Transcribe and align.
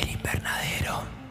El 0.00 0.10
invernadero. 0.10 1.21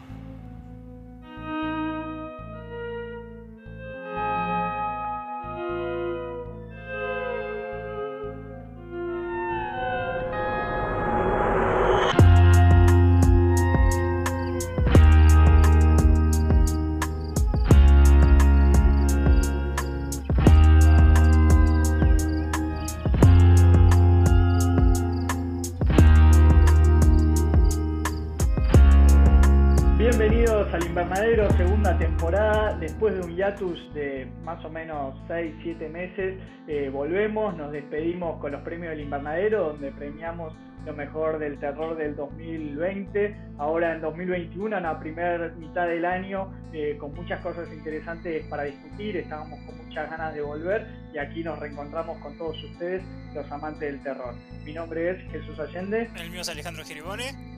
Después 32.78 33.14
de 33.14 33.20
un 33.20 33.36
hiatus 33.36 33.94
de 33.94 34.28
más 34.44 34.64
o 34.64 34.70
menos 34.70 35.16
6-7 35.28 35.90
meses, 35.90 36.38
eh, 36.68 36.88
volvemos, 36.88 37.56
nos 37.56 37.72
despedimos 37.72 38.40
con 38.40 38.52
los 38.52 38.62
premios 38.62 38.90
del 38.90 39.00
Invernadero, 39.00 39.70
donde 39.70 39.90
premiamos 39.90 40.54
lo 40.86 40.92
mejor 40.92 41.40
del 41.40 41.58
terror 41.58 41.96
del 41.96 42.14
2020. 42.14 43.36
Ahora 43.58 43.94
en 43.94 44.02
2021, 44.02 44.76
en 44.76 44.82
la 44.84 45.00
primera 45.00 45.48
mitad 45.58 45.88
del 45.88 46.04
año, 46.04 46.52
eh, 46.72 46.96
con 46.96 47.12
muchas 47.12 47.40
cosas 47.40 47.68
interesantes 47.72 48.46
para 48.46 48.64
discutir, 48.64 49.16
estábamos 49.16 49.58
con 49.66 49.84
muchas 49.84 50.08
ganas 50.08 50.32
de 50.32 50.42
volver 50.42 50.86
y 51.12 51.18
aquí 51.18 51.42
nos 51.42 51.58
reencontramos 51.58 52.18
con 52.18 52.38
todos 52.38 52.56
ustedes, 52.62 53.02
los 53.34 53.50
amantes 53.50 53.80
del 53.80 54.00
terror. 54.00 54.34
Mi 54.64 54.72
nombre 54.72 55.10
es 55.10 55.32
Jesús 55.32 55.58
Allende. 55.58 56.08
El 56.16 56.30
mío 56.30 56.42
es 56.42 56.48
Alejandro 56.48 56.84
Giribone. 56.84 57.51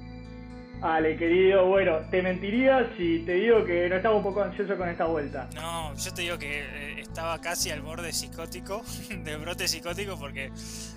Ale, 0.87 1.17
querido, 1.17 1.65
bueno, 1.67 2.01
te 2.11 2.21
mentiría 2.21 2.91
si 2.99 3.21
te 3.21 3.33
digo 3.37 3.65
que 3.65 3.89
no 3.89 3.97
estaba 3.97 4.17
un 4.17 4.23
poco 4.23 4.43
ansioso 4.43 4.77
con 4.77 4.87
esta 4.87 5.07
vuelta. 5.07 5.49
No, 5.55 5.95
yo 5.97 6.13
te 6.13 6.21
digo 6.23 6.39
que 6.39 6.61
eh, 6.61 7.01
estaba 7.01 7.41
casi 7.41 7.71
al 7.71 7.81
borde 7.81 8.13
psicótico, 8.13 8.83
del 9.25 9.39
brote 9.39 9.67
psicótico, 9.67 10.19
porque 10.19 10.53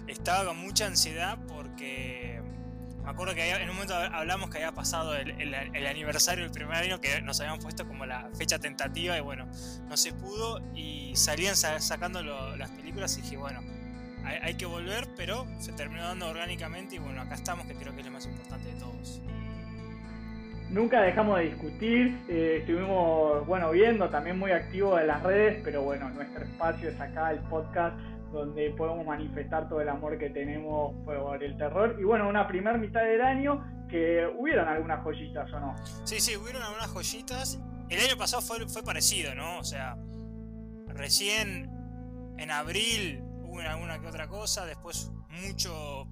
estaba 0.08 0.44
con 0.50 0.58
mucha 0.58 0.88
ansiedad, 0.88 1.38
porque 1.48 2.42
me 3.02 3.10
acuerdo 3.10 3.34
que 3.34 3.50
en 3.50 3.62
un 3.70 3.76
momento 3.76 3.96
hablamos 3.96 4.50
que 4.50 4.58
había 4.58 4.74
pasado 4.74 5.16
el, 5.16 5.32
el- 5.40 5.54
el 5.54 5.88
aniversario 5.88 6.44
del 6.44 6.52
primer 6.52 6.76
año, 6.76 7.00
que 7.00 7.22
nos 7.22 7.40
habíamos 7.40 7.64
puesto 7.64 7.88
como 7.88 8.06
la 8.06 8.30
fecha 8.38 8.60
tentativa, 8.60 9.18
y 9.18 9.22
bueno, 9.22 9.48
no 9.88 9.96
se 9.96 10.12
pudo, 10.12 10.60
y 10.76 11.16
salían 11.16 11.56
sa- 11.56 11.80
sacando 11.80 12.22
las 12.58 12.72
películas, 12.72 13.18
y 13.18 13.22
dije, 13.22 13.38
bueno, 13.38 13.62
hay 14.42 14.56
que 14.56 14.66
volver, 14.66 15.08
pero 15.16 15.48
se 15.60 15.72
terminó 15.72 16.04
dando 16.04 16.28
orgánicamente, 16.28 16.96
y 16.96 17.00
bueno, 17.00 17.22
acá 17.22 17.36
estamos, 17.36 17.66
que 17.68 17.74
creo 17.76 17.94
que 17.94 18.02
es 18.02 18.06
lo 18.06 18.12
más 18.12 18.26
importante 18.26 18.68
de 18.74 18.76
todos. 18.82 19.22
Nunca 20.70 21.02
dejamos 21.02 21.40
de 21.40 21.46
discutir, 21.46 22.20
eh, 22.28 22.58
estuvimos, 22.60 23.46
bueno, 23.48 23.72
viendo, 23.72 24.10
también 24.10 24.38
muy 24.38 24.52
activos 24.52 25.00
en 25.00 25.08
las 25.08 25.24
redes, 25.24 25.62
pero 25.64 25.82
bueno, 25.82 26.10
nuestro 26.10 26.44
espacio 26.44 26.90
es 26.90 27.00
acá, 27.00 27.32
el 27.32 27.40
podcast, 27.40 27.98
donde 28.34 28.72
podemos 28.72 29.06
manifestar 29.06 29.70
todo 29.70 29.80
el 29.80 29.88
amor 29.88 30.18
que 30.18 30.30
tenemos 30.30 30.94
por 31.06 31.42
el 31.42 31.58
terror. 31.58 31.96
Y 32.00 32.04
bueno, 32.04 32.28
una 32.28 32.48
primer 32.48 32.78
mitad 32.80 33.02
del 33.02 33.22
año 33.22 33.66
que 33.90 34.28
hubieron 34.38 34.68
algunas 34.68 35.02
joyitas 35.04 35.52
o 35.54 35.60
no. 35.60 35.76
Sí, 36.04 36.20
sí, 36.20 36.36
hubieron 36.36 36.62
algunas 36.62 36.90
joyitas. 36.90 37.60
El 37.90 38.02
año 38.02 38.18
pasado 38.18 38.42
fue, 38.42 38.68
fue 38.68 38.84
parecido, 38.84 39.34
¿no? 39.36 39.60
O 39.60 39.64
sea, 39.64 39.96
recién 40.88 41.72
en 42.38 42.52
abril 42.52 43.24
hubo 43.44 43.62
alguna 43.62 44.00
que 44.00 44.08
otra 44.08 44.28
cosa, 44.28 44.66
después 44.66 45.12
mucho 45.30 46.08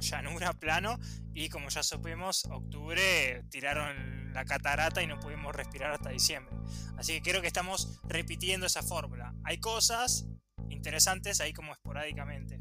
llanura 0.00 0.52
plano 0.52 0.98
y 1.34 1.48
como 1.48 1.68
ya 1.68 1.82
supimos, 1.82 2.44
octubre 2.50 3.42
tiraron 3.50 4.32
la 4.32 4.44
catarata 4.44 5.02
y 5.02 5.06
no 5.06 5.18
pudimos 5.18 5.54
respirar 5.54 5.92
hasta 5.92 6.10
diciembre. 6.10 6.54
Así 6.98 7.14
que 7.20 7.30
creo 7.30 7.40
que 7.40 7.46
estamos 7.46 8.00
repitiendo 8.08 8.66
esa 8.66 8.82
fórmula. 8.82 9.32
Hay 9.44 9.58
cosas 9.58 10.28
interesantes 10.68 11.40
ahí 11.40 11.52
como 11.52 11.72
esporádicamente. 11.72 12.60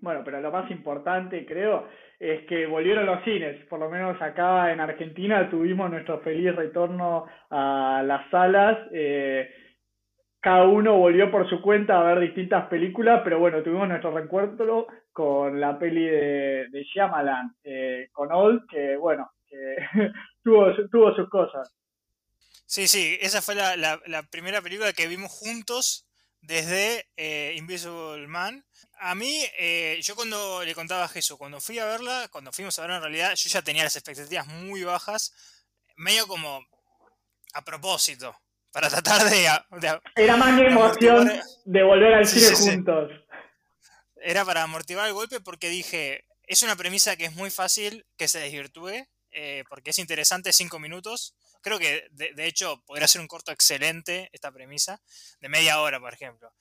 Bueno, 0.00 0.20
pero 0.24 0.40
lo 0.40 0.50
más 0.50 0.70
importante, 0.70 1.46
creo, 1.46 1.88
es 2.20 2.46
que 2.46 2.66
volvieron 2.66 3.06
los 3.06 3.24
cines. 3.24 3.64
Por 3.66 3.80
lo 3.80 3.88
menos 3.88 4.20
acá 4.20 4.70
en 4.70 4.80
Argentina 4.80 5.48
tuvimos 5.48 5.90
nuestro 5.90 6.20
feliz 6.20 6.54
retorno 6.54 7.26
a 7.50 8.02
las 8.04 8.28
salas. 8.30 8.78
Eh, 8.92 9.48
cada 10.40 10.64
uno 10.64 10.98
volvió 10.98 11.30
por 11.30 11.48
su 11.48 11.62
cuenta 11.62 11.98
a 11.98 12.02
ver 12.02 12.20
distintas 12.20 12.66
películas, 12.66 13.22
pero 13.24 13.38
bueno, 13.38 13.62
tuvimos 13.62 13.88
nuestro 13.88 14.14
reencuentro 14.14 14.88
con 15.14 15.60
la 15.60 15.78
peli 15.78 16.04
de, 16.04 16.66
de 16.70 16.82
Shyamalan, 16.92 17.56
eh, 17.64 18.08
con 18.12 18.30
Old, 18.32 18.66
que 18.68 18.96
bueno, 18.96 19.30
que 19.46 19.76
tuvo, 20.44 20.66
tuvo 20.90 21.14
sus 21.14 21.30
cosas. 21.30 21.72
Sí, 22.66 22.88
sí, 22.88 23.16
esa 23.20 23.40
fue 23.40 23.54
la, 23.54 23.76
la- 23.76 24.00
la 24.06 24.22
primera 24.24 24.60
película 24.60 24.92
que 24.92 25.06
vimos 25.06 25.30
juntos 25.30 26.06
desde 26.40 27.06
eh, 27.16 27.54
Invisible 27.56 28.26
Man. 28.26 28.64
A 28.98 29.14
mí, 29.14 29.44
eh, 29.58 30.00
yo 30.02 30.16
cuando 30.16 30.64
le 30.64 30.74
contaba 30.74 31.04
a 31.04 31.08
Jesús, 31.08 31.36
cuando 31.38 31.60
fui 31.60 31.78
a 31.78 31.86
verla, 31.86 32.26
cuando 32.32 32.52
fuimos 32.52 32.76
a 32.78 32.82
verla 32.82 32.96
en 32.96 33.02
realidad, 33.02 33.34
yo 33.36 33.48
ya 33.50 33.62
tenía 33.62 33.84
las 33.84 33.94
expectativas 33.96 34.46
muy 34.48 34.82
bajas, 34.82 35.32
medio 35.96 36.26
como 36.26 36.60
a 37.54 37.62
propósito, 37.64 38.34
para 38.72 38.90
tratar 38.90 39.22
de... 39.30 39.46
de- 39.80 40.00
Era 40.16 40.36
más 40.36 40.52
mi 40.54 40.66
emoción 40.66 41.30
de 41.64 41.82
volver 41.84 42.14
al 42.14 42.26
Sí, 42.26 42.40
cine 42.40 42.56
sí, 42.56 42.56
sí. 42.56 42.70
Era 44.24 44.44
para 44.44 44.62
amortiguar 44.62 45.06
el 45.06 45.12
golpe 45.12 45.40
porque 45.40 45.68
dije, 45.68 46.26
es 46.44 46.62
una 46.62 46.76
premisa 46.76 47.16
que 47.16 47.26
es 47.26 47.34
muy 47.34 47.50
fácil 47.50 48.06
que 48.16 48.28
se 48.28 48.40
desvirtúe, 48.40 49.06
eh, 49.30 49.64
porque 49.68 49.90
es 49.90 49.98
interesante 49.98 50.52
cinco 50.52 50.78
minutos. 50.78 51.34
Creo 51.60 51.78
que 51.78 52.08
de, 52.12 52.32
de 52.34 52.46
hecho 52.46 52.82
podría 52.86 53.08
ser 53.08 53.20
un 53.20 53.28
corto 53.28 53.52
excelente 53.52 54.30
esta 54.32 54.50
premisa, 54.50 55.00
de 55.40 55.48
media 55.48 55.80
hora, 55.80 56.00
por 56.00 56.12
ejemplo. 56.12 56.52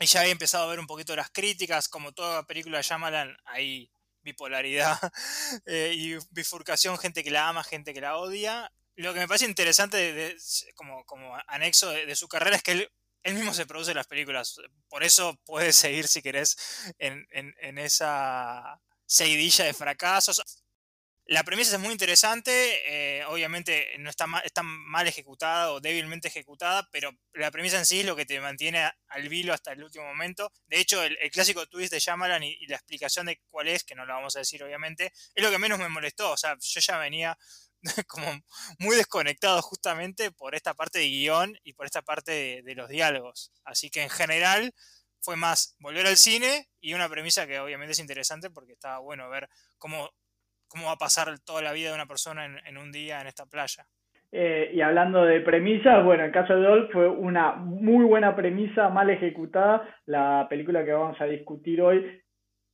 Y 0.00 0.06
ya 0.06 0.20
había 0.20 0.32
empezado 0.32 0.64
a 0.64 0.70
ver 0.70 0.80
un 0.80 0.86
poquito 0.86 1.16
las 1.16 1.30
críticas, 1.30 1.88
como 1.88 2.12
toda 2.12 2.46
película 2.46 2.78
de 2.78 2.82
Shyamalan, 2.82 3.36
hay 3.44 3.90
bipolaridad 4.22 4.98
eh, 5.66 5.92
y 5.94 6.16
bifurcación, 6.30 6.98
gente 6.98 7.22
que 7.22 7.30
la 7.30 7.48
ama, 7.48 7.64
gente 7.64 7.94
que 7.94 8.00
la 8.00 8.16
odia. 8.16 8.72
Lo 8.96 9.14
que 9.14 9.20
me 9.20 9.28
parece 9.28 9.46
interesante 9.46 10.36
como, 10.74 11.04
como 11.04 11.36
anexo 11.48 11.90
de, 11.90 12.06
de 12.06 12.16
su 12.16 12.28
carrera 12.28 12.56
es 12.56 12.62
que 12.62 12.72
él, 12.72 12.92
él 13.24 13.34
mismo 13.34 13.52
se 13.54 13.66
produce 13.66 13.94
las 13.94 14.06
películas. 14.06 14.56
Por 14.88 15.02
eso 15.04 15.38
puedes 15.44 15.76
seguir, 15.76 16.06
si 16.06 16.22
querés, 16.22 16.56
en, 16.98 17.26
en- 17.30 17.54
en 17.60 17.78
esa 17.78 18.80
seguidilla 19.06 19.64
de 19.64 19.74
fracasos. 19.74 20.42
La 21.26 21.42
premisa 21.42 21.76
es 21.76 21.80
muy 21.80 21.92
interesante, 21.92 22.50
eh, 23.20 23.24
obviamente 23.24 23.96
no 23.98 24.10
está 24.10 24.26
mal, 24.26 25.06
ejecutada 25.08 25.72
o 25.72 25.80
débilmente 25.80 26.28
ejecutada, 26.28 26.86
pero 26.92 27.12
la 27.32 27.50
premisa 27.50 27.78
en 27.78 27.86
sí 27.86 28.00
es 28.00 28.06
lo 28.06 28.14
que 28.14 28.26
te 28.26 28.38
mantiene 28.40 28.90
al 29.08 29.28
vilo 29.30 29.54
hasta 29.54 29.72
el 29.72 29.82
último 29.82 30.04
momento. 30.04 30.52
De 30.66 30.78
hecho, 30.80 31.02
el, 31.02 31.16
el 31.22 31.30
clásico 31.30 31.66
twist 31.66 31.92
de 31.94 31.98
Shyamalan 32.00 32.42
y, 32.42 32.52
y 32.60 32.66
la 32.66 32.76
explicación 32.76 33.24
de 33.24 33.40
cuál 33.48 33.68
es, 33.68 33.84
que 33.84 33.94
no 33.94 34.04
la 34.04 34.14
vamos 34.16 34.36
a 34.36 34.40
decir 34.40 34.62
obviamente, 34.62 35.12
es 35.34 35.42
lo 35.42 35.50
que 35.50 35.58
menos 35.58 35.78
me 35.78 35.88
molestó. 35.88 36.30
O 36.32 36.36
sea, 36.36 36.58
yo 36.60 36.80
ya 36.80 36.98
venía 36.98 37.38
como 38.08 38.26
muy 38.78 38.96
desconectado 38.96 39.60
justamente 39.62 40.30
por 40.30 40.54
esta 40.54 40.74
parte 40.74 40.98
de 40.98 41.08
guion 41.08 41.54
y 41.64 41.74
por 41.74 41.86
esta 41.86 42.02
parte 42.02 42.62
de, 42.64 42.74
los 42.74 42.88
diálogos. 42.88 43.52
Así 43.64 43.90
que 43.90 44.02
en 44.02 44.10
general 44.10 44.72
fue 45.20 45.36
más 45.36 45.76
volver 45.78 46.06
al 46.06 46.16
cine 46.16 46.68
y 46.80 46.94
una 46.94 47.08
premisa 47.08 47.46
que 47.46 47.58
obviamente 47.60 47.92
es 47.92 47.98
interesante 47.98 48.50
porque 48.50 48.72
estaba 48.72 48.98
bueno 48.98 49.28
ver 49.30 49.48
cómo, 49.78 50.10
cómo 50.68 50.86
va 50.86 50.92
a 50.92 50.98
pasar 50.98 51.38
toda 51.40 51.62
la 51.62 51.72
vida 51.72 51.90
de 51.90 51.94
una 51.94 52.06
persona 52.06 52.44
en, 52.44 52.58
en 52.66 52.78
un 52.78 52.92
día 52.92 53.20
en 53.20 53.26
esta 53.26 53.46
playa. 53.46 53.86
Eh, 54.36 54.72
y 54.74 54.80
hablando 54.80 55.24
de 55.24 55.40
premisas, 55.42 56.04
bueno, 56.04 56.24
el 56.24 56.32
caso 56.32 56.56
de 56.56 56.62
Doll 56.62 56.88
fue 56.90 57.08
una 57.08 57.52
muy 57.52 58.04
buena 58.04 58.34
premisa, 58.34 58.88
mal 58.88 59.08
ejecutada. 59.08 59.88
La 60.06 60.48
película 60.50 60.84
que 60.84 60.92
vamos 60.92 61.20
a 61.20 61.26
discutir 61.26 61.80
hoy, 61.80 62.20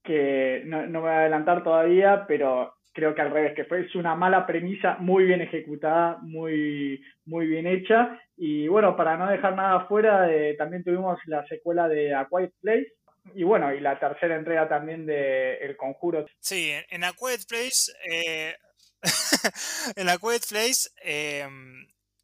que 0.03 0.63
no, 0.65 0.87
no 0.87 1.01
me 1.01 1.01
voy 1.01 1.11
a 1.11 1.19
adelantar 1.19 1.63
todavía, 1.63 2.25
pero 2.27 2.80
creo 2.93 3.15
que 3.15 3.21
al 3.21 3.31
revés, 3.31 3.55
que 3.55 3.65
fue 3.65 3.87
es 3.87 3.95
una 3.95 4.15
mala 4.15 4.47
premisa 4.47 4.97
muy 4.99 5.25
bien 5.25 5.41
ejecutada, 5.41 6.19
muy, 6.23 7.03
muy 7.25 7.47
bien 7.47 7.67
hecha. 7.67 8.21
Y 8.37 8.69
bueno, 8.69 8.97
para 8.97 9.17
no 9.17 9.31
dejar 9.31 9.55
nada 9.55 9.83
afuera, 9.83 10.31
eh, 10.33 10.55
también 10.57 10.85
tuvimos 10.85 11.19
la 11.27 11.47
secuela 11.47 11.89
de 11.89 12.15
A 12.15 12.29
Quiet 12.29 12.53
Place. 12.61 12.93
Y 13.35 13.45
bueno, 13.45 13.73
y 13.73 13.81
la 13.81 13.99
tercera 13.99 14.37
entrega 14.37 14.69
también 14.69 15.07
de 15.07 15.57
El 15.59 15.77
Conjuro. 15.77 16.27
Sí, 16.41 16.73
en, 16.89 17.05
A 17.05 17.13
Quiet 17.13 17.47
Place, 17.49 17.93
eh, 18.09 18.57
en 19.97 20.09
A 20.09 20.19
Place, 20.19 20.91
eh, 21.05 21.47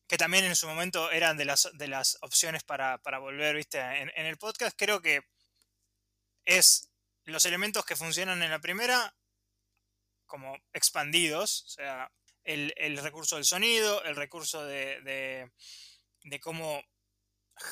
que 0.08 0.16
también 0.16 0.44
en 0.44 0.56
su 0.56 0.66
momento 0.66 1.10
eran 1.10 1.36
de 1.36 1.44
las, 1.44 1.70
de 1.76 1.88
las 1.88 2.18
opciones 2.22 2.64
para, 2.64 2.98
para 2.98 3.18
volver, 3.18 3.56
viste, 3.56 3.78
en, 3.78 4.10
en 4.16 4.26
el 4.26 4.36
podcast, 4.36 4.76
creo 4.78 5.00
que 5.00 5.20
es 6.44 6.90
los 7.24 7.44
elementos 7.44 7.84
que 7.84 7.96
funcionan 7.96 8.42
en 8.42 8.50
la 8.50 8.60
primera 8.60 9.12
como 10.26 10.56
expandidos, 10.72 11.64
o 11.66 11.68
sea, 11.68 12.10
el, 12.44 12.72
el 12.76 12.98
recurso 12.98 13.36
del 13.36 13.44
sonido, 13.44 14.02
el 14.04 14.16
recurso 14.16 14.64
de, 14.64 15.00
de, 15.02 15.50
de 16.24 16.40
cómo 16.40 16.82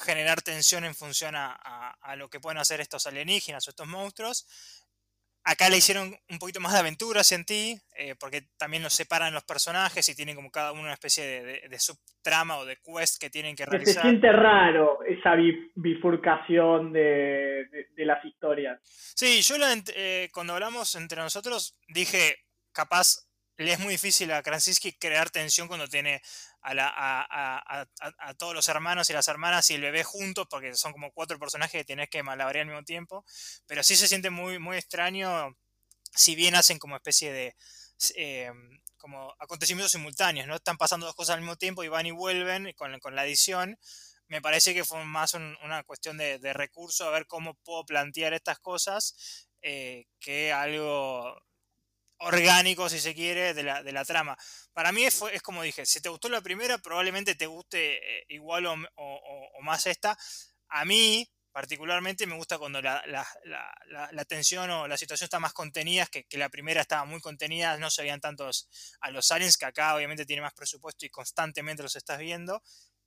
generar 0.05 0.43
tensión 0.43 0.85
en 0.85 0.95
función 0.95 1.35
a, 1.37 1.53
a, 1.53 1.91
a, 2.01 2.17
lo 2.17 2.29
que 2.29 2.41
pueden 2.41 2.59
hacer 2.59 2.81
estos 2.81 3.07
alienígenas 3.07 3.67
o 3.67 3.71
estos 3.71 3.87
monstruos. 3.87 4.47
Acá 5.47 5.69
le 5.69 5.77
hicieron 5.77 6.17
un 6.31 6.39
poquito 6.39 6.59
más 6.59 6.73
de 6.73 6.79
aventura, 6.79 7.23
sentí, 7.23 7.79
eh, 7.99 8.15
porque 8.19 8.47
también 8.57 8.83
nos 8.83 8.95
separan 8.95 9.35
los 9.35 9.45
personajes 9.45 10.09
y 10.09 10.17
tienen 10.17 10.37
como 10.37 10.51
cada 10.51 10.73
uno 10.73 10.85
una 10.85 10.95
especie 10.95 11.43
de, 11.69 11.79
subtrama 11.79 12.57
o 12.57 12.65
de 12.65 12.79
quest 12.79 13.21
que 13.21 13.29
tienen 13.29 13.55
que 13.55 13.67
realizar. 13.67 14.03
Se 14.03 14.09
siente 14.09 14.33
raro 14.33 15.01
esa 15.05 15.35
bifurcación 15.75 16.95
de, 16.95 17.67
las 17.99 18.25
historias. 18.25 18.81
Sí, 19.15 19.43
yo 19.43 19.57
eh, 19.95 20.31
cuando 20.33 20.55
hablamos 20.55 20.95
entre 20.95 21.21
nosotros 21.21 21.77
dije, 21.89 22.44
capaz 22.75 23.25
le 23.57 23.73
es 23.73 23.79
muy 23.79 23.93
difícil 23.93 24.33
a 24.33 24.43
Krasinski 24.43 24.93
crear 24.93 25.31
tensión 25.31 25.69
cuando 25.69 25.89
tiene 25.89 26.21
a, 26.61 27.87
a, 28.19 28.35
todos 28.35 28.55
los 28.55 28.69
hermanos 28.69 29.09
y 29.11 29.13
las 29.13 29.29
hermanas 29.29 29.71
y 29.71 29.75
el 29.75 29.83
bebé 29.83 30.03
juntos, 30.03 30.47
porque 30.51 30.75
son 30.75 30.93
como 30.93 31.13
cuatro 31.13 31.39
personajes 31.39 31.81
que 31.81 31.85
tienes 31.85 32.09
que 32.09 32.23
malabarear 32.23 32.63
al 32.63 32.69
mismo 32.69 32.85
tiempo. 32.85 33.25
Pero 33.67 33.83
sí 33.83 33.97
se 33.97 34.09
siente 34.09 34.31
muy, 34.31 34.59
muy 34.59 34.77
extraño, 34.77 35.57
si 36.15 36.35
bien 36.35 36.55
hacen 36.55 36.79
como 36.79 36.97
especie 36.97 37.33
de 37.33 37.57
eh, 38.17 38.51
como 38.99 39.35
acontecimientos 39.39 39.93
simultáneos, 39.93 40.47
¿no? 40.47 40.57
Están 40.57 40.79
pasando 40.79 41.07
dos 41.07 41.15
cosas 41.15 41.35
al 41.35 41.43
mismo 41.43 41.57
tiempo 41.57 41.85
y 41.85 41.89
van 41.89 42.07
y 42.07 42.11
vuelven 42.11 42.73
con, 42.73 42.99
con 43.01 43.15
la 43.15 43.27
edición. 43.27 43.79
Me 44.27 44.41
parece 44.41 44.73
que 44.73 44.85
fue 44.85 45.05
más 45.05 45.35
una 45.35 45.85
cuestión 45.85 46.17
de, 46.17 46.39
de, 46.39 46.55
recurso, 46.55 47.07
a 47.07 47.11
ver 47.11 47.27
cómo 47.27 47.55
puedo 47.63 47.85
plantear 47.85 48.33
estas 48.33 48.59
cosas, 48.59 49.47
eh, 49.61 50.07
que 50.19 50.53
algo 50.53 51.39
orgánico, 52.19 52.89
si 52.89 52.99
se 52.99 53.15
quiere, 53.15 53.55
de 53.55 53.63
la, 53.63 53.83
de 53.83 53.93
la 53.93 54.05
trama. 54.05 54.37
Para 54.73 54.93
mí 54.93 55.05
es, 55.05 55.23
como 55.43 55.63
dije, 55.63 55.87
si 55.87 56.01
te 56.01 56.09
gustó 56.09 56.29
la 56.29 56.41
primera, 56.41 56.79
probablemente 56.79 57.35
te 57.35 57.47
guste 57.47 57.97
eh, 57.97 58.25
igual 58.29 58.67
o, 58.67 58.75
o, 58.97 59.63
más 59.63 59.87
esta. 59.87 60.17
A 60.69 60.85
mí, 60.85 61.29
particularmente, 61.53 62.27
me 62.27 62.37
gusta 62.37 62.59
cuando 62.59 62.81
la, 62.83 63.03
la, 63.07 63.27
la, 64.11 64.25
tensión 64.25 64.71
o 64.71 64.89
la 64.89 64.97
situación 64.97 65.27
está 65.27 65.39
más 65.39 65.53
contenida, 65.53 66.07
que, 66.07 66.25
que, 66.25 66.39
la 66.39 66.49
primera 66.49 66.81
estaba 66.81 67.05
muy 67.05 67.21
contenida, 67.21 67.77
no 67.79 67.91
se 67.91 68.03
veían 68.03 68.21
tantos 68.21 68.69
a 69.01 69.11
los 69.11 69.31
aliens, 69.31 69.57
que 69.57 69.67
acá 69.67 69.95
obviamente 69.95 70.27
tiene 70.27 70.43
más 70.43 70.55
presupuesto 70.55 71.07
y 71.07 71.11
constantemente 71.11 71.83
los 71.83 71.97
estás 71.97 72.19
viendo. 72.19 72.63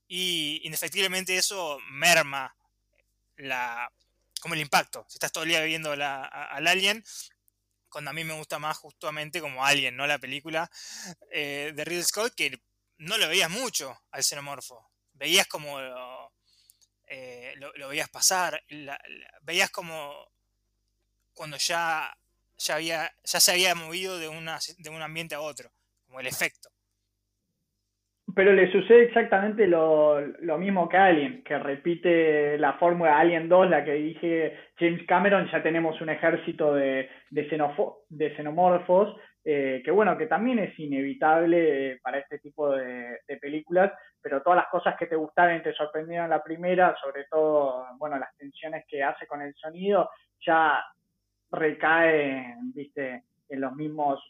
Y 0.08 0.62
indefectiblemente 0.64 1.36
eso 1.36 1.80
merma 1.92 2.56
la, 3.36 3.92
como 4.40 4.54
el 4.54 4.62
impacto. 4.62 5.06
Si 5.10 5.16
estás 5.16 5.32
todo 5.32 5.44
el 5.44 5.50
día 5.50 5.62
viendo 5.62 5.92
al 5.92 6.68
alien, 6.68 7.04
cuando 7.90 8.12
a 8.12 8.14
mí 8.14 8.24
me 8.24 8.34
gusta 8.34 8.60
más 8.60 8.78
justamente 8.78 9.42
como 9.42 9.66
alguien, 9.66 9.96
¿no? 9.96 10.08
La 10.08 10.20
película 10.20 10.70
eh, 11.32 11.72
de 11.76 11.86
Ridley 11.86 12.04
Scott, 12.04 12.34
que 12.36 12.62
no 12.98 13.18
lo 13.18 13.28
veías 13.28 13.50
mucho 13.50 13.98
al 14.12 14.24
xenomorfo. 14.24 14.90
Veías 15.14 15.48
como 15.48 15.80
lo, 15.80 16.34
eh, 17.08 17.56
veías 17.90 18.10
pasar, 18.10 18.64
veías 19.42 19.70
como 19.72 20.28
cuando 21.34 21.58
ya, 21.58 22.16
ya, 22.58 22.76
había, 22.76 23.16
ya 23.24 23.40
se 23.40 23.52
había 23.52 23.76
movido 23.76 24.18
de, 24.18 24.28
una, 24.28 24.60
de 24.78 24.90
un 24.90 25.02
ambiente 25.02 25.36
a 25.36 25.42
otro, 25.42 25.72
como 26.06 26.20
el 26.20 26.28
efecto. 26.28 26.70
Pero 28.36 28.52
le 28.52 28.70
sucede 28.72 29.04
exactamente 29.04 29.68
lo, 29.68 30.22
mismo 30.60 30.90
que 30.90 30.98
Alien, 30.98 31.44
que 31.44 31.58
repite 31.58 32.58
la 32.58 32.74
fórmula 32.74 33.18
Alien 33.18 33.48
2, 33.48 33.70
la 33.70 33.86
que 33.86 33.94
dije 33.94 34.58
James 34.78 35.06
Cameron, 35.08 35.50
ya 35.50 35.64
tenemos 35.64 36.00
un 36.02 36.10
ejército 36.10 36.74
de, 36.74 37.10
de, 37.30 38.36
xenomorfos, 38.36 39.16
eh, 39.46 39.82
que 39.84 39.92
bueno, 39.92 40.18
que 40.18 40.28
también 40.28 40.60
es 40.60 40.78
inevitable 40.78 41.94
eh, 41.94 42.00
para 42.04 42.20
este 42.20 42.40
tipo 42.40 42.70
de, 42.72 43.18
películas, 43.40 43.94
pero 44.22 44.42
todas 44.42 44.58
las 44.58 44.68
cosas 44.68 44.98
que 44.98 45.08
te 45.08 45.16
gustaron 45.16 45.56
y 45.56 45.64
te 45.64 45.74
sorprendieron 45.74 46.26
en 46.26 46.32
la 46.32 46.44
primera, 46.44 46.96
sobre 47.02 47.24
todo, 47.32 47.86
bueno, 47.98 48.20
las 48.20 48.36
tensiones 48.36 48.84
que 48.90 49.04
hace 49.04 49.26
con 49.26 49.42
el 49.42 49.56
sonido, 49.56 50.10
ya 50.46 50.84
recaen, 51.50 52.74
viste, 52.74 53.24
en 53.48 53.62
los 53.62 53.74
mismos 53.74 54.22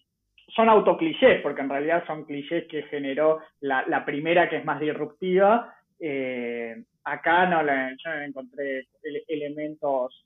son 0.56 0.70
autoclichés, 0.70 1.42
porque 1.42 1.62
en 1.62 1.70
realidad 1.70 2.04
son 2.08 2.26
clichés 2.26 2.66
que 2.68 2.84
generó 2.84 3.42
la, 3.60 4.04
primera, 4.06 4.50
que 4.50 4.58
es 4.58 4.66
más 4.66 4.80
disruptiva. 4.80 5.74
Eh, 6.00 6.84
acá 7.04 7.46
no, 7.48 7.62
yo 7.62 8.10
no 8.10 8.22
encontré 8.22 8.88
elementos 9.28 10.26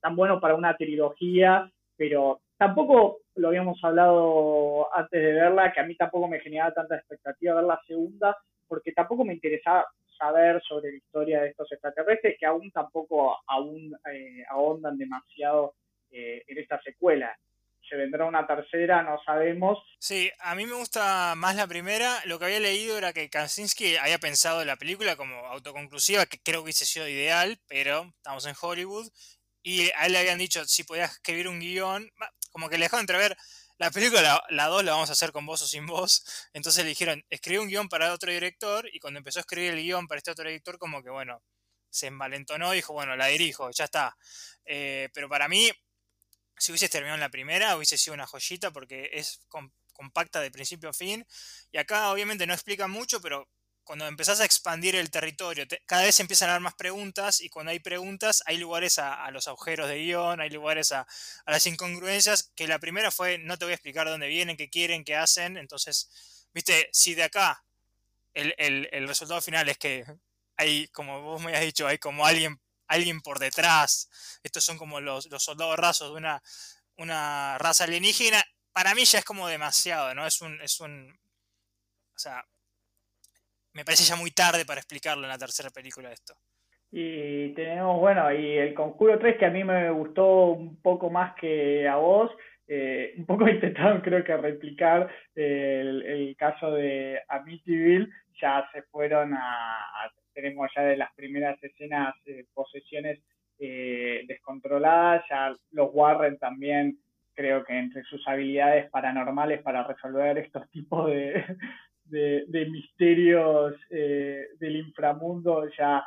tan 0.00 0.16
buenos 0.16 0.40
para 0.40 0.54
una 0.54 0.76
trilogía, 0.76 1.70
pero 1.96 2.40
tampoco 2.56 3.18
lo 3.36 3.48
habíamos 3.48 3.82
hablado 3.82 4.94
antes 4.94 5.22
de 5.22 5.32
verla, 5.32 5.72
que 5.72 5.80
a 5.80 5.84
mí 5.84 5.96
tampoco 5.96 6.28
me 6.28 6.40
generaba 6.40 6.74
tanta 6.74 6.96
expectativa 6.96 7.54
ver 7.54 7.64
la 7.64 7.80
segunda, 7.86 8.36
porque 8.68 8.92
tampoco 8.92 9.24
me 9.24 9.34
interesaba 9.34 9.86
saber 10.18 10.62
sobre 10.62 10.90
la 10.92 10.96
historia 10.96 11.42
de 11.42 11.48
estos 11.48 11.70
extraterrestres, 11.72 12.36
que 12.38 12.46
aún 12.46 12.70
tampoco 12.70 13.38
aún 13.46 13.96
eh, 14.12 14.44
ahondan 14.48 14.96
demasiado 14.96 15.74
eh, 16.10 16.42
en 16.46 16.58
esta 16.58 16.80
secuela 16.82 17.34
se 17.88 17.96
vendrá 17.96 18.24
una 18.24 18.46
tercera, 18.46 19.02
no 19.02 19.18
sabemos. 19.24 19.78
Sí, 19.98 20.30
a 20.40 20.54
mí 20.54 20.66
me 20.66 20.74
gusta 20.74 21.34
más 21.36 21.56
la 21.56 21.66
primera. 21.66 22.20
Lo 22.24 22.38
que 22.38 22.46
había 22.46 22.60
leído 22.60 22.98
era 22.98 23.12
que 23.12 23.30
Kaczynski 23.30 23.96
había 23.96 24.18
pensado 24.18 24.64
la 24.64 24.76
película 24.76 25.16
como 25.16 25.34
autoconclusiva, 25.46 26.26
que 26.26 26.40
creo 26.40 26.60
que 26.60 26.64
hubiese 26.64 26.86
sido 26.86 27.08
ideal, 27.08 27.58
pero 27.68 28.12
estamos 28.16 28.46
en 28.46 28.54
Hollywood. 28.60 29.08
Y 29.62 29.90
a 29.92 30.06
él 30.06 30.12
le 30.12 30.18
habían 30.18 30.38
dicho 30.38 30.64
si 30.66 30.84
podías 30.84 31.12
escribir 31.12 31.48
un 31.48 31.60
guion, 31.60 32.10
como 32.52 32.68
que 32.68 32.78
le 32.78 32.84
dejaron 32.84 33.02
entrever, 33.02 33.36
la 33.78 33.90
película, 33.90 34.40
la 34.50 34.66
2 34.68 34.84
la, 34.84 34.92
vamos 34.92 35.10
a 35.10 35.14
hacer 35.14 35.32
con 35.32 35.46
vos 35.46 35.60
o 35.62 35.66
sin 35.66 35.86
vos. 35.86 36.24
Entonces 36.52 36.84
le 36.84 36.90
dijeron, 36.90 37.24
escribe 37.28 37.60
un 37.60 37.68
guion 37.68 37.88
para 37.88 38.12
otro 38.12 38.30
director. 38.30 38.88
Y 38.92 39.00
cuando 39.00 39.18
empezó 39.18 39.40
a 39.40 39.42
escribir 39.42 39.72
el 39.72 39.82
guion 39.82 40.06
para 40.06 40.18
este 40.18 40.30
otro 40.30 40.48
director, 40.48 40.78
como 40.78 41.02
que 41.02 41.10
bueno, 41.10 41.42
se 41.90 42.08
envalentonó 42.08 42.72
y 42.72 42.76
dijo, 42.76 42.92
bueno, 42.92 43.16
la 43.16 43.26
dirijo, 43.26 43.70
ya 43.70 43.84
está. 43.84 44.16
Eh, 44.64 45.08
pero 45.12 45.28
para 45.28 45.48
mí, 45.48 45.70
si 46.58 46.72
hubiese 46.72 46.88
terminado 46.88 47.16
en 47.16 47.20
la 47.20 47.30
primera, 47.30 47.76
hubiese 47.76 47.98
sido 47.98 48.14
una 48.14 48.26
joyita 48.26 48.70
porque 48.70 49.10
es 49.12 49.40
compacta 49.92 50.40
de 50.40 50.50
principio 50.50 50.88
a 50.90 50.92
fin. 50.92 51.26
Y 51.72 51.78
acá 51.78 52.10
obviamente 52.10 52.46
no 52.46 52.54
explica 52.54 52.88
mucho, 52.88 53.20
pero 53.20 53.48
cuando 53.84 54.06
empezás 54.06 54.40
a 54.40 54.44
expandir 54.44 54.96
el 54.96 55.10
territorio, 55.10 55.66
cada 55.86 56.02
vez 56.04 56.18
empiezan 56.20 56.48
a 56.48 56.52
haber 56.52 56.62
más 56.62 56.74
preguntas 56.74 57.40
y 57.40 57.50
cuando 57.50 57.70
hay 57.70 57.80
preguntas 57.80 58.42
hay 58.46 58.56
lugares 58.56 58.98
a, 58.98 59.30
los 59.30 59.46
agujeros 59.46 59.88
de 59.88 59.98
guion, 59.98 60.40
hay 60.40 60.50
lugares 60.50 60.92
a, 60.92 61.06
las 61.46 61.66
incongruencias, 61.66 62.52
que 62.56 62.66
la 62.66 62.78
primera 62.78 63.10
fue 63.10 63.38
no 63.38 63.58
te 63.58 63.66
voy 63.66 63.72
a 63.72 63.74
explicar 63.74 64.06
dónde 64.08 64.28
vienen, 64.28 64.56
qué 64.56 64.70
quieren, 64.70 65.04
qué 65.04 65.16
hacen. 65.16 65.56
Entonces, 65.58 66.10
viste, 66.54 66.88
si 66.92 67.14
de 67.14 67.24
acá 67.24 67.64
el, 68.32 68.54
el 68.58 69.08
resultado 69.08 69.40
final 69.40 69.68
es 69.68 69.78
que 69.78 70.04
hay, 70.56 70.88
como 70.88 71.22
vos 71.22 71.42
me 71.42 71.54
has 71.54 71.62
dicho, 71.62 71.86
hay 71.86 71.98
como 71.98 72.26
alguien 72.26 72.60
alguien 72.94 73.20
por 73.20 73.38
detrás. 73.38 74.40
Estos 74.42 74.64
son 74.64 74.78
como 74.78 75.00
los, 75.00 75.28
soldados 75.38 75.78
rasos 75.78 76.10
de 76.10 76.16
una, 76.16 76.42
una 76.96 77.58
raza 77.58 77.84
alienígena. 77.84 78.42
Para 78.72 78.94
mí 78.94 79.04
ya 79.04 79.18
es 79.18 79.24
como 79.24 79.48
demasiado, 79.48 80.14
¿no? 80.14 80.26
Es 80.26 80.40
un, 80.40 80.60
es 80.60 80.80
un. 80.80 81.10
O 81.10 82.18
sea. 82.18 82.44
Me 83.72 83.84
parece 83.84 84.04
ya 84.04 84.14
muy 84.14 84.30
tarde 84.30 84.64
para 84.64 84.80
explicarlo 84.80 85.24
en 85.24 85.30
la 85.30 85.38
tercera 85.38 85.68
película 85.68 86.12
esto. 86.12 86.34
Y 86.92 87.52
tenemos, 87.54 87.98
bueno, 87.98 88.32
y 88.32 88.56
el 88.56 88.72
Conjuro 88.72 89.18
3 89.18 89.36
que 89.36 89.46
a 89.46 89.50
mí 89.50 89.64
me 89.64 89.90
gustó 89.90 90.50
un 90.50 90.80
poco 90.80 91.10
más 91.10 91.34
que 91.34 91.88
a 91.88 91.96
vos. 91.96 92.30
Eh, 92.68 93.14
un 93.18 93.26
poco 93.26 93.48
intentaron 93.48 94.00
creo 94.00 94.22
que 94.22 94.36
replicar 94.36 95.10
el, 95.34 96.02
el 96.02 96.36
caso 96.36 96.70
de 96.70 97.20
Amityville, 97.28 98.08
ya 98.40 98.68
se 98.72 98.82
fueron 98.84 99.34
a 99.34 100.12
tenemos 100.34 100.70
ya 100.74 100.82
de 100.82 100.96
las 100.96 101.14
primeras 101.14 101.62
escenas 101.62 102.14
eh, 102.26 102.44
posesiones 102.52 103.20
eh, 103.58 104.24
descontroladas, 104.26 105.24
ya 105.30 105.54
los 105.70 105.90
Warren 105.92 106.38
también 106.38 106.98
creo 107.34 107.64
que 107.64 107.76
entre 107.76 108.02
sus 108.04 108.26
habilidades 108.28 108.90
paranormales 108.90 109.62
para 109.62 109.86
resolver 109.86 110.38
estos 110.38 110.68
tipos 110.70 111.10
de, 111.10 111.44
misterios 112.70 113.74
eh, 113.90 114.48
del 114.58 114.76
inframundo 114.76 115.68
ya 115.76 116.04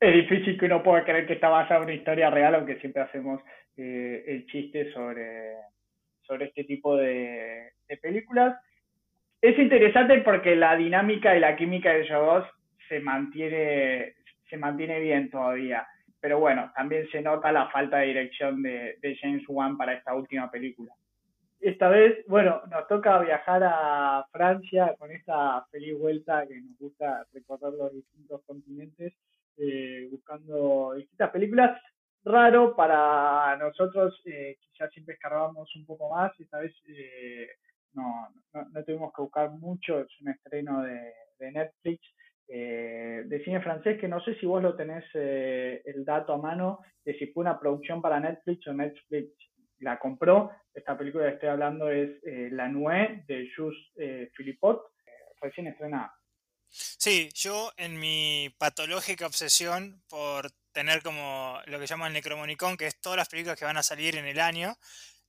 es 0.00 0.14
difícil 0.14 0.58
que 0.58 0.66
uno 0.66 0.82
pueda 0.82 1.04
creer 1.04 1.26
que 1.26 1.34
está 1.34 1.48
basada 1.48 1.78
en 1.78 1.84
una 1.84 1.94
historia 1.94 2.30
real, 2.30 2.54
aunque 2.54 2.78
siempre 2.78 3.02
hacemos 3.02 3.40
el 3.76 4.46
chiste 4.46 4.92
sobre, 4.92 5.54
sobre 6.28 6.46
este 6.46 6.64
tipo 6.64 6.96
de, 6.96 7.72
películas. 8.02 8.54
Es 9.40 9.58
interesante 9.58 10.18
porque 10.18 10.54
la 10.54 10.76
dinámica 10.76 11.34
y 11.34 11.40
la 11.40 11.56
química 11.56 11.90
de 11.90 12.02
ellos 12.02 12.44
se 12.88 13.00
mantiene, 13.00 14.14
se 14.48 14.56
mantiene 14.56 15.00
bien 15.00 15.30
todavía. 15.30 15.86
Pero 16.20 16.40
bueno, 16.40 16.72
también 16.74 17.08
se 17.10 17.22
nota 17.22 17.52
la 17.52 17.68
falta 17.70 17.98
de 17.98 18.06
dirección 18.06 18.62
de, 18.62 19.18
James 19.20 19.44
Wan 19.48 19.76
para 19.76 19.94
esta 19.94 20.14
última 20.14 20.50
película. 20.50 20.92
Esta 21.60 21.88
vez, 21.88 22.24
bueno, 22.26 22.62
nos 22.70 22.86
toca 22.86 23.18
viajar 23.20 23.62
a 23.64 24.24
Francia 24.30 24.94
con 24.98 25.10
esta 25.10 25.64
feliz 25.70 25.98
vuelta 25.98 26.46
que 26.46 26.60
nos 26.60 26.78
gusta 26.78 27.26
recorrer 27.32 27.72
los 27.74 27.92
distintos 27.92 28.42
continentes 28.46 29.12
eh, 29.56 30.08
buscando 30.10 30.94
distintas 30.94 31.30
películas. 31.30 31.80
Raro 32.24 32.76
para 32.76 33.56
nosotros, 33.56 34.20
eh, 34.24 34.56
quizás 34.60 34.90
siempre 34.92 35.14
escarbamos 35.14 35.74
un 35.76 35.86
poco 35.86 36.10
más, 36.10 36.32
esta 36.38 36.58
vez 36.58 36.72
eh, 36.88 37.48
no, 37.94 38.28
no, 38.52 38.84
tuvimos 38.84 39.12
que 39.12 39.22
buscar 39.22 39.50
mucho, 39.50 40.00
es 40.00 40.20
un 40.20 40.28
estreno 40.28 40.82
de, 40.82 41.12
de 41.38 41.52
Netflix 41.52 42.00
eh, 42.50 43.24
de 43.26 43.44
cine 43.44 43.60
francés 43.60 44.00
que 44.00 44.08
no 44.08 44.24
sé 44.24 44.34
si 44.36 44.46
vos 44.46 44.62
lo 44.62 44.74
tenés 44.74 45.04
eh, 45.12 45.82
el 45.84 46.02
dato 46.02 46.32
a 46.32 46.38
mano 46.38 46.78
de 47.04 47.12
si 47.18 47.26
fue 47.26 47.42
una 47.42 47.60
producción 47.60 48.00
para 48.00 48.20
Netflix 48.20 48.66
o 48.66 48.72
Netflix 48.72 49.32
la 49.80 49.98
compró. 49.98 50.50
Esta 50.72 50.96
película 50.96 51.26
que 51.26 51.34
estoy 51.34 51.50
hablando 51.50 51.90
es 51.90 52.08
eh, 52.24 52.48
La 52.50 52.68
Nuée 52.68 53.22
de 53.26 53.50
Jules 53.54 53.78
Philippot, 54.34 54.82
recién 55.42 55.66
estrenada. 55.66 56.14
Sí, 56.70 57.28
yo 57.34 57.70
en 57.76 57.98
mi 58.00 58.54
patológica 58.58 59.26
obsesión 59.26 60.02
por 60.08 60.50
tener 60.72 61.02
como 61.02 61.58
lo 61.66 61.78
que 61.78 61.86
llaman 61.86 62.14
Necromonicon, 62.14 62.78
que 62.78 62.86
es 62.86 62.98
todas 62.98 63.18
las 63.18 63.28
películas 63.28 63.58
que 63.58 63.66
van 63.66 63.76
a 63.76 63.82
salir 63.82 64.16
en 64.16 64.26
el 64.26 64.40
año, 64.40 64.74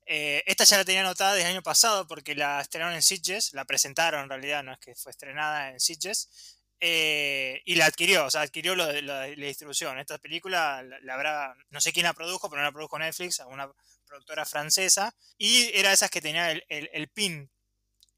esta 0.06 0.64
ya 0.64 0.78
la 0.78 0.86
tenía 0.86 1.02
anotada 1.02 1.34
desde 1.34 1.48
el 1.48 1.56
año 1.56 1.64
pasado 1.64 2.08
porque 2.08 2.34
la 2.34 2.62
estrenaron 2.62 2.96
en 2.96 3.04
Sitges, 3.04 3.54
la 3.54 3.66
presentaron 3.66 4.24
en 4.24 4.30
realidad, 4.30 4.64
no 4.64 4.74
es 4.74 4.80
que 4.80 4.96
fue 4.96 5.12
estrenada 5.12 5.70
en 5.70 5.80
Sitges, 5.80 6.59
eh, 6.82 7.62
y 7.66 7.76
la 7.76 7.86
adquirió, 7.86 8.26
o 8.26 8.32
sea, 8.32 8.42
adquirió 8.42 8.76
lo 8.76 8.88
de, 8.88 9.02
la 9.02 9.24
distribución. 9.26 10.00
Esta 10.00 10.18
película 10.18 10.84
la, 11.02 11.14
habrá, 11.14 11.56
no 11.70 11.82
sé 11.82 11.92
quién 11.92 12.06
la 12.06 12.14
produjo, 12.14 12.50
pero 12.50 12.62
no 12.62 12.68
la 12.68 12.72
produjo 12.72 12.98
Netflix, 12.98 13.40
una 13.48 13.70
productora 14.06 14.46
francesa, 14.46 15.14
y 15.38 15.70
era 15.78 15.92
esas 15.92 16.10
que 16.10 16.22
tenía 16.22 16.52
el, 16.52 17.10
pin. 17.10 17.50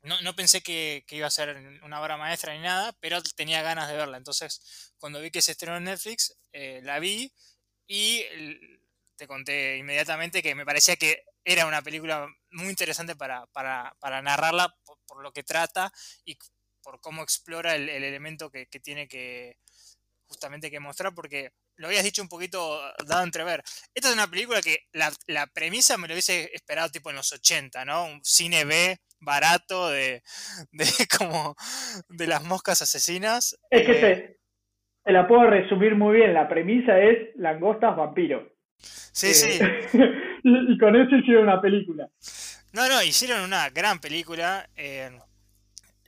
No, 0.04 0.36
pensé 0.36 0.62
que, 0.62 1.06
iba 1.10 1.28
a 1.28 1.32
ser 1.32 1.56
una 1.84 2.02
obra 2.02 2.18
maestra 2.18 2.54
ni 2.54 2.62
nada, 2.62 2.94
pero 3.00 3.22
tenía 3.36 3.62
ganas 3.62 3.88
de 3.90 3.98
verla. 3.98 4.18
Entonces, 4.18 4.94
cuando 5.00 5.22
vi 5.22 5.32
que 5.32 5.42
se 5.42 5.52
estrenó 5.52 5.78
en 5.78 5.86
Netflix, 5.86 6.36
eh, 6.54 6.82
la 6.84 7.00
vi 7.00 7.32
y 7.88 8.24
te 9.16 9.28
conté 9.28 9.78
inmediatamente 9.78 10.42
que 10.42 10.56
me 10.56 10.66
parecía 10.66 10.96
que 10.96 11.24
era 11.44 11.66
una 11.66 11.82
película 11.82 12.28
muy 12.52 12.70
interesante 12.70 13.16
para, 13.16 13.48
narrarla 14.24 14.76
por, 14.84 15.22
lo 15.22 15.32
que 15.32 15.44
trata 15.44 15.92
y 16.26 16.38
por 16.84 17.00
cómo 17.02 17.24
explora 17.24 17.76
el, 17.76 17.90
elemento 17.90 18.50
que, 18.50 18.66
tiene 18.66 19.08
que 19.08 19.58
justamente 20.28 20.72
que 20.72 20.80
mostrar, 20.80 21.14
porque 21.14 21.52
lo 21.76 21.88
habías 21.88 22.04
dicho 22.04 22.22
un 22.22 22.30
poquito 22.30 22.80
dado 23.06 23.22
a 23.22 23.26
entrever. 23.26 23.62
Esta 23.94 24.10
es 24.10 24.14
una 24.14 24.30
película 24.30 24.62
que 24.62 24.86
la, 24.94 25.48
premisa 25.48 25.98
me 25.98 26.08
lo 26.08 26.14
hubiese 26.14 26.50
esperado 26.54 26.90
tipo 26.90 27.10
en 27.10 27.18
los 27.18 27.32
80, 27.34 27.84
¿no? 27.86 28.06
Un 28.06 28.24
cine 28.24 28.64
B 28.64 28.98
barato 29.20 29.90
de, 29.90 30.24
como 31.18 31.56
de 32.10 32.28
las 32.28 32.44
moscas 32.44 32.82
asesinas. 32.82 33.58
Es 33.70 33.86
que 33.86 33.92
eh, 33.92 34.38
te, 35.04 35.12
la 35.12 35.28
puedo 35.28 35.48
resumir 35.50 35.96
muy 35.96 36.18
bien. 36.18 36.34
La 36.34 36.48
premisa 36.48 37.00
es 37.00 37.36
langostas 37.36 37.96
vampiro. 37.96 38.56
Sí, 38.78 39.28
eh, 39.28 39.34
sí. 39.34 39.60
y, 40.44 40.78
con 40.78 40.96
eso 40.96 41.16
hicieron 41.16 41.44
una 41.44 41.62
película. 41.62 42.10
No, 42.74 42.88
no, 42.88 43.04
hicieron 43.04 43.42
una 43.42 43.70
gran 43.70 44.00
película. 44.00 44.68
Eh, 44.76 45.12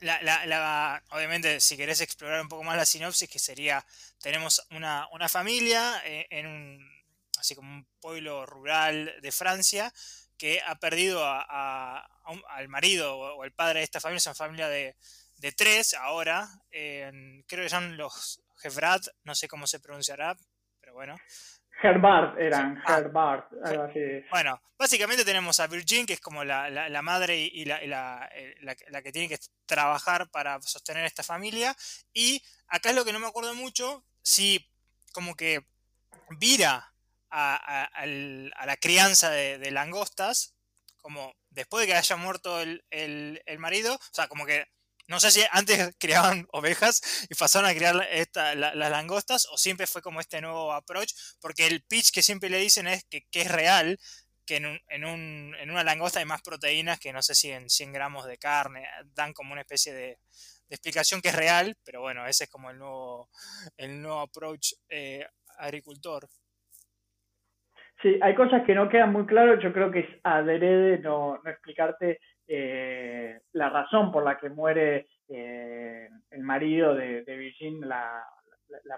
la, 0.04 1.02
obviamente, 1.10 1.60
si 1.60 1.76
querés 1.76 2.00
explorar 2.00 2.40
un 2.40 2.48
poco 2.48 2.62
más 2.62 2.76
la 2.76 2.84
sinopsis, 2.84 3.28
que 3.28 3.38
sería, 3.38 3.84
tenemos 4.20 4.66
una, 4.70 5.28
familia 5.28 6.02
eh, 6.04 6.26
en 6.30 6.46
un, 6.46 7.04
así 7.38 7.54
como 7.54 7.72
un 7.72 7.86
pueblo 8.00 8.46
rural 8.46 9.14
de 9.20 9.32
Francia, 9.32 9.92
que 10.36 10.60
ha 10.66 10.76
perdido 10.76 11.24
a, 11.24 12.06
al 12.48 12.68
marido 12.68 13.16
o, 13.16 13.42
al 13.42 13.52
padre 13.52 13.80
de 13.80 13.84
esta 13.84 14.00
familia, 14.00 14.18
es 14.18 14.26
una 14.26 14.34
familia 14.34 14.68
de, 14.68 14.96
tres 15.56 15.92
ahora, 15.92 16.48
creo 16.70 17.64
que 17.64 17.68
son 17.68 17.98
los 17.98 18.40
Jefrat, 18.56 19.06
no 19.24 19.34
sé 19.34 19.46
cómo 19.46 19.66
se 19.66 19.78
pronunciará, 19.78 20.36
pero 20.80 20.94
bueno. 20.94 21.16
Herbart 21.82 22.38
eran, 22.38 22.82
ah, 22.86 22.98
Herbart, 22.98 23.46
algo 23.64 23.82
así. 23.84 24.00
Bueno, 24.30 24.60
básicamente 24.78 25.24
tenemos 25.24 25.60
a 25.60 25.66
Virgin, 25.66 26.06
que 26.06 26.14
es 26.14 26.20
como 26.20 26.44
la, 26.44 26.70
la, 26.70 27.02
madre 27.02 27.38
y, 27.38 27.64
la, 27.64 27.84
la, 27.86 28.30
la, 28.60 29.02
que 29.02 29.12
tiene 29.12 29.28
que 29.28 29.38
trabajar 29.66 30.30
para 30.30 30.60
sostener 30.62 31.04
esta 31.04 31.22
familia. 31.22 31.76
Y 32.12 32.42
acá 32.68 32.90
es 32.90 32.96
lo 32.96 33.04
que 33.04 33.12
no 33.12 33.18
me 33.18 33.26
acuerdo 33.26 33.54
mucho, 33.54 34.04
si 34.22 34.66
como 35.12 35.34
que 35.34 35.66
vira 36.38 36.92
a, 37.30 37.84
a, 37.84 38.06
la 38.06 38.76
crianza 38.76 39.30
de, 39.30 39.70
langostas, 39.70 40.56
como 40.96 41.34
después 41.50 41.82
de 41.82 41.92
que 41.92 41.98
haya 41.98 42.16
muerto 42.16 42.60
el, 42.60 42.84
el, 42.90 43.42
el 43.46 43.58
marido, 43.58 43.94
o 43.94 44.14
sea, 44.14 44.28
como 44.28 44.46
que 44.46 44.66
no 45.06 45.20
sé 45.20 45.30
si 45.30 45.42
antes 45.50 45.94
criaban 45.98 46.46
ovejas 46.52 47.00
y 47.28 47.34
pasaron 47.34 47.68
a 47.68 47.74
criar 47.74 47.94
las 47.94 48.90
langostas 48.90 49.46
o 49.50 49.58
siempre 49.58 49.86
fue 49.86 50.02
como 50.02 50.20
este 50.20 50.40
nuevo 50.40 50.72
approach, 50.72 51.12
porque 51.40 51.66
el 51.66 51.82
pitch 51.82 52.10
que 52.10 52.22
siempre 52.22 52.50
le 52.50 52.58
dicen 52.58 52.86
es 52.86 53.04
que, 53.04 53.24
es 53.32 53.50
real, 53.50 53.98
que 54.46 54.56
en, 54.56 54.80
en, 54.88 55.04
un, 55.04 55.54
en, 55.58 55.70
una 55.70 55.84
langosta 55.84 56.18
hay 56.18 56.24
más 56.24 56.42
proteínas 56.42 56.98
que 56.98 57.12
no 57.12 57.22
sé 57.22 57.34
si 57.34 57.50
en 57.50 57.70
100 57.70 57.92
gramos 57.92 58.26
de 58.26 58.38
carne, 58.38 58.86
dan 59.14 59.32
como 59.32 59.52
una 59.52 59.62
especie 59.62 59.92
de, 59.92 60.18
explicación 60.70 61.20
que 61.20 61.28
es 61.28 61.36
real, 61.36 61.76
pero 61.84 62.00
bueno, 62.00 62.26
ese 62.26 62.44
es 62.44 62.50
como 62.50 62.68
el 62.68 62.78
nuevo, 62.78 63.30
el 63.76 64.02
nuevo 64.02 64.20
approach 64.20 64.72
eh, 64.88 65.24
agricultor. 65.58 66.28
Sí, 68.04 68.18
hay 68.20 68.34
cosas 68.34 68.62
que 68.66 68.74
no 68.74 68.86
quedan 68.86 69.12
muy 69.12 69.24
claras, 69.24 69.62
yo 69.62 69.72
creo 69.72 69.90
que 69.90 70.00
es 70.00 70.08
adrede 70.24 70.98
no, 70.98 71.40
no 71.42 71.50
explicarte 71.50 72.20
eh, 72.46 73.40
la 73.52 73.70
razón 73.70 74.12
por 74.12 74.22
la 74.22 74.36
que 74.36 74.50
muere 74.50 75.06
eh, 75.26 76.10
el 76.30 76.42
marido 76.42 76.94
de, 76.94 77.22
Virgin, 77.22 77.80
la, 77.88 78.22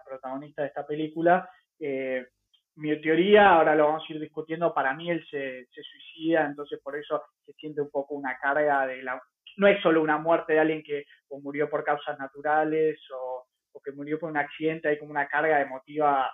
protagonista 0.05 0.63
de 0.63 0.69
esta 0.69 0.85
película. 0.85 1.49
Eh, 1.79 2.27
mi 2.75 3.01
teoría, 3.01 3.51
ahora 3.51 3.77
lo 3.77 3.87
vamos 3.87 4.03
a 4.09 4.13
ir 4.13 4.19
discutiendo, 4.19 4.75
para 4.75 4.93
mí 4.93 5.09
él 5.09 5.25
se, 5.31 5.69
suicida, 5.71 6.45
entonces 6.45 6.81
por 6.83 6.97
eso 6.97 7.23
se 7.45 7.53
siente 7.53 7.81
un 7.81 7.91
poco 7.93 8.17
una 8.17 8.37
carga 8.37 8.89
de 8.89 9.05
la... 9.05 9.23
No 9.57 9.69
es 9.69 9.81
solo 9.83 10.03
una 10.03 10.19
muerte 10.19 10.55
de 10.55 10.59
alguien 10.59 10.83
que 10.83 11.05
murió 11.31 11.71
por 11.71 11.85
causas 11.85 12.19
naturales 12.19 12.99
o, 13.15 13.47
o 13.71 13.81
que 13.81 13.93
murió 13.93 14.19
por 14.19 14.31
un 14.31 14.37
accidente, 14.37 14.89
hay 14.89 14.99
como 14.99 15.13
una 15.13 15.29
carga 15.29 15.61
emotiva 15.61 16.29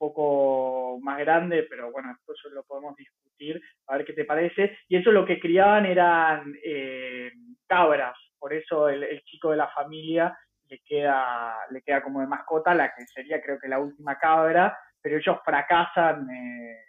poco 0.00 0.98
más 1.02 1.18
grande, 1.18 1.66
pero 1.68 1.92
bueno, 1.92 2.08
después 2.08 2.38
lo 2.54 2.64
podemos 2.64 2.96
discutir 2.96 3.60
a 3.86 3.98
ver 3.98 4.06
qué 4.06 4.14
te 4.14 4.24
parece. 4.24 4.78
Y 4.88 4.96
eso 4.96 5.12
lo 5.12 5.26
que 5.26 5.38
criaban 5.38 5.84
eran 5.84 6.54
eh, 6.64 7.30
cabras, 7.66 8.16
por 8.38 8.54
eso 8.54 8.88
el, 8.88 9.22
chico 9.24 9.50
de 9.50 9.58
la 9.58 9.68
familia 9.68 10.34
le 10.68 10.80
queda, 10.86 11.54
le 11.70 11.82
queda 11.82 12.02
como 12.02 12.20
de 12.20 12.26
mascota 12.26 12.74
la 12.74 12.94
que 12.94 13.06
sería 13.06 13.42
creo 13.42 13.58
que 13.58 13.68
la 13.68 13.78
última 13.78 14.18
cabra, 14.18 14.76
pero 15.02 15.18
ellos 15.18 15.36
fracasan 15.44 16.26
eh, 16.30 16.82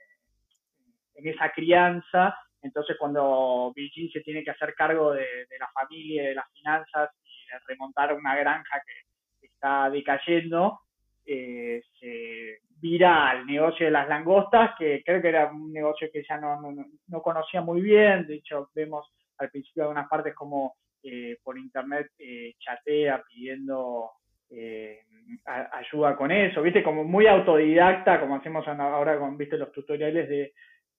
en 1.15 1.27
esa 1.27 1.51
crianza, 1.51 2.33
entonces 2.61 2.95
cuando 2.97 3.73
Virgin 3.75 4.09
se 4.09 4.21
tiene 4.21 4.41
que 4.43 4.51
hacer 4.51 4.73
cargo 4.73 5.11
de, 5.11 5.45
la 5.59 5.67
familia, 5.73 6.29
de 6.29 6.35
las 6.35 6.49
finanzas 6.53 7.09
y 7.25 7.51
de 7.51 7.59
remontar 7.67 8.13
una 8.13 8.37
granja 8.37 8.81
que 8.85 9.47
está 9.47 9.89
decayendo, 9.89 10.79
eh, 11.25 11.81
se 11.99 12.61
vira 12.81 13.29
al 13.29 13.45
negocio 13.45 13.85
de 13.85 13.91
las 13.91 14.09
langostas, 14.09 14.71
que 14.77 15.03
creo 15.05 15.21
que 15.21 15.29
era 15.29 15.51
un 15.51 15.71
negocio 15.71 16.09
que 16.11 16.23
ya 16.27 16.37
no, 16.37 16.59
no, 17.07 17.21
conocía 17.21 17.61
muy 17.61 17.81
bien, 17.81 18.25
de 18.25 18.35
hecho 18.35 18.69
vemos 18.73 19.07
al 19.37 19.51
principio 19.51 19.83
algunas 19.83 20.09
partes 20.09 20.33
como 20.33 20.75
eh, 21.03 21.37
por 21.43 21.57
internet 21.57 22.07
eh, 22.17 22.53
chatea 22.59 23.23
pidiendo 23.23 24.11
eh, 24.49 24.99
ayuda 25.45 26.15
con 26.15 26.31
eso, 26.31 26.61
viste, 26.61 26.83
como 26.83 27.03
muy 27.03 27.27
autodidacta, 27.27 28.19
como 28.19 28.35
hacemos 28.35 28.67
ahora 28.67 29.17
con, 29.19 29.37
viste, 29.37 29.57
los 29.57 29.71
tutoriales 29.71 30.27
de, 30.27 30.51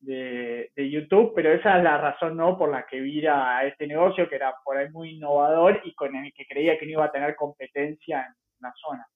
de, 0.02 0.90
YouTube, 0.90 1.32
pero 1.34 1.52
esa 1.52 1.78
es 1.78 1.84
la 1.84 1.98
razón, 1.98 2.36
¿no?, 2.36 2.56
por 2.56 2.70
la 2.70 2.86
que 2.86 3.00
vira 3.00 3.58
a 3.58 3.66
este 3.66 3.86
negocio, 3.86 4.28
que 4.28 4.36
era 4.36 4.54
por 4.64 4.76
ahí 4.76 4.88
muy 4.90 5.10
innovador 5.10 5.80
y 5.84 5.94
con 5.94 6.14
el 6.14 6.32
que 6.32 6.46
creía 6.46 6.78
que 6.78 6.86
no 6.86 6.92
iba 6.92 7.04
a 7.04 7.12
tener 7.12 7.36
competencia 7.36 8.20
en 8.20 8.34
la 8.60 8.72
zona. 8.74 9.06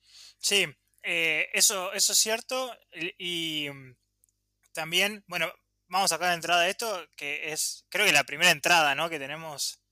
Sí, 0.00 0.66
eh, 1.02 1.48
eso, 1.52 1.92
eso 1.92 2.12
es 2.12 2.18
cierto. 2.18 2.70
Y, 3.18 3.68
mm, 3.70 3.94
también, 4.74 5.22
bueno, 5.26 5.46
vamos 5.88 6.12
a 6.12 6.16
sacar 6.16 6.28
de 6.28 6.34
entrada 6.34 6.68
esto, 6.68 6.86
que 7.16 7.52
es, 7.52 7.86
creo 7.90 8.06
que 8.06 8.12
la 8.12 8.24
primera 8.24 8.50
entrada, 8.50 8.94
¿no? 8.94 9.08
Que 9.08 9.18
tenemos, 9.18 9.82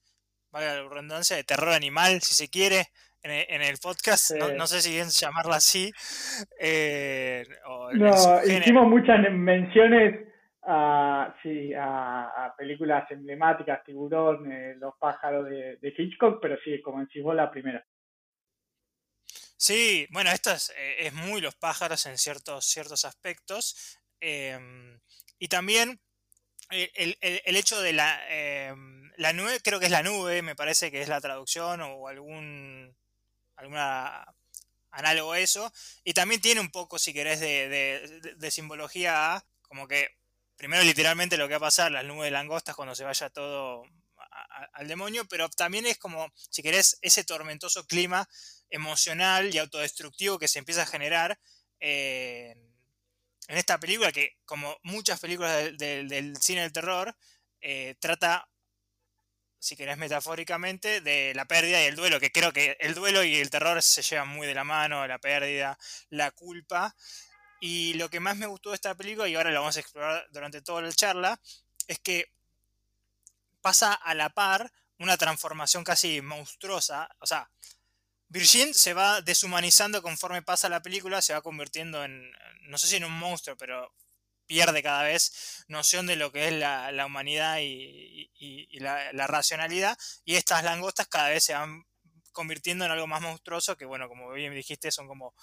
valga 0.50 0.74
la 0.74 0.88
redundancia, 0.88 1.36
de 1.36 1.44
terror 1.44 1.72
animal, 1.72 2.20
si 2.22 2.34
se 2.34 2.48
quiere, 2.48 2.88
en, 3.22 3.62
el 3.62 3.78
podcast. 3.82 4.32
No, 4.56 4.66
sé 4.66 4.80
si 4.80 4.92
bien 4.92 5.08
llamarla 5.08 5.56
así. 5.56 5.90
Eh, 6.60 7.44
no, 7.94 8.44
hicimos 8.44 8.86
muchas 8.88 9.18
menciones 9.32 10.28
a, 10.62 11.34
sí, 11.42 11.72
a, 11.76 12.54
películas 12.56 13.10
emblemáticas, 13.10 13.82
Tiburón, 13.84 14.50
eh, 14.50 14.74
Los 14.78 14.94
pájaros 14.98 15.48
de, 15.48 15.76
de, 15.76 15.94
Hitchcock, 15.96 16.40
pero 16.40 16.56
sí, 16.64 16.80
como 16.82 17.00
decís 17.00 17.22
vos, 17.22 17.34
la 17.34 17.50
primera. 17.50 17.84
Sí, 19.58 20.06
bueno, 20.10 20.30
esto 20.30 20.52
es, 20.52 20.72
eh, 20.76 21.10
muy 21.12 21.40
los 21.40 21.54
pájaros 21.54 22.04
en 22.06 22.18
ciertos, 22.18 22.66
ciertos 22.66 23.04
aspectos. 23.04 23.98
Em, 24.20 25.00
y 25.38 25.48
también 25.48 26.00
eh, 26.70 27.16
el, 27.44 27.56
hecho 27.56 27.80
de 27.80 27.92
la, 27.92 28.20
em, 28.28 29.10
la 29.16 29.32
nube, 29.32 29.60
creo 29.62 29.80
que 29.80 29.86
es 29.86 29.92
la 29.92 30.02
nube, 30.02 30.42
me 30.42 30.56
parece 30.56 30.90
que 30.90 31.02
es 31.02 31.08
la 31.08 31.20
traducción 31.20 31.80
o 31.82 32.08
algún 32.08 32.96
alguna 33.56 34.26
análogo 34.90 35.32
a 35.32 35.40
eso. 35.40 35.72
Y 36.04 36.14
también 36.14 36.40
tiene 36.40 36.60
un 36.60 36.70
poco, 36.70 36.98
si 36.98 37.12
querés, 37.14 37.40
de, 37.40 38.34
de, 38.36 38.50
simbología 38.50 39.44
como 39.62 39.88
que 39.88 40.08
primero 40.56 40.82
literalmente 40.84 41.36
lo 41.36 41.48
que 41.48 41.54
va 41.54 41.58
a 41.58 41.60
pasar, 41.68 41.92
las 41.92 42.04
nubes 42.04 42.26
de 42.26 42.30
langostas 42.32 42.76
cuando 42.76 42.94
se 42.94 43.04
vaya 43.04 43.30
todo 43.30 43.84
al 44.72 44.88
demonio, 44.88 45.26
pero 45.26 45.48
también 45.50 45.86
es 45.86 45.98
como, 45.98 46.32
si 46.50 46.62
querés, 46.62 46.98
ese 47.02 47.24
tormentoso 47.24 47.86
clima 47.86 48.28
emocional 48.70 49.54
y 49.54 49.58
autodestructivo 49.58 50.38
que 50.38 50.48
se 50.48 50.58
empieza 50.58 50.82
a 50.82 50.86
generar 50.86 51.38
en 53.48 53.56
esta 53.58 53.78
película 53.78 54.12
que, 54.12 54.36
como 54.44 54.76
muchas 54.82 55.20
películas 55.20 55.76
del 55.76 56.36
cine 56.40 56.62
del 56.62 56.72
terror, 56.72 57.16
eh, 57.60 57.94
trata, 58.00 58.48
si 59.58 59.76
querés 59.76 59.98
metafóricamente, 59.98 61.00
de 61.00 61.32
la 61.34 61.44
pérdida 61.44 61.80
y 61.82 61.86
el 61.86 61.96
duelo, 61.96 62.18
que 62.18 62.32
creo 62.32 62.52
que 62.52 62.76
el 62.80 62.94
duelo 62.94 63.22
y 63.22 63.36
el 63.36 63.50
terror 63.50 63.80
se 63.82 64.02
llevan 64.02 64.28
muy 64.28 64.46
de 64.46 64.54
la 64.54 64.64
mano, 64.64 65.06
la 65.06 65.18
pérdida, 65.18 65.78
la 66.10 66.30
culpa. 66.32 66.96
Y 67.60 67.94
lo 67.94 68.10
que 68.10 68.20
más 68.20 68.36
me 68.36 68.46
gustó 68.46 68.70
de 68.70 68.76
esta 68.76 68.94
película, 68.94 69.28
y 69.28 69.36
ahora 69.36 69.50
lo 69.50 69.60
vamos 69.60 69.76
a 69.76 69.80
explorar 69.80 70.26
durante 70.30 70.60
toda 70.60 70.82
la 70.82 70.92
charla, 70.92 71.40
es 71.86 72.00
que 72.00 72.32
pasa 73.60 73.94
a 73.94 74.14
la 74.14 74.30
par 74.30 74.72
una 74.98 75.16
transformación 75.16 75.84
casi 75.84 76.20
monstruosa. 76.20 77.08
O 77.20 77.26
sea, 77.26 77.48
Virgin 78.28 78.74
se 78.74 78.94
va 78.94 79.20
deshumanizando 79.20 80.02
conforme 80.02 80.42
pasa 80.42 80.68
la 80.68 80.82
película, 80.82 81.22
se 81.22 81.32
va 81.32 81.42
convirtiendo 81.42 82.04
en, 82.04 82.30
no 82.62 82.78
sé 82.78 82.86
si 82.86 82.96
en 82.96 83.04
un 83.04 83.12
monstruo, 83.12 83.56
pero 83.56 83.92
pierde 84.46 84.82
cada 84.82 85.02
vez 85.02 85.64
noción 85.68 86.06
de 86.06 86.16
lo 86.16 86.32
que 86.32 86.48
es 86.48 86.54
la, 86.54 87.06
humanidad 87.06 87.58
y, 87.60 88.68
la, 88.78 89.26
racionalidad. 89.26 89.98
Y 90.24 90.36
estas 90.36 90.64
langostas 90.64 91.08
cada 91.08 91.28
vez 91.28 91.44
se 91.44 91.54
van 91.54 91.84
convirtiendo 92.32 92.84
en 92.84 92.90
algo 92.90 93.06
más 93.06 93.22
monstruoso 93.22 93.76
que, 93.76 93.86
bueno, 93.86 94.08
como 94.08 94.30
bien 94.30 94.54
dijiste, 94.54 94.92
son 94.92 95.08
como 95.08 95.34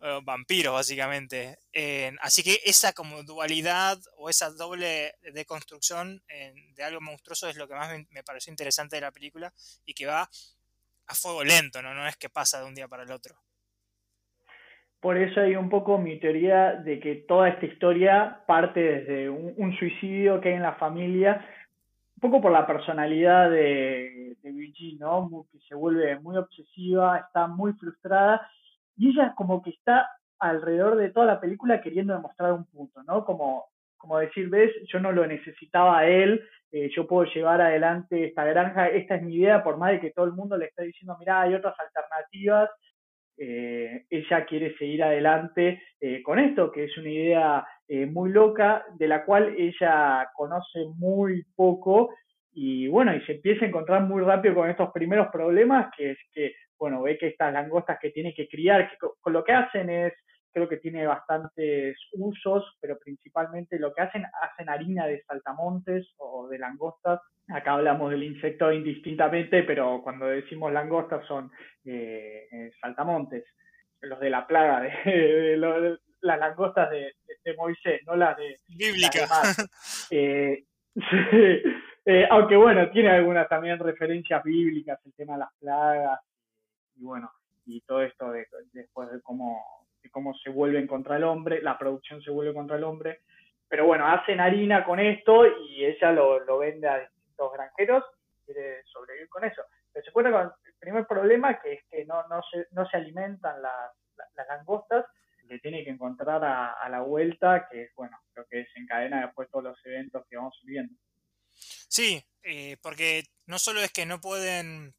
eh, 0.00 0.20
vampiros, 0.24 0.74
básicamente. 0.74 1.58
así 2.20 2.42
que 2.42 2.60
esa 2.64 2.92
como 2.92 3.22
dualidad 3.22 4.00
o 4.16 4.28
esa 4.28 4.50
doble 4.50 5.14
deconstrucción 5.32 6.22
de 6.74 6.84
algo 6.84 7.00
monstruoso 7.00 7.48
es 7.48 7.56
lo 7.56 7.68
que 7.68 7.74
más 7.74 7.90
me, 7.90 8.06
me, 8.10 8.24
pareció 8.24 8.50
interesante 8.50 8.96
de 8.96 9.02
la 9.02 9.12
película 9.12 9.52
y 9.84 9.94
que 9.94 10.06
va 10.06 10.28
a 11.06 11.14
fuego 11.14 11.44
lento, 11.44 11.82
¿no? 11.82 11.94
No 11.94 12.06
es 12.06 12.16
que 12.16 12.28
pasa 12.28 12.60
de 12.60 12.66
un 12.66 12.74
día 12.74 12.88
para 12.88 13.02
el 13.02 13.10
otro. 13.10 13.34
Por 15.00 15.18
eso 15.18 15.40
hay 15.40 15.54
un 15.54 15.68
poco 15.68 15.98
mi 15.98 16.18
teoría 16.18 16.76
de 16.76 16.98
que 16.98 17.16
toda 17.28 17.50
esta 17.50 17.66
historia 17.66 18.40
parte 18.46 18.80
desde 18.80 19.28
un, 19.28 19.76
suicidio 19.78 20.40
que 20.40 20.48
hay 20.48 20.54
en 20.54 20.62
la 20.62 20.76
familia, 20.76 21.46
un 22.16 22.20
poco 22.20 22.40
por 22.40 22.52
la 22.52 22.66
personalidad 22.66 23.50
de, 23.50 24.36
de 24.42 24.96
¿no? 24.98 25.46
Que 25.52 25.58
se 25.68 25.74
vuelve 25.74 26.18
muy 26.20 26.38
obsesiva, 26.38 27.18
está 27.18 27.46
muy 27.46 27.74
frustrada 27.74 28.48
y 28.96 29.10
ella 29.10 29.34
como 29.36 29.62
que 29.62 29.70
está 29.70 30.08
alrededor 30.38 30.96
de 30.96 31.10
toda 31.10 31.26
la 31.26 31.40
película 31.40 31.80
queriendo 31.80 32.14
demostrar 32.14 32.52
un 32.52 32.64
punto, 32.64 33.02
¿no? 33.02 33.24
Como, 33.24 33.66
como 34.04 34.18
decir, 34.18 34.50
ves, 34.50 34.70
yo 34.92 35.00
no 35.00 35.12
lo 35.12 35.26
necesitaba 35.26 36.00
a 36.00 36.06
él, 36.06 36.46
eh, 36.70 36.90
yo 36.94 37.06
puedo 37.06 37.24
llevar 37.32 37.62
adelante 37.62 38.26
esta 38.26 38.44
granja, 38.44 38.88
esta 38.88 39.14
es 39.14 39.22
mi 39.22 39.36
idea, 39.36 39.64
por 39.64 39.78
más 39.78 39.92
de 39.92 40.00
que 40.00 40.10
todo 40.10 40.26
el 40.26 40.32
mundo 40.32 40.58
le 40.58 40.66
está 40.66 40.82
diciendo, 40.82 41.16
mira, 41.18 41.40
hay 41.40 41.54
otras 41.54 41.74
alternativas, 41.78 42.68
eh, 43.38 44.04
ella 44.10 44.44
quiere 44.44 44.76
seguir 44.76 45.02
adelante 45.02 45.82
eh, 46.00 46.22
con 46.22 46.38
esto, 46.38 46.70
que 46.70 46.84
es 46.84 46.98
una 46.98 47.08
idea 47.08 47.66
muy 48.10 48.30
loca, 48.30 48.84
de 48.98 49.08
la 49.08 49.24
cual 49.24 49.54
ella 49.58 50.28
conoce 50.34 50.84
muy 50.96 51.44
poco 51.54 52.10
y 52.52 52.88
bueno, 52.88 53.14
y 53.14 53.20
se 53.22 53.32
empieza 53.32 53.64
a 53.64 53.68
encontrar 53.68 54.02
muy 54.02 54.22
rápido 54.22 54.54
con 54.54 54.68
estos 54.68 54.90
primeros 54.90 55.28
problemas, 55.28 55.90
que 55.96 56.12
es 56.12 56.18
que, 56.32 56.54
bueno, 56.78 57.02
ve 57.02 57.16
que 57.16 57.28
estas 57.28 57.52
langostas 57.52 57.98
que 58.00 58.10
tiene 58.10 58.34
que 58.34 58.48
criar, 58.48 58.90
que 58.90 58.96
con 59.20 59.32
lo 59.32 59.42
que 59.42 59.52
hacen 59.52 59.90
es 59.90 60.12
creo 60.54 60.68
que 60.68 60.76
tiene 60.76 61.04
bastantes 61.04 61.98
usos, 62.12 62.64
pero 62.80 62.96
principalmente 62.98 63.78
lo 63.78 63.92
que 63.92 64.02
hacen, 64.02 64.24
hacen 64.40 64.68
harina 64.68 65.06
de 65.06 65.22
saltamontes 65.24 66.14
o 66.18 66.48
de 66.48 66.58
langostas. 66.58 67.20
Acá 67.48 67.72
hablamos 67.72 68.12
del 68.12 68.22
insecto 68.22 68.72
indistintamente, 68.72 69.64
pero 69.64 70.00
cuando 70.02 70.26
decimos 70.26 70.72
langostas 70.72 71.26
son 71.26 71.50
eh, 71.84 72.46
eh, 72.50 72.70
saltamontes, 72.80 73.44
los 74.00 74.20
de 74.20 74.30
la 74.30 74.46
plaga, 74.46 74.80
de, 74.80 75.56
las 76.20 76.38
langostas 76.38 76.88
de, 76.90 77.12
Moisés, 77.58 78.00
no 78.06 78.16
las 78.16 78.36
de... 78.36 78.60
Bíblica. 78.68 79.26
Eh, 82.06 82.26
aunque 82.30 82.54
bueno, 82.54 82.90
tiene 82.90 83.08
algunas 83.08 83.48
también 83.48 83.78
referencias 83.78 84.44
bíblicas, 84.44 85.00
el 85.06 85.14
tema 85.14 85.32
de 85.32 85.38
las 85.38 85.54
plagas, 85.58 86.20
y 86.96 87.02
bueno, 87.02 87.30
y 87.64 87.80
todo 87.80 88.02
esto 88.02 88.30
de, 88.30 88.46
después 88.74 89.10
de 89.10 89.22
cómo 89.22 89.83
cómo 90.14 90.32
se 90.34 90.48
vuelven 90.48 90.86
contra 90.86 91.16
el 91.16 91.24
hombre, 91.24 91.60
la 91.60 91.76
producción 91.76 92.22
se 92.22 92.30
vuelve 92.30 92.54
contra 92.54 92.76
el 92.76 92.84
hombre. 92.84 93.22
Pero 93.68 93.84
bueno, 93.84 94.06
hacen 94.06 94.38
harina 94.38 94.84
con 94.84 95.00
esto 95.00 95.44
y 95.44 95.84
ella 95.84 96.12
lo, 96.12 96.58
vende 96.58 96.86
a 96.86 97.00
distintos 97.00 97.52
granjeros 97.52 98.04
y 98.30 98.44
quiere 98.44 98.84
sobrevivir 98.84 99.28
con 99.28 99.44
eso. 99.44 99.62
Pero 99.92 100.04
se 100.04 100.10
encuentra 100.10 100.32
con 100.32 100.52
el 100.64 100.74
primer 100.78 101.06
problema, 101.08 101.60
que 101.60 101.72
es 101.72 101.84
que 101.90 102.04
no, 102.04 102.22
no, 102.28 102.40
se, 102.48 102.68
no 102.70 102.86
se 102.88 102.96
alimentan 102.96 103.60
las, 103.60 103.90
las, 104.36 104.46
langostas, 104.46 105.04
le 105.48 105.58
tiene 105.58 105.82
que 105.82 105.90
encontrar 105.90 106.44
a, 106.44 106.88
la 106.88 107.00
vuelta, 107.00 107.66
que 107.68 107.82
es, 107.82 107.94
bueno, 107.96 108.16
lo 108.36 108.46
que 108.46 108.58
desencadena 108.58 109.26
después 109.26 109.50
todos 109.50 109.64
los 109.64 109.86
eventos 109.86 110.24
que 110.30 110.36
vamos 110.36 110.58
viendo. 110.62 110.94
Sí, 111.52 112.24
eh, 112.44 112.76
porque 112.80 113.24
no 113.46 113.58
solo 113.58 113.80
es 113.80 113.92
que 113.92 114.06
no 114.06 114.20
pueden 114.20 114.94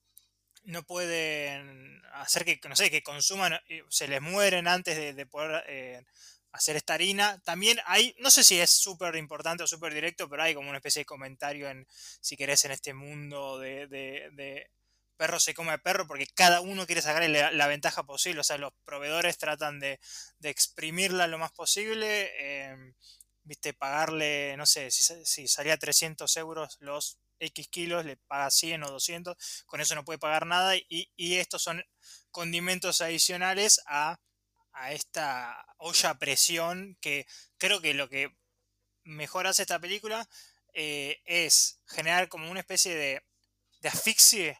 no 0.66 0.84
pueden 0.84 2.02
hacer 2.14 2.46
que, 2.46 2.60
no 2.68 2.76
sé, 2.76 2.90
que 2.90 3.04
consuman, 3.04 3.54
eh, 3.70 3.84
se 3.90 4.08
les 4.08 4.22
mueren 4.22 4.68
antes 4.68 5.16
de, 5.16 5.26
poder 5.26 5.64
eh, 5.68 6.04
hacer 6.52 6.76
esta 6.76 6.96
harina. 6.96 7.40
También 7.44 7.80
hay, 7.86 8.16
no 8.20 8.30
sé 8.30 8.44
si 8.44 8.60
es 8.60 8.70
súper 8.70 9.16
importante 9.16 9.64
o 9.64 9.68
súper 9.68 9.94
directo, 9.94 10.30
pero 10.30 10.44
hay 10.44 10.56
como 10.56 10.70
una 10.70 10.78
especie 10.78 11.02
de 11.02 11.06
comentario 11.06 11.70
en, 11.70 11.88
si 12.22 12.36
querés, 12.38 12.66
en 12.66 12.72
este 12.72 12.94
mundo 12.94 13.60
de, 13.60 13.88
de, 13.88 14.70
perro 15.18 15.40
se 15.40 15.54
come 15.54 15.78
perro, 15.80 16.08
porque 16.08 16.28
cada 16.28 16.60
uno 16.62 16.86
quiere 16.86 17.02
sacarle 17.02 17.52
la, 17.52 17.68
ventaja 17.68 18.04
posible. 18.04 18.42
O 18.42 18.44
sea, 18.44 18.58
los 18.58 18.74
proveedores 18.84 19.38
tratan 19.38 19.80
de, 19.80 20.00
exprimirla 20.42 21.28
lo 21.28 21.38
más 21.38 21.52
posible. 21.52 22.32
Em, 22.40 22.94
viste, 23.44 23.74
pagarle, 23.74 24.56
no 24.58 24.66
sé, 24.66 24.92
si, 24.92 25.04
si 25.26 25.48
salía 25.48 25.78
300 25.78 26.36
euros 26.38 26.78
los 26.80 27.20
X 27.40 27.68
kilos, 27.70 28.06
le 28.06 28.18
paga 28.18 28.50
100 28.52 28.84
o 28.84 28.92
200, 28.92 29.64
con 29.66 29.82
eso 29.82 29.96
no 29.96 30.06
puede 30.06 30.20
pagar 30.20 30.46
nada 30.46 30.76
y, 30.76 31.10
estos 31.18 31.64
son 31.64 31.84
condimentos 32.32 33.02
adicionales 33.02 33.82
a, 33.88 34.20
esta 34.90 35.66
olla 35.78 36.10
a 36.12 36.20
presión 36.20 36.98
que 37.00 37.26
creo 37.58 37.80
que 37.82 37.94
lo 37.94 38.10
que 38.10 38.36
mejor 39.04 39.48
hace 39.48 39.62
esta 39.62 39.80
película 39.80 40.28
eh, 40.74 41.22
es 41.26 41.80
generar 41.88 42.28
como 42.28 42.52
una 42.52 42.60
especie 42.60 42.94
de, 42.94 43.24
de 43.80 43.90
asfixie 43.90 44.60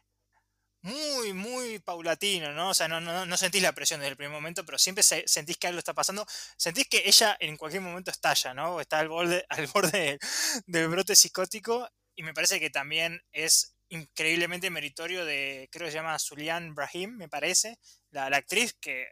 muy, 0.86 1.32
muy 1.32 1.80
paulatino, 1.80 2.52
¿no? 2.52 2.70
O 2.70 2.74
sea, 2.74 2.86
no, 2.86 3.00
no, 3.00 3.36
sentís 3.36 3.60
la 3.60 3.72
presión 3.72 3.98
desde 3.98 4.10
el 4.10 4.16
primer 4.16 4.32
momento, 4.32 4.64
pero 4.64 4.78
siempre 4.78 5.02
sentís 5.02 5.56
que 5.56 5.66
algo 5.66 5.80
está 5.80 5.94
pasando. 5.94 6.24
Sentís 6.56 6.86
que 6.88 7.02
ella 7.06 7.36
en 7.40 7.56
cualquier 7.56 7.82
momento 7.82 8.12
estalla, 8.12 8.54
¿no? 8.54 8.80
Está 8.80 9.00
al 9.00 9.08
borde, 9.08 9.44
al 9.48 9.66
borde 9.66 10.18
del 10.66 10.88
brote 10.88 11.16
psicótico 11.16 11.88
y 12.16 12.22
me 12.22 12.34
parece 12.34 12.58
que 12.58 12.70
también 12.70 13.20
es 13.32 13.76
increíblemente 13.88 14.70
meritorio 14.70 15.24
de, 15.24 15.68
creo 15.70 15.86
que 15.86 15.92
se 15.92 15.98
llama 15.98 16.18
Zulian 16.18 16.74
Brahim, 16.74 17.16
me 17.16 17.28
parece, 17.28 17.76
la, 18.10 18.26
actriz 18.26 18.74
que 18.80 19.08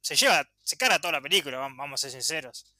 se 0.00 0.16
lleva, 0.16 0.42
se 0.60 0.76
cara 0.76 0.98
toda 0.98 1.12
la 1.12 1.20
película, 1.20 1.58
vamos 1.58 1.92
a 1.92 1.96
ser 1.96 2.10
sinceros. 2.10 2.74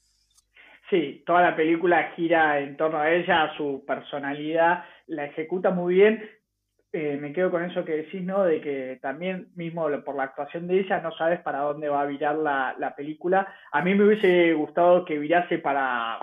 Sí, 0.89 1.23
toda 1.25 1.41
la 1.41 1.55
película 1.55 2.11
gira 2.15 2.59
en 2.59 2.75
torno 2.75 2.99
a 2.99 3.11
ella, 3.11 3.53
su 3.55 3.83
personalidad, 3.85 4.85
la 5.07 5.25
ejecuta 5.25 5.69
muy 5.69 5.95
bien. 5.95 6.29
Eh, 6.91 7.17
me 7.21 7.31
quedo 7.31 7.51
con 7.51 7.63
eso 7.63 7.85
que 7.85 7.97
decís, 7.97 8.23
¿no? 8.23 8.43
De 8.43 8.59
que 8.59 8.97
también 8.99 9.51
mismo 9.55 9.87
por 10.03 10.15
la 10.15 10.23
actuación 10.23 10.67
de 10.67 10.79
ella 10.79 10.99
no 11.01 11.11
sabes 11.11 11.39
para 11.41 11.59
dónde 11.59 11.89
va 11.89 12.01
a 12.01 12.07
virar 12.07 12.35
la, 12.35 12.75
la 12.79 12.95
película. 12.95 13.53
A 13.71 13.83
mí 13.83 13.93
me 13.93 14.05
hubiese 14.05 14.53
gustado 14.53 15.05
que 15.05 15.19
virase 15.19 15.59
para 15.59 16.19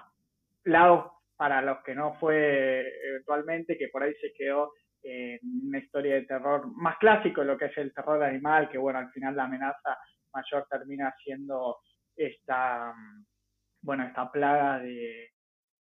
lados 0.65 1.13
para 1.37 1.63
los 1.63 1.83
que 1.83 1.95
no 1.95 2.15
fue 2.15 2.87
eventualmente, 3.09 3.77
que 3.77 3.89
por 3.89 4.03
ahí 4.03 4.15
se 4.21 4.33
quedó 4.33 4.73
en 5.03 5.39
una 5.69 5.79
historia 5.79 6.15
de 6.15 6.23
terror 6.23 6.67
más 6.75 6.97
clásico, 6.99 7.45
lo 7.45 7.57
que 7.57 7.67
es 7.67 7.79
el 7.79 7.93
terror 7.95 8.23
animal, 8.23 8.69
que 8.69 8.79
bueno, 8.79 8.99
al 8.99 9.11
final 9.13 9.37
la 9.37 9.45
amenaza 9.45 9.97
mayor 10.33 10.67
termina 10.69 11.15
siendo 11.23 11.79
esta, 12.17 12.93
bueno, 13.83 14.05
esta 14.05 14.31
plaga 14.33 14.81
de, 14.81 15.31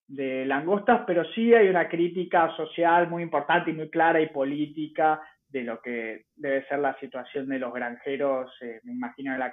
de 0.07 0.45
langostas, 0.45 1.01
pero 1.05 1.23
sí 1.33 1.53
hay 1.53 1.67
una 1.67 1.89
crítica 1.89 2.55
social 2.55 3.09
muy 3.09 3.23
importante 3.23 3.71
y 3.71 3.73
muy 3.73 3.89
clara 3.89 4.21
y 4.21 4.29
política 4.29 5.21
de 5.47 5.63
lo 5.63 5.81
que 5.81 6.25
debe 6.35 6.67
ser 6.67 6.79
la 6.79 6.97
situación 6.99 7.47
de 7.47 7.59
los 7.59 7.73
granjeros, 7.73 8.51
eh, 8.61 8.79
me 8.83 8.93
imagino, 8.93 9.33
en 9.33 9.39
la 9.39 9.51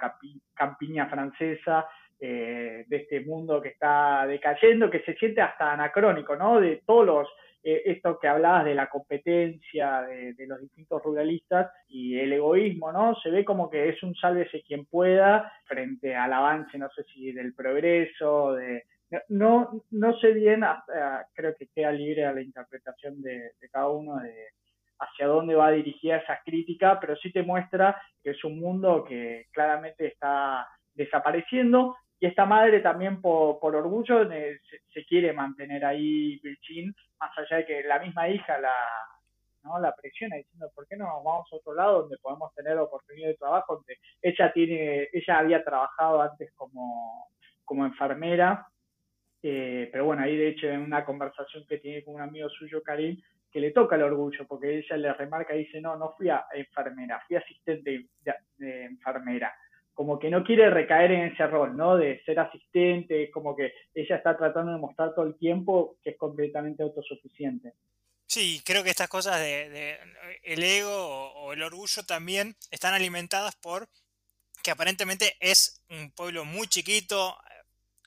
campiña 0.53 1.07
francesa, 1.09 1.87
eh, 2.19 2.85
de 2.87 2.97
este 2.97 3.21
mundo 3.21 3.61
que 3.61 3.69
está 3.69 4.25
decayendo, 4.25 4.89
que 4.89 5.01
se 5.01 5.13
siente 5.15 5.39
hasta 5.39 5.73
anacrónico, 5.73 6.35
¿no? 6.35 6.59
De 6.59 6.81
todos 6.83 7.05
los, 7.05 7.27
eh, 7.63 7.83
esto 7.85 8.17
que 8.17 8.27
hablabas 8.27 8.65
de 8.65 8.73
la 8.73 8.89
competencia 8.89 10.01
de, 10.01 10.47
los 10.47 10.59
distintos 10.59 11.03
ruralistas 11.03 11.71
y 11.87 12.17
el 12.17 12.33
egoísmo, 12.33 12.91
¿no? 12.91 13.13
Se 13.21 13.29
ve 13.29 13.45
como 13.45 13.69
que 13.69 13.89
es 13.89 14.01
un 14.01 14.15
sálvese 14.15 14.63
quien 14.63 14.85
pueda 14.85 15.51
frente 15.65 16.15
al 16.15 16.33
avance, 16.33 16.77
no 16.79 16.89
sé 16.89 17.03
si 17.03 17.31
del 17.31 17.53
progreso, 17.53 18.53
de... 18.53 18.83
No, 19.29 19.83
no 19.91 20.17
sé 20.17 20.33
bien, 20.33 20.65
creo 21.33 21.55
que 21.55 21.67
queda 21.67 21.93
libre 21.93 22.25
a 22.25 22.33
la 22.33 22.41
interpretación 22.41 23.21
de, 23.21 23.51
de 23.61 23.69
cada 23.71 23.87
uno 23.87 24.17
de 24.17 24.33
hacia 24.99 25.27
dónde 25.27 25.55
va 25.55 25.71
dirigida 25.71 26.17
esa 26.17 26.39
crítica, 26.43 26.99
pero 26.99 27.15
sí 27.15 27.31
te 27.31 27.43
muestra 27.43 28.01
que 28.23 28.31
es 28.31 28.43
un 28.43 28.59
mundo 28.59 29.05
que 29.07 29.45
claramente 29.53 30.07
está 30.07 30.67
desapareciendo 30.93 31.95
y 32.19 32.25
esta 32.25 32.45
madre 32.45 32.79
también 32.79 33.21
por, 33.21 33.59
por 33.59 33.75
orgullo 33.75 34.27
se, 34.27 35.05
quiere 35.05 35.33
mantener 35.33 35.85
ahí 35.85 36.39
Virgin, 36.41 36.93
más 37.19 37.31
allá 37.37 37.57
de 37.57 37.65
que 37.65 37.83
la 37.83 37.99
misma 37.99 38.27
hija 38.27 38.59
la, 38.59 38.73
¿no? 39.63 39.79
la 39.79 39.95
presiona 39.95 40.37
diciendo, 40.37 40.69
¿por 40.73 40.87
qué 40.87 40.97
no 40.97 41.05
nos 41.05 41.23
vamos 41.23 41.47
a 41.51 41.55
otro 41.55 41.75
lado 41.75 42.01
donde 42.01 42.17
podemos 42.17 42.53
tener 42.55 42.77
oportunidad 42.77 43.27
de 43.27 43.35
trabajo? 43.35 43.75
Donde 43.75 43.99
ella, 44.21 44.51
tiene, 44.51 45.09
ella 45.13 45.37
había 45.37 45.63
trabajado 45.63 46.21
antes 46.21 46.51
como, 46.55 47.27
como 47.63 47.85
enfermera, 47.85 48.67
eh, 49.43 49.87
pero 49.91 50.05
bueno, 50.05 50.23
ahí 50.23 50.35
de 50.35 50.49
hecho 50.49 50.67
en 50.67 50.81
una 50.81 51.05
conversación 51.05 51.65
que 51.67 51.77
tiene 51.77 52.03
con 52.03 52.15
un 52.15 52.21
amigo 52.21 52.49
suyo, 52.49 52.81
Karim, 52.81 53.21
que 53.51 53.61
le 53.61 53.71
toca 53.71 53.95
el 53.95 54.03
orgullo, 54.03 54.45
porque 54.47 54.79
ella 54.79 54.97
le 54.97 55.13
remarca 55.13 55.55
y 55.55 55.59
dice, 55.59 55.79
no, 55.79 55.95
no 55.95 56.15
fui 56.17 56.29
a 56.29 56.45
enfermera, 56.51 57.21
fui 57.27 57.35
asistente 57.35 58.07
de 58.57 58.85
enfermera 58.85 59.53
como 59.97 60.19
que 60.19 60.29
no 60.29 60.43
quiere 60.43 60.69
recaer 60.69 61.11
en 61.11 61.33
ese 61.33 61.47
rol, 61.47 61.75
¿no? 61.75 61.97
De 61.97 62.23
ser 62.23 62.39
asistente, 62.39 63.31
como 63.31 63.55
que 63.55 63.73
ella 63.95 64.17
está 64.17 64.37
tratando 64.37 64.71
de 64.71 64.77
mostrar 64.77 65.15
todo 65.15 65.25
el 65.25 65.39
tiempo 65.39 65.97
que 66.03 66.11
es 66.11 66.17
completamente 66.17 66.83
autosuficiente. 66.83 67.73
Sí, 68.27 68.61
creo 68.63 68.83
que 68.83 68.91
estas 68.91 69.07
cosas 69.07 69.39
de, 69.39 69.97
el 70.43 70.61
ego 70.61 70.91
o, 70.93 71.51
el 71.51 71.63
orgullo 71.63 72.03
también 72.03 72.55
están 72.69 72.93
alimentadas 72.93 73.55
por 73.55 73.89
que 74.61 74.69
aparentemente 74.69 75.35
es 75.39 75.83
un 75.89 76.11
pueblo 76.11 76.45
muy 76.45 76.67
chiquito, 76.67 77.35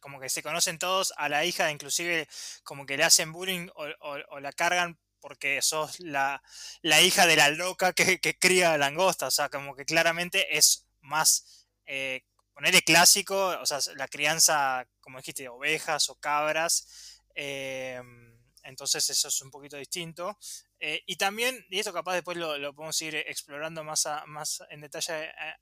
como 0.00 0.20
que 0.20 0.28
se 0.28 0.44
conocen 0.44 0.78
todos, 0.78 1.12
a 1.16 1.28
la 1.28 1.44
hija 1.44 1.72
inclusive 1.72 2.28
como 2.62 2.86
que 2.86 2.98
le 2.98 3.02
hacen 3.02 3.32
bullying 3.32 3.66
o, 3.74 4.38
la 4.38 4.52
cargan 4.52 4.96
porque 5.20 5.60
sos 5.60 5.98
la, 5.98 6.40
hija 6.84 7.26
de 7.26 7.34
la 7.34 7.48
loca 7.48 7.92
que, 7.94 8.20
que 8.20 8.38
cría 8.38 8.78
langosta, 8.78 9.26
o 9.26 9.32
sea, 9.32 9.48
como 9.48 9.74
que 9.74 9.84
claramente 9.84 10.56
es 10.56 10.86
más 11.00 11.59
eh, 11.92 12.22
ponerle 12.54 12.82
clásico, 12.82 13.48
o 13.60 13.66
sea, 13.66 13.80
la 13.96 14.06
crianza, 14.06 14.86
como 15.00 15.18
dijiste, 15.18 15.48
ovejas 15.48 16.08
o 16.08 16.14
cabras. 16.14 17.20
Eh, 17.34 18.00
entonces 18.62 19.08
eso 19.10 19.28
es 19.28 19.42
un 19.42 19.50
poquito 19.50 19.76
distinto. 19.76 20.38
Eh, 20.78 21.02
y 21.06 21.16
también, 21.16 21.66
y 21.68 21.80
esto 21.80 21.92
capaz 21.92 22.14
después 22.14 22.36
lo, 22.36 22.74
podemos 22.74 23.00
ir 23.02 23.16
explorando 23.16 23.82
más, 23.82 24.06
más 24.26 24.62
en 24.70 24.82
detalle 24.82 25.24
eh, 25.24 25.54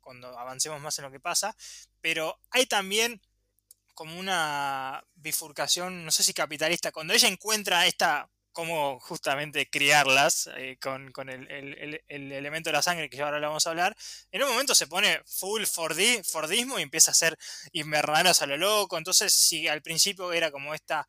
cuando 0.00 0.36
avancemos 0.38 0.80
más 0.80 0.98
en 0.98 1.04
lo 1.04 1.10
que 1.12 1.20
pasa, 1.20 1.56
pero 2.00 2.40
hay 2.50 2.66
también 2.66 3.20
como 3.94 4.18
una 4.18 5.02
bifurcación, 5.14 6.04
no 6.04 6.10
sé 6.10 6.22
si 6.22 6.34
capitalista, 6.34 6.92
cuando 6.92 7.14
ella 7.14 7.28
encuentra 7.28 7.86
esta 7.86 8.28
cómo 8.56 8.98
justamente 9.00 9.68
criarlas 9.68 10.48
eh, 10.56 10.78
con, 10.80 11.12
el, 11.28 12.02
elemento 12.08 12.70
de 12.70 12.72
la 12.72 12.80
sangre 12.80 13.10
que 13.10 13.20
ahora 13.20 13.38
le 13.38 13.46
vamos 13.46 13.66
a 13.66 13.70
hablar, 13.70 13.94
en 14.32 14.42
un 14.42 14.48
momento 14.48 14.74
se 14.74 14.86
pone 14.86 15.20
full 15.26 15.64
Fordismo 15.64 16.78
y 16.78 16.82
empieza 16.82 17.10
a 17.10 17.12
hacer 17.12 17.36
invernaderos 17.72 18.40
a 18.40 18.46
lo 18.46 18.56
loco. 18.56 18.96
Entonces, 18.96 19.34
si 19.34 19.68
al 19.68 19.82
principio 19.82 20.32
era 20.32 20.50
como 20.50 20.72
esta 20.72 21.06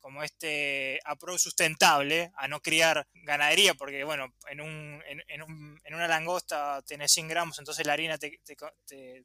como 0.00 0.22
este 0.22 0.98
approach 1.04 1.40
sustentable 1.40 2.30
a 2.36 2.48
no 2.48 2.60
criar 2.60 3.06
ganadería, 3.12 3.74
porque 3.74 4.02
bueno, 4.04 4.32
en, 4.48 4.62
un, 4.62 5.02
en, 5.06 5.94
una 5.94 6.08
langosta 6.08 6.80
tenés 6.86 7.12
100 7.12 7.28
gramos, 7.28 7.58
entonces 7.58 7.84
la 7.84 7.92
harina 7.92 8.16
te, 8.16 8.40
te 8.46 9.24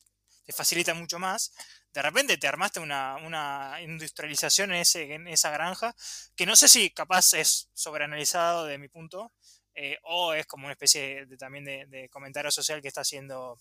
facilita 0.49 0.93
mucho 0.93 1.19
más. 1.19 1.53
De 1.93 2.01
repente 2.01 2.37
te 2.37 2.47
armaste 2.47 2.79
una, 2.79 3.17
una 3.17 3.81
industrialización 3.81 4.71
en, 4.71 4.77
ese, 4.77 5.13
en 5.13 5.27
esa 5.27 5.51
granja, 5.51 5.93
que 6.35 6.45
no 6.45 6.55
sé 6.55 6.67
si 6.67 6.89
capaz 6.91 7.33
es 7.33 7.69
sobreanalizado 7.73 8.65
de 8.65 8.77
mi 8.77 8.87
punto, 8.87 9.31
eh, 9.73 9.97
o 10.03 10.33
es 10.33 10.45
como 10.47 10.65
una 10.65 10.73
especie 10.73 11.25
de, 11.25 11.37
también 11.37 11.63
de, 11.65 12.09
comentario 12.09 12.51
social 12.51 12.81
que 12.81 12.87
está 12.87 13.01
haciendo 13.01 13.57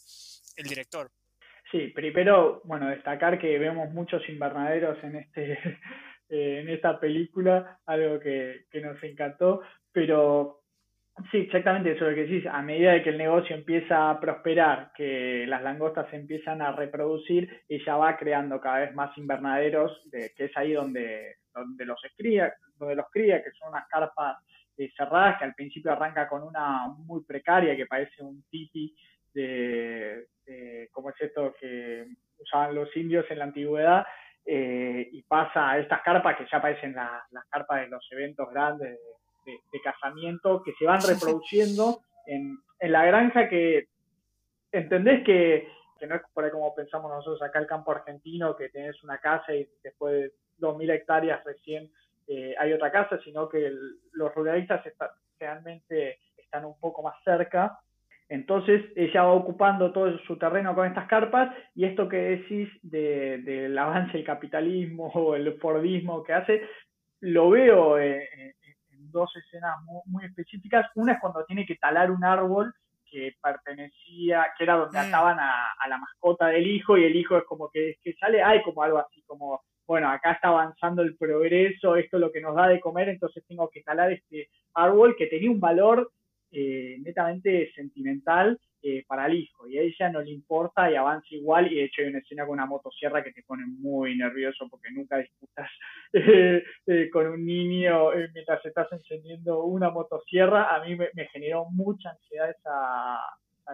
el 0.56 0.66
director. 0.66 1.10
Sí, 1.70 1.88
primero, 1.88 2.60
bueno, 2.64 2.88
destacar 2.88 3.38
que 3.38 3.58
vemos 3.58 3.90
muchos 3.90 4.28
invernaderos 4.28 5.02
en 5.04 5.16
este 5.16 5.58
en 6.28 6.68
esta 6.68 6.98
película, 7.00 7.80
algo 7.86 8.20
que, 8.20 8.66
que 8.70 8.80
nos 8.80 9.02
encantó, 9.02 9.62
pero 9.92 10.59
Sí, 11.30 11.38
exactamente 11.38 11.92
eso 11.92 12.08
lo 12.08 12.14
que 12.14 12.24
decís. 12.24 12.46
A 12.46 12.62
medida 12.62 12.92
de 12.92 13.02
que 13.02 13.10
el 13.10 13.18
negocio 13.18 13.54
empieza 13.54 14.10
a 14.10 14.20
prosperar, 14.20 14.92
que 14.96 15.44
las 15.46 15.62
langostas 15.62 16.08
se 16.10 16.16
empiezan 16.16 16.62
a 16.62 16.72
reproducir, 16.72 17.62
ella 17.68 17.96
va 17.96 18.16
creando 18.16 18.60
cada 18.60 18.80
vez 18.80 18.94
más 18.94 19.16
invernaderos, 19.18 20.00
de, 20.10 20.32
que 20.36 20.44
es 20.46 20.56
ahí 20.56 20.72
donde, 20.72 21.36
donde 21.52 21.84
los 21.84 22.00
cría, 22.16 22.52
donde 22.76 22.94
los 22.94 23.06
cría, 23.10 23.42
que 23.42 23.50
son 23.52 23.70
unas 23.70 23.86
carpas 23.88 24.38
eh, 24.78 24.90
cerradas, 24.96 25.38
que 25.38 25.44
al 25.44 25.54
principio 25.54 25.92
arranca 25.92 26.28
con 26.28 26.42
una 26.42 26.86
muy 26.88 27.22
precaria, 27.24 27.76
que 27.76 27.86
parece 27.86 28.22
un 28.22 28.42
tipi 28.48 28.94
de, 29.34 30.26
como 30.92 31.10
es 31.10 31.20
esto 31.20 31.54
que 31.60 32.06
usaban 32.38 32.74
los 32.74 32.94
indios 32.96 33.26
en 33.30 33.38
la 33.38 33.44
antigüedad, 33.44 34.06
eh, 34.46 35.08
y 35.12 35.22
pasa 35.24 35.70
a 35.70 35.78
estas 35.78 36.00
carpas 36.02 36.36
que 36.36 36.46
ya 36.50 36.62
parecen 36.62 36.94
las 36.94 37.44
carpas 37.50 37.82
de 37.82 37.88
los 37.88 38.06
eventos 38.10 38.48
grandes 38.50 38.90
de, 38.90 39.19
casamiento 39.82 40.62
que 40.62 40.72
se 40.78 40.84
van 40.84 41.00
reproduciendo 41.00 42.00
en, 42.26 42.58
en, 42.78 42.92
la 42.92 43.04
granja 43.04 43.48
que 43.48 43.88
entendés 44.72 45.24
que, 45.24 45.68
que, 45.98 46.06
no 46.06 46.16
es 46.16 46.22
por 46.32 46.44
ahí 46.44 46.50
como 46.50 46.74
pensamos 46.74 47.10
nosotros 47.10 47.42
acá 47.42 47.58
el 47.58 47.66
campo 47.66 47.92
argentino, 47.92 48.56
que 48.56 48.68
tenés 48.68 49.02
una 49.02 49.18
casa 49.18 49.54
y 49.54 49.68
después 49.82 50.14
de 50.14 50.32
2.000 50.60 50.92
hectáreas 50.92 51.44
recién 51.44 51.90
eh, 52.32 52.54
hay 52.58 52.72
otra 52.72 52.92
casa, 52.92 53.18
sino 53.24 53.48
que 53.48 53.72
los 54.12 54.34
ruralistas 54.34 54.84
realmente 55.38 56.20
están 56.36 56.64
un 56.64 56.78
poco 56.78 57.02
más 57.02 57.16
cerca. 57.24 57.80
Entonces 58.28 58.84
ella 58.94 59.24
va 59.24 59.32
ocupando 59.32 59.92
todo 59.92 60.16
su 60.20 60.38
terreno 60.38 60.72
con 60.76 60.86
estas 60.86 61.08
carpas 61.08 61.52
y 61.74 61.84
esto 61.84 62.08
que 62.08 62.16
decís 62.16 62.68
del 62.82 63.44
de, 63.44 63.76
avance 63.76 64.12
del 64.12 64.24
capitalismo 64.24 65.06
o 65.14 65.34
el 65.34 65.58
Fordismo 65.58 66.22
que 66.22 66.32
hace, 66.32 66.62
lo 67.18 67.50
veo 67.50 67.98
eh, 67.98 68.54
dos 69.10 69.34
escenas 69.36 69.76
muy, 70.06 70.24
específicas. 70.24 70.86
Una 70.94 71.14
es 71.14 71.20
cuando 71.20 71.44
tiene 71.44 71.66
que 71.66 71.76
talar 71.76 72.10
un 72.10 72.24
árbol 72.24 72.74
que 73.10 73.34
pertenecía, 73.42 74.46
que 74.56 74.64
era 74.64 74.76
donde 74.76 74.98
mm. 74.98 75.02
ataban 75.02 75.38
a, 75.40 75.88
la 75.88 75.98
mascota 75.98 76.46
del 76.46 76.66
hijo 76.66 76.96
y 76.96 77.04
el 77.04 77.16
hijo 77.16 77.36
es 77.36 77.44
como 77.44 77.68
que, 77.70 77.96
que 78.02 78.14
sale, 78.14 78.42
hay 78.42 78.62
como 78.62 78.82
algo 78.82 78.98
así, 78.98 79.22
como, 79.26 79.62
bueno, 79.86 80.08
acá 80.08 80.32
está 80.32 80.48
avanzando 80.48 81.02
el 81.02 81.16
progreso, 81.16 81.96
esto 81.96 82.16
es 82.16 82.20
lo 82.20 82.30
que 82.30 82.40
nos 82.40 82.54
da 82.54 82.68
de 82.68 82.78
comer, 82.78 83.08
entonces 83.08 83.44
tengo 83.48 83.68
que 83.68 83.82
talar 83.82 84.12
este 84.12 84.48
árbol 84.74 85.16
que 85.18 85.26
tenía 85.26 85.50
un 85.50 85.58
valor 85.58 86.12
eh, 86.52 86.98
netamente 87.00 87.72
sentimental 87.74 88.60
eh, 88.82 89.04
para 89.06 89.26
el 89.26 89.34
hijo 89.34 89.68
y 89.68 89.76
a 89.76 89.82
ella 89.82 90.08
no 90.08 90.22
le 90.22 90.30
importa 90.30 90.90
y 90.90 90.96
avanza 90.96 91.26
igual 91.32 91.70
y 91.70 91.74
de 91.74 91.84
hecho 91.84 92.00
hay 92.00 92.08
una 92.08 92.20
escena 92.20 92.46
con 92.46 92.54
una 92.54 92.64
motosierra 92.64 93.22
que 93.22 93.30
te 93.30 93.42
pone 93.42 93.66
muy 93.66 94.16
nervioso 94.16 94.66
porque 94.70 94.90
nunca 94.90 95.18
disputas 95.18 95.68
eh, 96.14 96.64
eh, 96.86 97.10
con 97.12 97.26
un 97.26 97.44
niño 97.44 98.08
mientras 98.32 98.64
estás 98.64 98.90
encendiendo 98.90 99.64
una 99.64 99.90
motosierra. 99.90 100.74
A 100.74 100.82
mí 100.82 100.96
me, 100.96 101.26
generó 101.26 101.66
mucha 101.66 102.08
ansiedad 102.08 102.48
esa, 102.48 103.18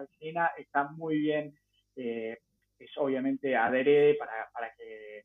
escena. 0.03 0.51
Está 0.57 0.89
muy 0.89 1.19
bien 1.19 1.53
es 1.95 2.97
obviamente 2.97 3.55
adherede 3.55 4.15
para, 4.15 4.73
que 4.77 5.23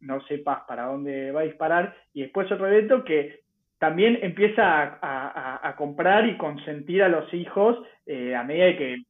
no 0.00 0.22
sepas 0.26 0.64
para 0.68 0.84
dónde 0.84 1.32
va 1.32 1.40
a 1.40 1.44
disparar. 1.44 1.96
Y 2.12 2.20
después 2.20 2.52
otro 2.52 2.68
evento 2.68 3.02
que 3.02 3.40
también 3.78 4.18
empieza 4.20 4.98
a, 5.00 5.74
comprar 5.78 6.26
y 6.26 6.36
consentir 6.36 7.02
a 7.02 7.08
los 7.08 7.32
hijos 7.32 7.78
a 8.06 8.44
medida 8.44 8.76
que 8.76 9.02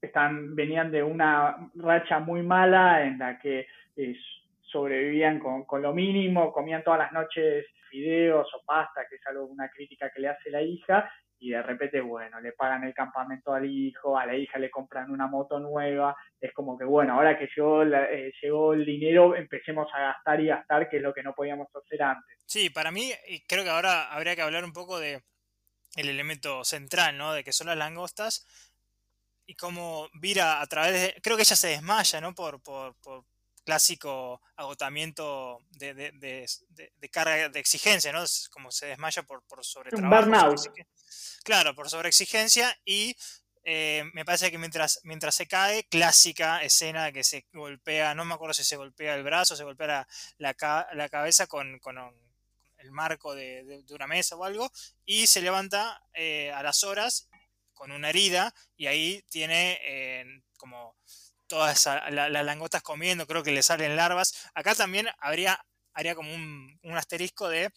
están, 0.00 0.54
venían 0.54 0.90
de 0.90 1.02
una 1.02 1.70
racha 1.74 2.18
muy 2.18 2.42
mala 2.42 3.04
en 3.04 3.18
la 3.18 3.38
que 3.38 3.66
eh, 3.96 4.16
sobrevivían 4.62 5.38
con, 5.38 5.64
con, 5.64 5.82
lo 5.82 5.92
mínimo, 5.92 6.52
comían 6.52 6.84
todas 6.84 7.00
las 7.00 7.12
noches 7.12 7.66
fideos 7.90 8.48
o 8.54 8.64
pasta, 8.64 9.06
que 9.08 9.16
es 9.16 9.26
algo, 9.26 9.44
una 9.46 9.68
crítica 9.68 10.10
que 10.10 10.20
le 10.20 10.28
hace 10.28 10.50
la 10.50 10.62
hija, 10.62 11.10
y 11.42 11.50
de 11.50 11.62
repente, 11.62 12.00
bueno, 12.02 12.38
le 12.40 12.52
pagan 12.52 12.84
el 12.84 12.92
campamento 12.92 13.54
al 13.54 13.64
hijo, 13.64 14.16
a 14.16 14.26
la 14.26 14.36
hija 14.36 14.58
le 14.58 14.70
compran 14.70 15.10
una 15.10 15.26
moto 15.26 15.58
nueva, 15.58 16.14
es 16.38 16.52
como 16.52 16.78
que, 16.78 16.84
bueno, 16.84 17.14
ahora 17.14 17.38
que 17.38 17.48
llegó, 17.56 17.82
eh, 17.82 18.32
llegó 18.42 18.74
el 18.74 18.84
dinero, 18.84 19.34
empecemos 19.34 19.88
a 19.94 20.00
gastar 20.00 20.40
y 20.40 20.48
gastar, 20.48 20.88
que 20.88 20.98
es 20.98 21.02
lo 21.02 21.14
que 21.14 21.22
no 21.22 21.34
podíamos 21.34 21.68
hacer 21.74 22.02
antes. 22.02 22.38
Sí, 22.44 22.68
para 22.68 22.90
mí, 22.90 23.10
y 23.26 23.40
creo 23.46 23.64
que 23.64 23.70
ahora 23.70 24.12
habría 24.12 24.36
que 24.36 24.42
hablar 24.42 24.64
un 24.64 24.74
poco 24.74 25.00
de 25.00 25.22
el 25.96 26.08
elemento 26.08 26.62
central, 26.62 27.16
¿no? 27.16 27.32
De 27.32 27.42
que 27.42 27.52
son 27.52 27.66
las 27.68 27.76
langostas, 27.76 28.46
y 29.50 29.56
cómo 29.56 30.08
vira 30.12 30.60
a 30.60 30.66
través 30.68 30.92
de... 30.92 31.20
Creo 31.22 31.36
que 31.36 31.42
ella 31.42 31.56
se 31.56 31.66
desmaya, 31.66 32.20
¿no? 32.20 32.32
Por, 32.36 32.62
por, 32.62 32.94
clásico 33.64 34.40
agotamiento 34.56 35.58
de, 35.70 35.92
de, 35.92 36.46
de, 36.68 37.08
carga 37.10 37.48
de 37.48 37.58
exigencia, 37.58 38.12
¿no? 38.12 38.24
Como 38.52 38.70
se 38.70 38.86
desmaya 38.86 39.24
por, 39.24 39.42
por 39.42 39.64
sobretrabajo. 39.64 40.54
Claro, 41.42 41.74
por 41.74 41.90
sobreexigencia 41.90 42.78
y 42.84 43.16
eh, 43.64 44.04
me 44.14 44.24
parece 44.24 44.52
que 44.52 44.58
mientras, 44.58 45.00
mientras 45.02 45.34
se 45.34 45.46
cae, 45.46 45.84
clásica 45.88 46.62
escena 46.62 47.10
que 47.10 47.24
se 47.24 47.46
golpea, 47.52 48.14
no 48.14 48.24
me 48.24 48.34
acuerdo 48.34 48.54
si 48.54 48.62
se 48.62 48.76
golpea 48.76 49.16
el 49.16 49.24
brazo, 49.24 49.56
se 49.56 49.64
golpea 49.64 50.06
la, 50.38 50.56
la, 50.92 51.08
cabeza 51.08 51.48
con, 51.48 51.80
con 51.80 51.98
el 52.78 52.92
marco 52.92 53.34
de, 53.34 53.84
una 53.90 54.06
mesa 54.06 54.36
o 54.36 54.44
algo, 54.44 54.70
y 55.04 55.26
se 55.26 55.42
levanta 55.42 56.02
eh, 56.14 56.52
a 56.52 56.62
las 56.62 56.84
horas 56.84 57.29
con 57.80 57.92
una 57.92 58.10
herida 58.10 58.54
y 58.76 58.88
ahí 58.88 59.24
tiene 59.30 59.80
eh, 59.82 60.42
como 60.58 60.98
todas 61.46 61.86
las 62.10 62.44
langostas 62.44 62.82
comiendo, 62.82 63.26
creo 63.26 63.42
que 63.42 63.52
le 63.52 63.62
salen 63.62 63.96
larvas. 63.96 64.34
Acá 64.52 64.74
también 64.74 65.08
habría, 65.18 65.64
haría 65.94 66.14
como 66.14 66.30
un, 66.34 66.78
un 66.82 66.96
asterisco 66.98 67.48
de 67.48 67.72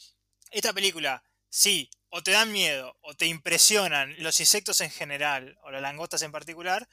esta 0.52 0.74
película, 0.74 1.24
sí, 1.48 1.90
o 2.10 2.22
te 2.22 2.32
dan 2.32 2.52
miedo, 2.52 2.98
o 3.00 3.16
te 3.16 3.28
impresionan 3.28 4.14
los 4.18 4.42
insectos 4.42 4.82
en 4.82 4.92
general, 4.92 5.58
o 5.64 5.72
las 5.72 5.82
langostas 5.82 6.22
en 6.22 6.34
particular, 6.34 6.86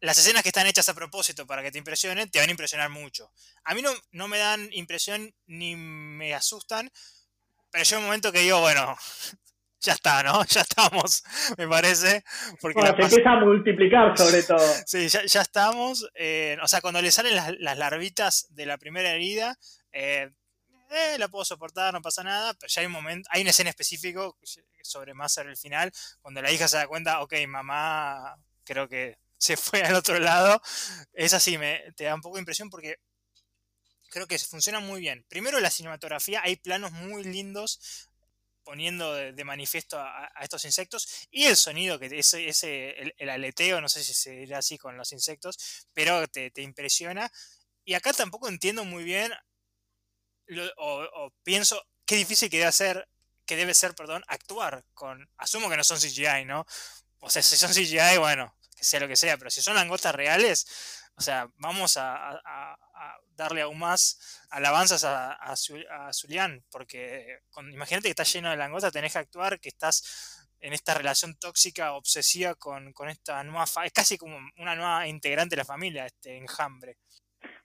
las 0.00 0.18
escenas 0.18 0.42
que 0.42 0.48
están 0.48 0.66
hechas 0.66 0.88
a 0.88 0.94
propósito 0.94 1.46
para 1.46 1.62
que 1.62 1.70
te 1.70 1.78
impresionen, 1.78 2.28
te 2.32 2.40
van 2.40 2.48
a 2.48 2.50
impresionar 2.50 2.90
mucho. 2.90 3.32
A 3.62 3.76
mí 3.76 3.82
no, 3.82 3.92
no 4.10 4.26
me 4.26 4.38
dan 4.38 4.68
impresión 4.72 5.32
ni 5.46 5.76
me 5.76 6.34
asustan, 6.34 6.90
pero 7.70 7.84
llega 7.84 7.98
un 7.98 8.06
momento 8.06 8.32
que 8.32 8.40
digo, 8.40 8.60
bueno, 8.60 8.98
ya 9.80 9.92
está, 9.92 10.22
¿no? 10.22 10.44
Ya 10.48 10.62
estamos, 10.62 11.22
me 11.56 11.68
parece. 11.68 12.24
Porque 12.60 12.80
se 12.80 12.88
empieza 12.88 13.32
a 13.32 13.40
multiplicar 13.40 14.16
sobre 14.16 14.42
todo. 14.44 14.74
sí, 14.86 15.08
ya, 15.08 15.40
estamos. 15.40 16.08
Eh, 16.14 16.56
o 16.62 16.68
sea, 16.68 16.80
cuando 16.80 17.00
le 17.02 17.10
salen 17.10 17.36
las, 17.36 17.78
larvitas 17.78 18.46
de 18.50 18.66
la 18.66 18.78
primera 18.78 19.10
herida, 19.10 19.58
eh, 19.92 20.30
eh, 20.90 21.18
la 21.18 21.28
puedo 21.28 21.44
soportar, 21.44 21.92
no 21.92 22.00
pasa 22.00 22.22
nada, 22.22 22.54
pero 22.54 22.68
ya 22.68 22.80
hay 22.80 22.86
un 22.86 22.92
momento, 22.92 23.28
hay 23.32 23.42
una 23.42 23.50
escena 23.50 23.70
específica 23.70 24.20
sobre 24.82 25.12
más 25.14 25.34
sobre 25.34 25.50
el 25.50 25.56
final, 25.56 25.92
cuando 26.22 26.40
la 26.40 26.50
hija 26.50 26.66
se 26.66 26.78
da 26.78 26.86
cuenta, 26.86 27.20
ok, 27.20 27.34
mamá 27.46 28.36
creo 28.64 28.88
que 28.88 29.18
se 29.36 29.56
fue 29.56 29.82
al 29.82 29.94
otro 29.94 30.18
lado. 30.18 30.60
Es 31.12 31.34
así, 31.34 31.58
me, 31.58 31.92
te 31.96 32.04
da 32.04 32.14
un 32.14 32.20
poco 32.20 32.36
de 32.36 32.42
impresión 32.42 32.70
porque 32.70 32.96
creo 34.10 34.26
que 34.26 34.38
funciona 34.38 34.80
muy 34.80 35.00
bien. 35.00 35.24
Primero 35.28 35.60
la 35.60 35.70
cinematografía, 35.70 36.40
hay 36.42 36.56
planos 36.56 36.92
muy 36.92 37.24
lindos 37.24 38.07
poniendo 38.68 39.14
de, 39.14 39.44
manifiesto 39.44 39.98
a, 39.98 40.30
estos 40.42 40.62
insectos 40.66 41.26
y 41.30 41.46
el 41.46 41.56
sonido, 41.56 41.98
que 41.98 42.10
ese, 42.12 42.48
ese 42.48 43.14
el, 43.16 43.30
aleteo, 43.30 43.80
no 43.80 43.88
sé 43.88 44.04
si 44.04 44.12
se 44.12 44.54
así 44.54 44.76
con 44.76 44.98
los 44.98 45.10
insectos, 45.12 45.88
pero 45.94 46.28
te, 46.28 46.52
impresiona. 46.56 47.32
Y 47.86 47.94
acá 47.94 48.12
tampoco 48.12 48.46
entiendo 48.46 48.84
muy 48.84 49.04
bien, 49.04 49.32
o, 50.76 51.32
pienso 51.42 51.82
qué 52.04 52.16
difícil 52.16 52.50
que 52.50 52.58
debe 52.58 52.70
ser, 52.72 53.08
que 53.46 53.56
debe 53.56 53.72
ser, 53.72 53.94
perdón, 53.94 54.22
actuar 54.28 54.84
con, 54.92 55.30
asumo 55.38 55.70
que 55.70 55.78
no 55.78 55.82
son 55.82 55.98
CGI, 55.98 56.44
¿no? 56.44 56.66
O 57.20 57.30
sea, 57.30 57.40
si 57.40 57.56
son 57.56 57.72
CGI, 57.72 58.18
bueno, 58.18 58.54
que 58.76 58.84
sea 58.84 59.00
lo 59.00 59.08
que 59.08 59.16
sea, 59.16 59.38
pero 59.38 59.50
si 59.50 59.62
son 59.62 59.76
langostas 59.76 60.14
reales, 60.14 60.66
o 61.18 61.20
sea, 61.20 61.48
vamos 61.56 61.96
a, 61.98 62.40
darle 63.36 63.62
aún 63.62 63.78
más 63.78 64.46
alabanzas 64.50 65.04
a, 65.04 65.32
a, 65.32 65.54
Zulian, 66.12 66.62
porque 66.72 67.38
imagínate 67.72 68.04
que 68.04 68.10
estás 68.10 68.32
lleno 68.32 68.50
de 68.50 68.56
langostas, 68.56 68.92
tenés 68.92 69.12
que 69.12 69.18
actuar, 69.18 69.60
que 69.60 69.68
estás 69.68 70.48
en 70.60 70.72
esta 70.72 70.94
relación 70.94 71.36
tóxica, 71.38 71.92
obsesiva 71.92 72.54
con, 72.54 72.92
con 72.92 73.08
esta 73.08 73.42
nueva, 73.44 73.64
es 73.84 73.92
casi 73.92 74.16
como 74.16 74.38
una 74.58 74.74
nueva 74.74 75.06
integrante 75.06 75.54
de 75.54 75.60
la 75.60 75.64
familia, 75.64 76.06
este 76.06 76.36
enjambre. 76.36 76.96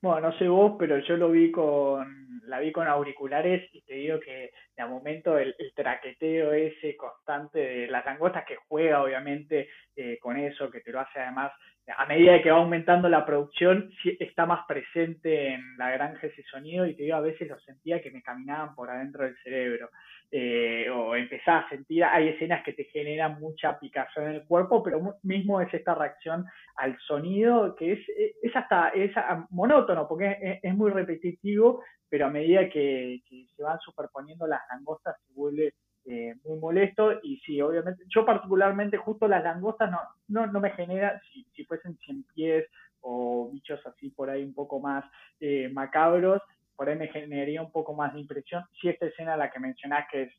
Bueno, 0.02 0.30
no 0.30 0.38
sé 0.38 0.48
vos, 0.48 0.74
pero 0.78 1.00
yo 1.00 1.16
lo 1.16 1.32
vi 1.32 1.52
con, 1.52 2.42
la 2.46 2.60
vi 2.60 2.72
con 2.72 2.88
auriculares 2.88 3.70
y 3.74 3.82
te 3.84 3.96
digo 3.96 4.20
que 4.20 4.52
de 4.76 4.86
momento 4.86 5.38
el, 5.38 5.56
traqueteo 5.76 6.54
ese 6.54 6.96
constante 6.98 7.60
de 7.60 7.88
las 7.88 8.06
langostas 8.06 8.46
que 8.46 8.58
juega 8.68 9.04
obviamente 9.04 9.70
eh, 9.96 10.18
con 10.20 10.38
eso, 10.38 10.70
que 10.72 10.82
te 10.82 10.92
lo 10.92 11.00
hace 11.00 11.20
además 11.20 11.52
a 11.98 12.06
medida 12.06 12.42
que 12.42 12.52
va 12.52 12.58
aumentando 12.58 13.10
la 13.10 13.26
producción, 13.26 13.92
está 14.20 14.46
más 14.46 14.66
presente 14.68 15.54
en 15.54 15.78
la 15.78 15.92
granja 15.92 16.28
ese 16.28 16.44
sonido 16.44 16.86
y 16.86 16.96
te 16.96 17.04
digo, 17.04 17.18
a 17.18 17.22
veces 17.22 17.50
lo 17.50 17.60
sentía 17.60 18.02
que 18.02 18.12
me 18.12 18.22
caminaban 18.22 18.74
por 18.74 18.90
adentro 18.90 19.26
del 19.26 19.36
cerebro. 19.44 19.90
Eh, 20.32 20.90
o 20.90 21.16
empezaba 21.16 21.60
a 21.60 21.70
sentir, 21.70 22.04
hay 22.04 22.30
escenas 22.30 22.64
que 22.64 22.74
te 22.74 22.86
generan 22.86 23.40
mucha 23.40 23.78
picazón 23.80 24.24
en 24.24 24.32
el 24.32 24.46
cuerpo, 24.46 24.82
pero 24.82 25.18
mismo 25.22 25.62
es 25.62 25.72
esta 25.74 25.94
reacción 25.94 26.46
al 26.78 26.98
sonido 27.02 27.76
que 27.76 27.94
es, 27.94 28.00
es 28.42 28.56
hasta 28.56 28.90
es 28.90 29.12
monótono, 29.52 30.08
porque 30.08 30.60
es, 30.64 30.74
muy 30.74 30.90
repetitivo, 30.90 31.84
pero 32.14 32.28
a 32.28 32.30
medida 32.30 32.70
que, 32.70 33.24
se 33.56 33.64
van 33.64 33.80
superponiendo 33.80 34.46
las 34.46 34.62
langostas 34.70 35.16
se 35.26 35.34
vuelve 35.34 35.74
eh, 36.06 36.36
muy 36.44 36.60
molesto 36.60 37.12
y 37.24 37.38
sí, 37.38 37.60
obviamente, 37.60 38.04
yo 38.08 38.24
particularmente 38.24 38.98
justo 38.98 39.28
las 39.28 39.44
langostas 39.44 39.90
no, 39.90 39.98
no, 40.28 40.46
no 40.46 40.60
me 40.60 40.70
genera, 40.74 41.20
si, 41.22 41.44
si 41.56 41.66
fuesen 41.66 41.98
cien 42.06 42.24
pies 42.36 42.68
o 43.02 43.50
bichos 43.52 43.84
así 43.88 44.12
por 44.12 44.30
ahí 44.30 44.44
un 44.44 44.54
poco 44.54 44.80
más 44.80 45.04
eh, 45.40 45.70
macabros, 45.74 46.40
por 46.76 46.88
ahí 46.88 46.96
me 47.00 47.08
generaría 47.08 47.64
un 47.64 47.72
poco 47.72 47.96
más 47.96 48.14
de 48.14 48.20
impresión. 48.20 48.64
Si 48.80 48.90
esta 48.90 49.08
escena 49.08 49.36
la 49.36 49.50
que 49.50 49.60
mencionás 49.60 50.06
que 50.12 50.22
es 50.22 50.34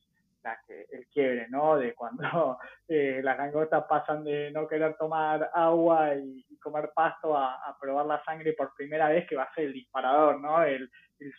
la 0.45 0.59
el 0.69 1.07
quiebre, 1.09 1.49
¿no? 1.49 1.77
De 1.77 1.95
cuando 1.95 2.59
eh, 2.89 3.21
las 3.23 3.37
langostas 3.37 3.85
pasan 3.89 4.23
de 4.25 4.51
no 4.53 4.69
querer 4.69 4.97
tomar 4.97 5.51
agua 5.53 6.15
y, 6.15 6.45
comer 6.61 6.93
pasto 6.95 7.37
a, 7.37 7.77
probar 7.79 8.07
la 8.07 8.25
sangre 8.25 8.55
por 8.55 8.75
primera 8.75 9.11
vez, 9.11 9.27
que 9.29 9.37
va 9.37 9.43
a 9.43 9.55
ser 9.55 9.65
el 9.65 9.75
disparador, 9.75 10.41
¿no? 10.41 10.63
El, 10.63 10.91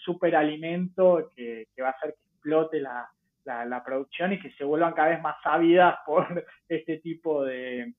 superalimento 0.04 1.32
que, 1.36 1.68
que 1.76 1.82
va 1.82 1.90
a 1.90 1.92
hacer 1.92 2.14
que 2.14 2.26
explote 2.32 2.80
la, 2.80 3.08
la, 3.46 3.84
producción 3.84 4.34
y 4.34 4.40
que 4.40 4.52
se 4.52 4.64
vuelvan 4.64 4.94
cada 4.94 5.10
vez 5.10 5.22
más 5.22 5.36
ávidas 5.44 5.98
por 6.06 6.46
este 6.70 6.98
tipo 7.00 7.44
de 7.44 7.94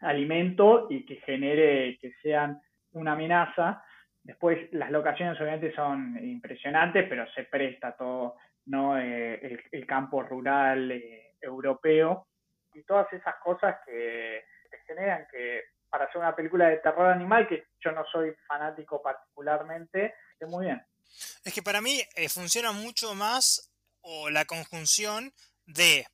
alimento 0.00 0.86
y 0.88 1.04
que 1.04 1.16
genere 1.16 1.98
que 2.00 2.12
sean 2.22 2.60
una 2.92 3.12
amenaza. 3.12 3.82
Después 4.22 4.72
las 4.72 4.90
locaciones 4.90 5.38
obviamente 5.40 5.74
son 5.74 6.18
impresionantes, 6.22 7.06
pero 7.08 7.26
se 7.32 7.44
presta 7.44 7.96
todo, 7.96 8.36
¿no? 8.68 8.98
Eh, 8.98 9.60
el, 9.72 9.86
campo 9.86 10.22
rural 10.22 10.90
eh, 10.92 11.36
europeo 11.40 12.28
y 12.74 12.82
todas 12.84 13.10
esas 13.12 13.34
cosas 13.42 13.76
que, 13.84 14.44
generan 14.86 15.26
que 15.30 15.64
para 15.88 16.04
hacer 16.04 16.18
una 16.18 16.36
película 16.36 16.68
de 16.68 16.78
terror 16.78 17.10
animal, 17.10 17.48
que 17.48 17.64
yo 17.80 17.92
no 17.92 18.04
soy 18.12 18.34
fanático 18.46 19.02
particularmente, 19.02 20.14
esté 20.32 20.46
muy 20.46 20.66
bien. 20.66 20.82
Es 21.44 21.54
que 21.54 21.62
para 21.62 21.80
mí 21.80 22.02
eh, 22.14 22.28
funciona 22.28 22.72
mucho 22.72 23.14
más 23.14 23.72
o 24.02 24.30
la 24.30 24.44
conjunción 24.44 25.32
de 25.66 26.06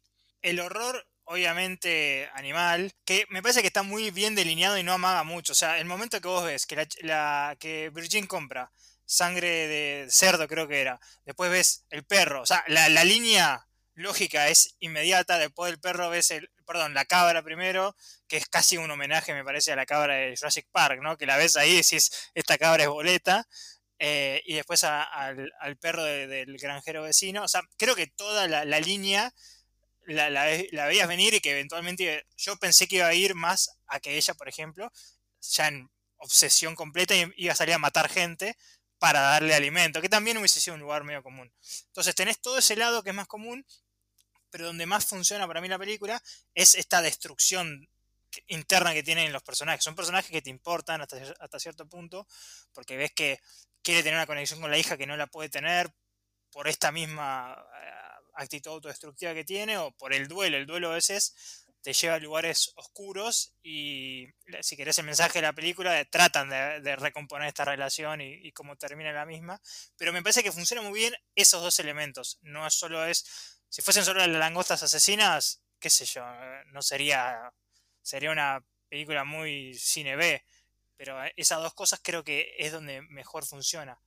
el 0.42 0.60
horror 0.60 1.04
obviamente 1.24 2.28
animal, 2.34 2.92
que 3.04 3.24
me 3.30 3.42
parece 3.42 3.62
que 3.62 3.68
está 3.68 3.82
muy 3.82 4.10
bien 4.10 4.34
delineado 4.34 4.78
y 4.78 4.82
no 4.82 4.92
amaga 4.92 5.24
mucho. 5.24 5.52
O 5.52 5.56
sea, 5.56 5.78
el 5.78 5.86
momento 5.86 6.20
que 6.20 6.28
vos 6.28 6.44
ves 6.44 6.66
que, 6.66 6.86
la, 7.02 7.56
que 7.58 7.90
Virgin 7.90 8.26
compra 8.26 8.70
sangre 9.06 9.68
de 9.68 10.06
cerdo, 10.10 10.48
creo 10.48 10.68
que 10.68 10.80
era, 10.80 11.00
después 11.24 11.50
ves 11.50 11.84
el 11.90 12.04
perro, 12.04 12.42
o 12.42 12.46
sea, 12.46 12.64
la, 12.68 12.88
línea 13.04 13.66
lógica 13.94 14.48
es 14.48 14.76
inmediata, 14.80 15.38
después 15.38 15.70
del 15.70 15.80
perro 15.80 16.10
ves 16.10 16.30
el, 16.30 16.50
perdón, 16.66 16.94
la 16.94 17.04
cabra 17.04 17.42
primero, 17.42 17.96
que 18.26 18.38
es 18.38 18.48
casi 18.48 18.76
un 18.76 18.90
homenaje, 18.90 19.34
me 19.34 19.44
parece, 19.44 19.72
a 19.72 19.76
la 19.76 19.86
cabra 19.86 20.14
de 20.14 20.36
Jurassic 20.36 20.66
Park, 20.72 21.00
¿no? 21.02 21.16
Que 21.16 21.26
la 21.26 21.36
ves 21.36 21.56
ahí 21.56 21.72
y 21.72 21.76
decís, 21.76 22.10
esta 22.34 22.58
cabra 22.58 22.84
es 22.84 22.88
boleta, 22.88 23.46
eh, 23.98 24.42
y 24.44 24.54
después 24.54 24.84
al, 24.84 25.76
perro 25.80 26.02
del 26.04 26.58
granjero 26.58 27.02
vecino. 27.02 27.44
O 27.44 27.48
sea, 27.48 27.62
creo 27.76 27.94
que 27.94 28.06
toda 28.06 28.48
la, 28.48 28.80
línea 28.80 29.32
la, 30.06 30.30
la, 30.30 30.86
veías 30.86 31.08
venir 31.08 31.34
y 31.34 31.40
que 31.40 31.52
eventualmente 31.52 32.26
yo 32.36 32.56
pensé 32.56 32.88
que 32.88 32.96
iba 32.96 33.06
a 33.06 33.14
ir 33.14 33.34
más 33.34 33.78
a 33.86 34.00
que 34.00 34.16
ella, 34.16 34.34
por 34.34 34.48
ejemplo, 34.48 34.90
ya 35.40 35.68
en 35.68 35.90
obsesión 36.18 36.74
completa, 36.74 37.14
iba 37.36 37.52
a 37.52 37.56
salir 37.56 37.74
a 37.74 37.78
matar 37.78 38.08
gente 38.08 38.56
para 39.04 39.20
darle 39.20 39.54
alimento, 39.54 40.00
que 40.00 40.08
también 40.08 40.38
hubiese 40.38 40.62
sido 40.62 40.76
un 40.76 40.80
lugar 40.80 41.04
medio 41.04 41.22
común. 41.22 41.52
Entonces 41.88 42.14
tenés 42.14 42.40
todo 42.40 42.56
ese 42.56 42.74
lado 42.74 43.02
que 43.02 43.10
es 43.10 43.14
más 43.14 43.26
común, 43.26 43.62
pero 44.48 44.64
donde 44.64 44.86
más 44.86 45.04
funciona 45.04 45.46
para 45.46 45.60
mí 45.60 45.68
la 45.68 45.78
película 45.78 46.22
es 46.54 46.74
esta 46.74 47.02
destrucción 47.02 47.86
interna 48.46 48.94
que 48.94 49.02
tienen 49.02 49.30
los 49.30 49.42
personajes. 49.42 49.84
Son 49.84 49.94
personajes 49.94 50.30
que 50.30 50.40
te 50.40 50.48
importan 50.48 51.02
hasta, 51.02 51.18
hasta 51.38 51.58
cierto 51.60 51.86
punto, 51.86 52.26
porque 52.72 52.96
ves 52.96 53.12
que 53.12 53.40
quiere 53.82 54.02
tener 54.02 54.16
una 54.16 54.26
conexión 54.26 54.62
con 54.62 54.70
la 54.70 54.78
hija 54.78 54.96
que 54.96 55.06
no 55.06 55.18
la 55.18 55.26
puede 55.26 55.50
tener 55.50 55.92
por 56.50 56.66
esta 56.66 56.90
misma 56.90 57.62
eh, 57.82 57.90
actitud 58.36 58.70
autodestructiva 58.70 59.34
que 59.34 59.44
tiene 59.44 59.76
o 59.76 59.90
por 59.90 60.14
el 60.14 60.28
duelo. 60.28 60.56
El 60.56 60.64
duelo 60.64 60.92
a 60.92 60.94
veces 60.94 61.63
te 61.84 61.92
lleva 61.92 62.14
a 62.14 62.18
lugares 62.18 62.72
oscuros 62.76 63.54
y 63.62 64.26
si 64.62 64.74
querés 64.74 64.98
el 64.98 65.04
mensaje 65.04 65.38
de 65.38 65.42
la 65.42 65.52
película 65.52 66.02
tratan 66.06 66.48
de, 66.48 66.96
recomponer 66.96 67.46
esta 67.46 67.64
relación 67.64 68.22
y, 68.22 68.50
cómo 68.52 68.74
termina 68.76 69.12
la 69.12 69.26
misma. 69.26 69.60
Pero 69.96 70.10
me 70.12 70.22
parece 70.22 70.42
que 70.42 70.50
funciona 70.50 70.82
muy 70.82 70.98
bien 70.98 71.14
esos 71.36 71.62
dos 71.62 71.78
elementos. 71.78 72.40
No 72.42 72.68
solo 72.70 73.04
es, 73.04 73.62
si 73.68 73.82
fuesen 73.82 74.04
solo 74.04 74.26
las 74.26 74.28
langostas 74.28 74.82
asesinas, 74.82 75.62
qué 75.78 75.90
sé 75.90 76.06
yo, 76.06 76.24
no 76.72 76.80
sería, 76.80 77.52
sería 78.00 78.30
una 78.30 78.64
película 78.88 79.24
muy 79.24 79.74
cine 79.74 80.16
B 80.16 80.42
pero 80.96 81.16
esas 81.36 81.62
dos 81.62 81.74
cosas 81.74 82.00
creo 82.02 82.22
que 82.24 82.54
es 82.58 82.72
donde 82.72 83.02
mejor 83.02 83.44
funciona. 83.44 83.98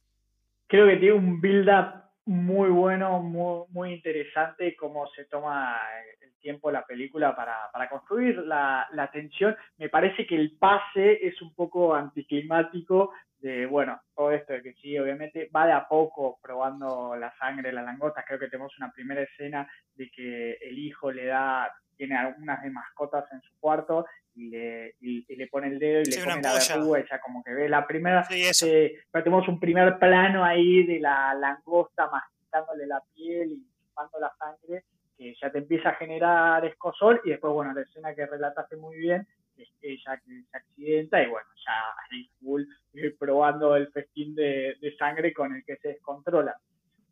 Creo 0.68 0.88
que 0.88 0.98
tiene 0.98 1.14
un 1.14 1.40
build-up 1.40 2.07
muy 2.28 2.70
bueno, 2.70 3.22
muy, 3.22 3.66
muy 3.70 3.94
interesante 3.94 4.76
cómo 4.76 5.08
se 5.08 5.26
toma 5.26 5.80
el 6.22 6.38
tiempo 6.40 6.70
la 6.70 6.86
película 6.86 7.36
para, 7.36 7.72
para 7.72 7.90
construir 7.90 8.38
la, 8.40 8.88
la 8.92 9.10
tensión. 9.10 9.56
Me 9.78 9.90
parece 9.90 10.28
que 10.28 10.36
el 10.36 10.58
pase 10.58 11.26
es 11.26 11.42
un 11.42 11.56
poco 11.56 11.96
anticlimático 11.96 13.14
de, 13.40 13.66
bueno, 13.66 14.02
todo 14.14 14.32
esto 14.32 14.54
de 14.54 14.62
que 14.62 14.74
sí, 14.74 14.98
obviamente 15.00 15.50
va 15.56 15.68
de 15.68 15.74
a 15.74 15.88
poco 15.88 16.38
probando 16.42 17.16
la 17.16 17.34
sangre, 17.38 17.72
la 17.72 17.82
langosta. 17.82 18.24
Creo 18.28 18.40
que 18.40 18.50
tenemos 18.50 18.78
una 18.78 18.92
primera 18.92 19.22
escena 19.22 19.70
de 19.96 20.10
que 20.10 20.54
el 20.54 20.78
hijo 20.78 21.12
le 21.12 21.26
da 21.26 21.72
tiene 21.98 22.16
algunas 22.16 22.62
de 22.62 22.70
mascotas 22.70 23.26
en 23.32 23.42
su 23.42 23.52
cuarto 23.60 24.06
y 24.36 24.50
le, 24.50 24.96
y, 25.02 25.36
le 25.36 25.48
pone 25.48 25.68
el 25.68 25.80
dedo 25.80 26.02
y 26.02 26.06
le 26.06 26.24
pone 26.24 26.42
la 26.42 26.54
verruga, 26.54 27.00
ella 27.00 27.20
como 27.20 27.44
que 27.44 27.54
ve 27.54 27.68
la 27.68 27.86
primera, 27.86 28.24
sí, 28.24 28.68
eh, 28.68 29.00
tenemos 29.12 29.48
un 29.48 29.60
primer 29.60 29.98
plano 29.98 30.44
ahí 30.44 30.86
de 30.86 31.00
la 31.00 31.34
langosta 31.34 32.10
masticándole 32.10 32.86
la 32.86 33.02
piel 33.14 33.52
y 33.52 33.66
chupando 33.82 34.20
la 34.20 34.32
sangre, 34.38 34.84
que 35.18 35.36
ya 35.42 35.52
te 35.52 35.58
empieza 35.58 35.90
a 35.90 35.96
generar 35.96 36.64
escosor 36.66 37.22
y 37.26 37.32
después, 37.32 37.52
bueno, 37.52 37.74
la 37.74 37.82
escena 37.82 38.14
que 38.14 38.28
relataste 38.28 38.78
muy 38.78 38.96
bien, 38.98 39.28
es 39.58 39.70
ella 39.82 40.22
que 40.24 40.44
se 40.52 40.58
accidenta 40.58 41.22
y 41.24 41.28
bueno, 41.28 41.48
ya 41.66 41.74
ahí 42.12 42.30
full 42.40 42.62
eh, 42.94 43.16
probando 43.18 43.76
el 43.76 43.88
festín 43.92 44.36
de, 44.36 44.76
de 44.80 44.96
sangre 44.98 45.34
con 45.34 45.56
el 45.56 45.66
que 45.66 45.78
se 45.78 45.90
descontrola 45.90 46.56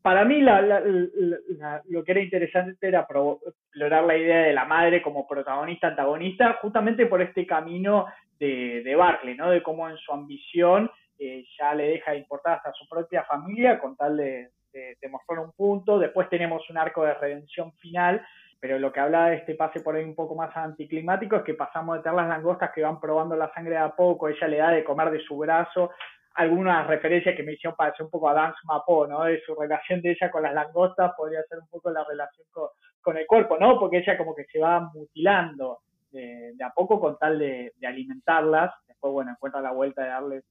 para 0.06 0.24
mí 0.24 0.40
lo 0.40 2.04
que 2.04 2.12
era 2.12 2.22
interesante 2.22 2.78
era 2.88 3.08
explorar 3.10 4.04
la 4.04 4.16
idea 4.16 4.42
de 4.44 4.54
la 4.54 4.64
madre 4.64 5.02
como 5.02 5.28
protagonista, 5.28 5.88
antagonista, 5.88 6.60
justamente 6.62 7.08
por 7.08 7.24
este 7.24 7.48
camino 7.48 8.06
de, 8.38 8.84
de 8.84 8.96
Barclay, 8.96 9.36
¿no? 9.36 9.50
De 9.50 9.64
cómo 9.64 9.90
en 9.90 9.98
su 9.98 10.14
ambición 10.14 10.92
eh, 11.18 11.44
ya 11.58 11.74
le 11.74 11.88
deja 11.88 12.12
de 12.12 12.20
importar 12.20 12.58
hasta 12.58 12.72
su 12.74 12.88
propia 12.88 13.24
familia 13.24 13.80
con 13.80 13.96
tal 13.96 14.16
de, 14.18 14.52
de, 14.72 15.10
mostrar 15.10 15.40
un 15.40 15.54
punto. 15.54 15.98
Después 15.98 16.30
tenemos 16.30 16.70
un 16.70 16.78
arco 16.78 17.04
de 17.04 17.16
redención 17.16 17.74
final, 17.74 18.24
pero 18.60 18.78
lo 18.78 18.92
que 18.92 19.00
habla 19.00 19.30
de 19.30 19.38
este 19.38 19.56
pase 19.56 19.82
por 19.82 19.96
ahí 19.96 20.04
un 20.04 20.14
poco 20.14 20.36
más 20.36 20.56
anticlimático 20.56 21.38
es 21.38 21.42
que 21.42 21.56
pasamos 21.56 21.98
de 21.98 22.04
tener 22.04 22.18
las 22.18 22.30
langostas 22.30 22.70
que 22.76 22.84
van 22.84 23.00
probando 23.00 23.36
la 23.36 23.52
sangre 23.56 23.78
a 23.78 23.90
poco, 23.96 24.30
ella 24.30 24.48
le 24.48 24.58
da 24.58 24.70
de 24.70 24.84
comer 24.84 25.10
de 25.10 25.22
su 25.22 25.36
brazo, 25.36 25.90
algunas 26.36 26.86
referencias 26.86 27.36
que 27.36 27.44
me 27.44 27.54
hicieron 27.54 27.78
parecer 27.78 28.06
un 28.06 28.12
poco 28.12 28.30
a 28.30 28.34
Dance 28.34 28.60
Mapo, 28.66 29.08
¿no? 29.08 29.24
De 29.24 29.42
su 29.46 29.56
relación 29.56 30.02
de 30.02 30.12
ella 30.12 30.30
con 30.30 30.44
las 30.44 30.54
langostas, 30.54 31.14
podría 31.18 31.42
ser 31.44 31.60
un 31.60 31.68
poco 31.68 31.90
la 31.90 32.04
relación 32.04 32.46
con, 32.52 33.18
el 33.18 33.26
cuerpo, 33.26 33.58
¿no? 33.58 33.80
Porque 33.80 34.00
ella 34.00 34.18
como 34.18 34.36
que 34.36 34.46
se 34.46 34.60
va 34.60 34.82
mutilando 34.94 35.80
de, 36.12 36.54
a 36.62 36.72
poco 36.72 37.00
con 37.00 37.18
tal 37.18 37.40
de, 37.40 37.72
alimentarlas. 37.86 38.74
Después, 38.88 39.14
bueno, 39.14 39.32
encuentra 39.32 39.62
la 39.62 39.72
vuelta 39.72 40.04
de 40.04 40.10
darles 40.10 40.44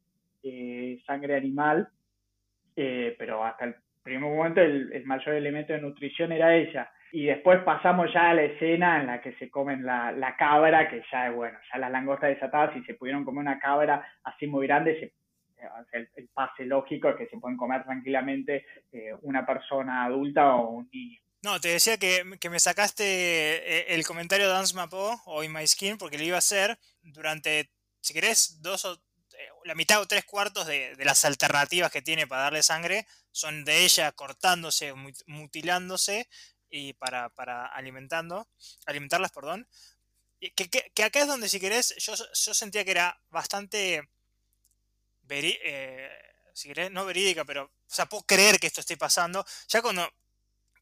eh, 0.42 0.98
sangre 1.06 1.36
animal, 1.36 1.88
eh, 2.76 3.14
pero 3.18 3.44
hasta 3.44 3.66
el 3.66 3.74
primer 4.02 4.30
momento 4.30 4.60
el, 4.60 5.04
mayor 5.04 5.34
elemento 5.34 5.72
de 5.74 5.80
nutrición 5.80 6.32
era 6.32 6.54
ella. 6.54 6.90
Y 7.12 7.26
después 7.26 7.60
pasamos 7.62 8.12
ya 8.12 8.30
a 8.30 8.34
la 8.34 8.42
escena 8.42 9.00
en 9.00 9.06
la 9.06 9.20
que 9.20 9.34
se 9.34 9.50
comen 9.50 9.84
la, 9.84 10.12
la 10.12 10.34
cabra, 10.36 10.88
que 10.88 11.02
ya, 11.12 11.30
bueno, 11.30 11.58
ya 11.70 11.78
las 11.78 11.90
langostas 11.90 12.30
desatadas, 12.30 12.72
si 12.72 12.82
se 12.84 12.94
pudieron 12.94 13.24
comer 13.24 13.42
una 13.42 13.58
cabra 13.58 14.04
así 14.24 14.46
muy 14.46 14.66
grande, 14.66 14.98
se 14.98 15.12
el, 15.92 16.28
pase 16.32 16.64
lógico 16.64 17.14
que 17.16 17.26
se 17.28 17.38
pueden 17.38 17.56
comer 17.56 17.84
tranquilamente 17.84 18.66
eh, 18.92 19.14
una 19.22 19.46
persona 19.46 20.04
adulta 20.04 20.54
o 20.56 20.70
un 20.70 20.90
niño. 20.92 21.20
No, 21.44 21.60
te 21.60 21.68
decía 21.68 21.98
que, 21.98 22.24
me 22.24 22.58
sacaste 22.58 23.04
eh, 23.04 23.94
el 23.94 24.06
comentario 24.06 24.46
de 24.46 24.52
Dance 24.54 24.74
Mapo 24.74 25.20
o 25.26 25.44
In 25.44 25.52
My 25.52 25.66
Skin 25.66 25.98
porque 25.98 26.16
lo 26.16 26.24
iba 26.24 26.36
a 26.36 26.38
hacer 26.38 26.78
durante, 27.02 27.70
si 28.00 28.14
querés, 28.14 28.62
dos 28.62 28.86
o 28.86 28.94
eh, 28.94 29.48
la 29.64 29.74
mitad 29.74 30.00
o 30.00 30.06
tres 30.06 30.24
cuartos 30.24 30.66
de, 30.66 30.96
las 31.04 31.24
alternativas 31.26 31.92
que 31.92 32.00
tiene 32.00 32.26
para 32.26 32.44
darle 32.44 32.62
sangre 32.62 33.06
son 33.30 33.64
de 33.66 33.84
ella 33.84 34.10
cortándose, 34.12 34.94
mutilándose 35.26 36.28
y 36.70 36.94
para, 36.94 37.28
para 37.28 37.66
alimentando, 37.66 38.48
alimentarlas, 38.86 39.30
perdón. 39.30 39.68
Que, 40.40 40.68
que, 40.68 41.04
acá 41.04 41.20
es 41.20 41.26
donde, 41.26 41.48
si 41.48 41.60
querés, 41.60 41.94
yo, 41.98 42.14
yo 42.14 42.54
sentía 42.54 42.84
que 42.84 42.90
era 42.90 43.20
bastante 43.30 44.08
eh, 45.28 46.10
si 46.52 46.68
querés, 46.68 46.90
no 46.90 47.04
verídica, 47.04 47.44
pero, 47.44 47.64
o 47.64 47.70
sea, 47.86 48.06
puedo 48.06 48.24
creer 48.24 48.58
que 48.58 48.66
esto 48.66 48.80
esté 48.80 48.96
pasando. 48.96 49.44
Ya 49.68 49.82
cuando, 49.82 50.08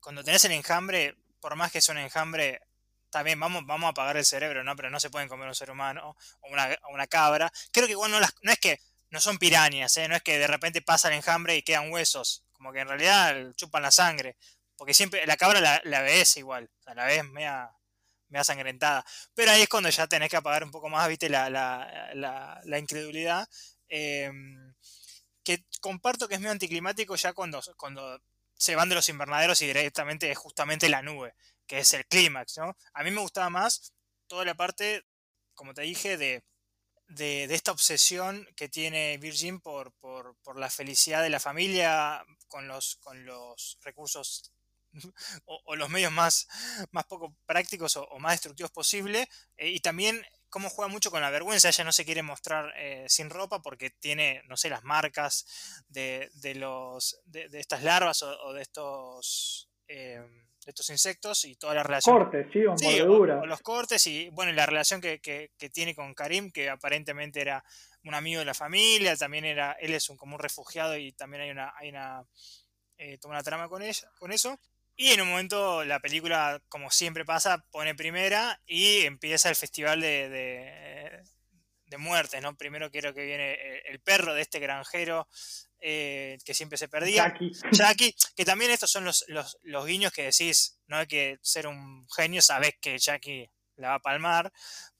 cuando 0.00 0.22
tenés 0.22 0.44
el 0.44 0.52
enjambre, 0.52 1.16
por 1.40 1.56
más 1.56 1.72
que 1.72 1.78
es 1.78 1.88
un 1.88 1.98
enjambre, 1.98 2.60
también 3.10 3.38
vamos, 3.38 3.64
vamos 3.66 3.86
a 3.86 3.90
apagar 3.90 4.16
el 4.16 4.24
cerebro, 4.24 4.64
¿no? 4.64 4.74
Pero 4.74 4.90
no 4.90 4.98
se 4.98 5.10
pueden 5.10 5.28
comer 5.28 5.48
un 5.48 5.54
ser 5.54 5.70
humano 5.70 6.16
o 6.40 6.48
una, 6.92 7.06
cabra. 7.06 7.52
Creo 7.70 7.86
que 7.86 7.92
igual 7.92 8.10
no, 8.10 8.18
es 8.18 8.58
que 8.58 8.80
no 9.10 9.20
son 9.20 9.38
pirañas, 9.38 9.96
¿eh? 9.98 10.08
No 10.08 10.16
es 10.16 10.22
que 10.22 10.38
de 10.38 10.46
repente 10.46 10.82
pasa 10.82 11.08
el 11.08 11.14
enjambre 11.14 11.56
y 11.56 11.62
quedan 11.62 11.90
huesos. 11.92 12.44
Como 12.52 12.72
que 12.72 12.80
en 12.80 12.88
realidad 12.88 13.52
chupan 13.54 13.82
la 13.82 13.90
sangre. 13.90 14.36
Porque 14.76 14.94
siempre 14.94 15.26
la 15.26 15.36
cabra 15.36 15.60
la, 15.60 15.80
la 15.84 16.00
ves 16.00 16.36
igual. 16.38 16.70
O 16.80 16.82
sea, 16.82 16.94
la 16.94 17.04
ves 17.04 17.24
mea, 17.24 17.70
mea 18.28 18.44
sangrentada. 18.44 19.04
Pero 19.34 19.50
ahí 19.50 19.62
es 19.62 19.68
cuando 19.68 19.90
ya 19.90 20.06
tenés 20.06 20.30
que 20.30 20.36
apagar 20.36 20.64
un 20.64 20.70
poco 20.70 20.88
más, 20.88 21.06
viste, 21.08 21.28
la, 21.28 21.50
la, 21.50 22.60
la 22.64 22.78
incredulidad 22.78 23.46
Em, 23.94 24.74
que 25.44 25.66
comparto 25.82 26.26
que 26.26 26.36
es 26.36 26.40
medio 26.40 26.52
anticlimático 26.52 27.14
ya 27.14 27.34
cuando, 27.34 27.60
cuando 27.76 28.22
se 28.54 28.74
van 28.74 28.88
de 28.88 28.94
los 28.94 29.10
invernaderos 29.10 29.60
y 29.60 29.66
directamente 29.66 30.30
es 30.30 30.38
justamente 30.38 30.88
la 30.88 31.02
nube, 31.02 31.34
que 31.66 31.80
es 31.80 31.92
el 31.92 32.06
clímax, 32.06 32.56
¿no? 32.56 32.74
A 32.94 33.02
mí 33.02 33.10
me 33.10 33.20
gustaba 33.20 33.50
más 33.50 33.92
toda 34.28 34.46
la 34.46 34.54
parte, 34.54 35.04
como 35.54 35.74
te 35.74 35.82
dije, 35.82 36.16
de, 36.16 36.42
de, 37.08 37.44
esta 37.44 37.70
obsesión 37.70 38.48
que 38.56 38.70
tiene 38.70 39.18
Virgin 39.18 39.60
por, 39.60 39.92
por, 40.00 40.36
por, 40.42 40.58
la 40.58 40.70
felicidad 40.70 41.22
de 41.22 41.28
la 41.28 41.40
familia 41.40 42.24
con 42.48 42.68
los, 42.68 42.96
con 42.96 43.26
los 43.26 43.76
recursos 43.82 44.54
o, 45.46 45.76
los 45.76 45.88
medios 45.88 46.12
más, 46.12 46.48
más 46.90 47.04
poco 47.04 47.34
prácticos 47.46 47.96
o, 47.96 48.18
más 48.18 48.32
destructivos 48.32 48.70
posible, 48.70 49.28
eh, 49.56 49.68
y 49.70 49.80
también 49.80 50.22
cómo 50.50 50.68
juega 50.68 50.90
mucho 50.90 51.10
con 51.10 51.22
la 51.22 51.30
vergüenza. 51.30 51.68
Ella 51.68 51.84
no 51.84 51.92
se 51.92 52.04
quiere 52.04 52.22
mostrar 52.22 52.72
eh, 52.76 53.06
sin 53.08 53.30
ropa 53.30 53.62
porque 53.62 53.90
tiene, 53.90 54.42
no 54.48 54.56
sé, 54.56 54.68
las 54.68 54.84
marcas 54.84 55.46
de, 55.88 56.30
de 56.34 56.54
los, 56.54 57.20
de, 57.24 57.48
estas 57.52 57.82
larvas 57.82 58.22
o, 58.22 58.52
de 58.52 58.62
estos... 58.62 59.68
Eh, 59.88 60.22
de 60.64 60.70
estos 60.70 60.90
insectos 60.90 61.44
y 61.44 61.56
toda 61.56 61.74
la 61.74 61.82
relación. 61.82 62.16
Cortes, 62.16 62.46
sí, 62.52 62.64
o, 62.64 62.78
sí, 62.78 63.00
o, 63.00 63.46
los 63.46 63.60
cortes 63.62 64.06
y 64.06 64.28
bueno, 64.30 64.52
la 64.52 64.64
relación 64.64 65.00
que, 65.00 65.20
que, 65.20 65.70
tiene 65.70 65.92
con 65.92 66.14
Karim, 66.14 66.52
que 66.52 66.70
aparentemente 66.70 67.40
era 67.40 67.64
un 68.04 68.14
amigo 68.14 68.38
de 68.38 68.44
la 68.44 68.54
familia, 68.54 69.16
también 69.16 69.44
era, 69.44 69.72
él 69.80 69.92
es 69.92 70.08
un, 70.08 70.16
como 70.16 70.36
un 70.36 70.40
refugiado 70.40 70.96
y 70.96 71.12
también 71.12 71.42
hay 71.42 71.50
una, 71.50 71.72
hay 71.76 71.88
una, 71.88 72.24
eh, 72.96 73.18
toda 73.18 73.34
una 73.34 73.42
trama 73.42 73.68
con 73.68 73.82
ella, 73.82 74.08
con 74.18 74.32
eso. 74.32 74.58
Y 75.02 75.08
en 75.08 75.20
un 75.20 75.30
momento 75.30 75.82
la 75.82 75.98
película, 75.98 76.60
como 76.68 76.88
siempre 76.90 77.24
pasa, 77.24 77.64
pone 77.72 77.92
primera 77.96 78.60
y 78.64 79.00
empieza 79.04 79.48
el 79.48 79.56
festival 79.56 80.00
de, 80.00 80.28
de, 81.86 81.98
muertes, 81.98 82.40
¿no? 82.40 82.54
Primero 82.54 82.88
quiero 82.88 83.12
que 83.12 83.24
viene 83.24 83.58
el, 83.88 83.98
perro 83.98 84.32
de 84.32 84.42
este 84.42 84.60
granjero 84.60 85.26
eh, 85.80 86.38
que 86.46 86.54
siempre 86.54 86.78
se 86.78 86.88
perdía. 86.88 87.24
Jackie. 87.24 87.50
Jackie. 87.72 88.14
que 88.36 88.44
también 88.44 88.70
estos 88.70 88.92
son 88.92 89.04
los, 89.04 89.24
los, 89.26 89.58
los, 89.64 89.84
guiños 89.84 90.12
que 90.12 90.22
decís, 90.22 90.80
no 90.86 90.98
hay 90.98 91.06
que 91.06 91.36
ser 91.40 91.66
un 91.66 92.06
genio, 92.16 92.40
sabes 92.40 92.78
que 92.80 92.96
Jackie 92.96 93.50
la 93.78 93.88
va 93.88 93.94
a 93.96 93.98
palmar, 93.98 94.52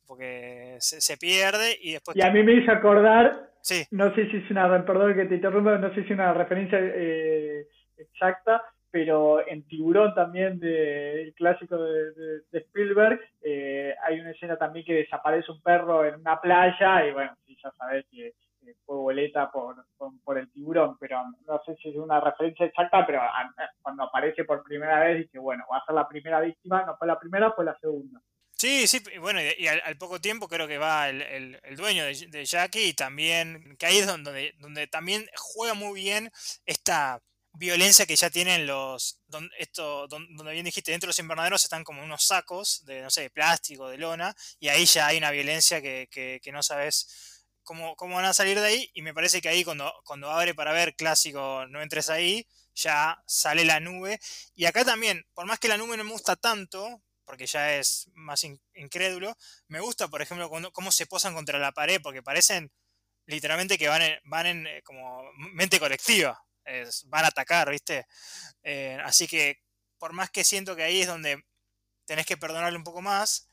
porque 0.04 0.78
se, 0.80 1.16
pierde 1.16 1.78
y 1.80 1.92
después... 1.92 2.16
Y 2.16 2.22
a 2.22 2.30
mí 2.32 2.42
me 2.42 2.54
hizo 2.54 2.72
acordar, 2.72 3.52
sí. 3.62 3.86
no 3.92 4.12
sé 4.16 4.28
si 4.32 4.38
es 4.38 4.50
una, 4.50 4.84
perdón 4.84 5.14
que 5.14 5.26
te 5.26 5.36
interrumpa, 5.36 5.78
no 5.78 5.90
sé 5.90 6.00
si 6.00 6.06
es 6.06 6.10
una 6.10 6.34
referencia 6.34 6.78
eh, 6.80 7.68
exacta, 7.96 8.62
pero 8.92 9.44
en 9.48 9.66
Tiburón 9.66 10.14
también 10.14 10.60
del 10.60 11.34
clásico 11.34 11.76
de, 11.78 12.42
Spielberg 12.52 13.18
eh, 13.42 13.94
hay 14.04 14.20
una 14.20 14.30
escena 14.30 14.56
también 14.56 14.84
que 14.84 14.92
desaparece 14.92 15.50
un 15.50 15.62
perro 15.62 16.04
en 16.04 16.16
una 16.16 16.40
playa 16.40 17.06
y 17.06 17.12
bueno, 17.12 17.34
sí, 17.46 17.56
ya 17.62 17.72
sabes 17.72 18.04
que 18.10 18.34
fue 18.84 18.96
boleta 18.96 19.50
por, 19.50 19.84
por, 20.22 20.38
el 20.38 20.50
tiburón, 20.52 20.96
pero 20.98 21.22
no 21.46 21.60
sé 21.64 21.74
si 21.76 21.88
es 21.88 21.96
una 21.96 22.20
referencia 22.20 22.66
exacta, 22.66 23.04
pero 23.04 23.20
cuando 23.80 24.04
aparece 24.04 24.44
por 24.44 24.62
primera 24.62 25.00
vez 25.00 25.18
dice, 25.18 25.38
bueno, 25.38 25.64
va 25.72 25.78
a 25.78 25.84
ser 25.84 25.94
la 25.94 26.08
primera 26.08 26.40
víctima, 26.40 26.84
no 26.84 26.96
fue 26.96 27.06
la 27.06 27.18
primera, 27.18 27.50
fue 27.52 27.64
la 27.64 27.76
segunda. 27.80 28.20
Sí, 28.52 28.86
sí, 28.86 29.02
bueno, 29.18 29.40
y, 29.40 29.66
al, 29.66 29.96
poco 29.96 30.20
tiempo 30.20 30.46
creo 30.46 30.68
que 30.68 30.78
va 30.78 31.08
el, 31.08 31.22
el, 31.64 31.76
dueño 31.76 32.04
de, 32.04 32.14
de, 32.30 32.44
Jackie 32.44 32.90
y 32.90 32.94
también, 32.94 33.76
que 33.76 33.86
ahí 33.86 33.98
es 33.98 34.06
donde, 34.06 34.54
donde 34.60 34.86
también 34.86 35.26
juega 35.34 35.74
muy 35.74 36.00
bien 36.00 36.30
esta 36.64 37.20
violencia 37.54 38.06
que 38.06 38.16
ya 38.16 38.30
tienen 38.30 38.66
los, 38.66 39.20
donde, 39.26 39.54
donde 40.08 40.52
bien 40.52 40.64
dijiste, 40.64 40.90
dentro 40.90 41.06
de 41.06 41.10
los 41.10 41.18
invernaderos 41.18 41.64
están 41.64 41.84
como 41.84 42.02
unos 42.02 42.24
sacos 42.24 42.84
de, 42.84 43.02
no 43.02 43.10
sé, 43.10 43.22
de 43.22 43.30
plástico, 43.30 43.88
de 43.88 43.98
lona, 43.98 44.34
y 44.58 44.68
ahí 44.68 44.86
ya 44.86 45.08
hay 45.08 45.18
una 45.18 45.30
violencia 45.30 45.82
que, 45.82 46.08
que, 46.10 46.52
no 46.52 46.62
sabes 46.62 47.44
cómo, 47.62 47.94
cómo, 47.96 48.16
van 48.16 48.24
a 48.24 48.34
salir 48.34 48.58
de 48.58 48.66
ahí, 48.66 48.90
y 48.94 49.02
me 49.02 49.14
parece 49.14 49.40
que 49.40 49.48
ahí 49.48 49.64
cuando, 49.64 49.92
cuando 50.04 50.30
abre 50.30 50.54
para 50.54 50.72
ver 50.72 50.94
clásico, 50.96 51.66
no 51.68 51.82
entres 51.82 52.08
ahí, 52.08 52.46
ya 52.74 53.22
sale 53.26 53.64
la 53.64 53.80
nube, 53.80 54.18
y 54.54 54.64
acá 54.64 54.84
también, 54.84 55.26
por 55.34 55.46
más 55.46 55.58
que 55.58 55.68
la 55.68 55.76
nube 55.76 55.96
no 55.96 56.04
me 56.04 56.12
gusta 56.12 56.36
tanto, 56.36 57.02
porque 57.24 57.46
ya 57.46 57.76
es 57.76 58.10
más 58.14 58.44
incrédulo, 58.74 59.36
me 59.68 59.80
gusta, 59.80 60.08
por 60.08 60.22
ejemplo, 60.22 60.48
cuando, 60.48 60.72
cómo 60.72 60.90
se 60.90 61.06
posan 61.06 61.34
contra 61.34 61.58
la 61.58 61.72
pared, 61.72 62.00
porque 62.02 62.22
parecen 62.22 62.72
literalmente 63.26 63.78
que 63.78 63.88
van 63.88 64.02
en, 64.02 64.18
van 64.24 64.46
en 64.46 64.66
eh, 64.66 64.82
como 64.82 65.22
mente 65.36 65.78
colectiva 65.78 66.42
van 67.06 67.24
a 67.24 67.28
atacar, 67.28 67.70
¿viste? 67.70 68.06
Eh, 68.62 68.98
así 69.04 69.26
que 69.26 69.58
por 69.98 70.12
más 70.12 70.30
que 70.30 70.44
siento 70.44 70.74
que 70.74 70.82
ahí 70.82 71.00
es 71.00 71.06
donde 71.06 71.44
tenés 72.06 72.26
que 72.26 72.36
perdonarle 72.36 72.76
un 72.76 72.84
poco 72.84 73.02
más, 73.02 73.48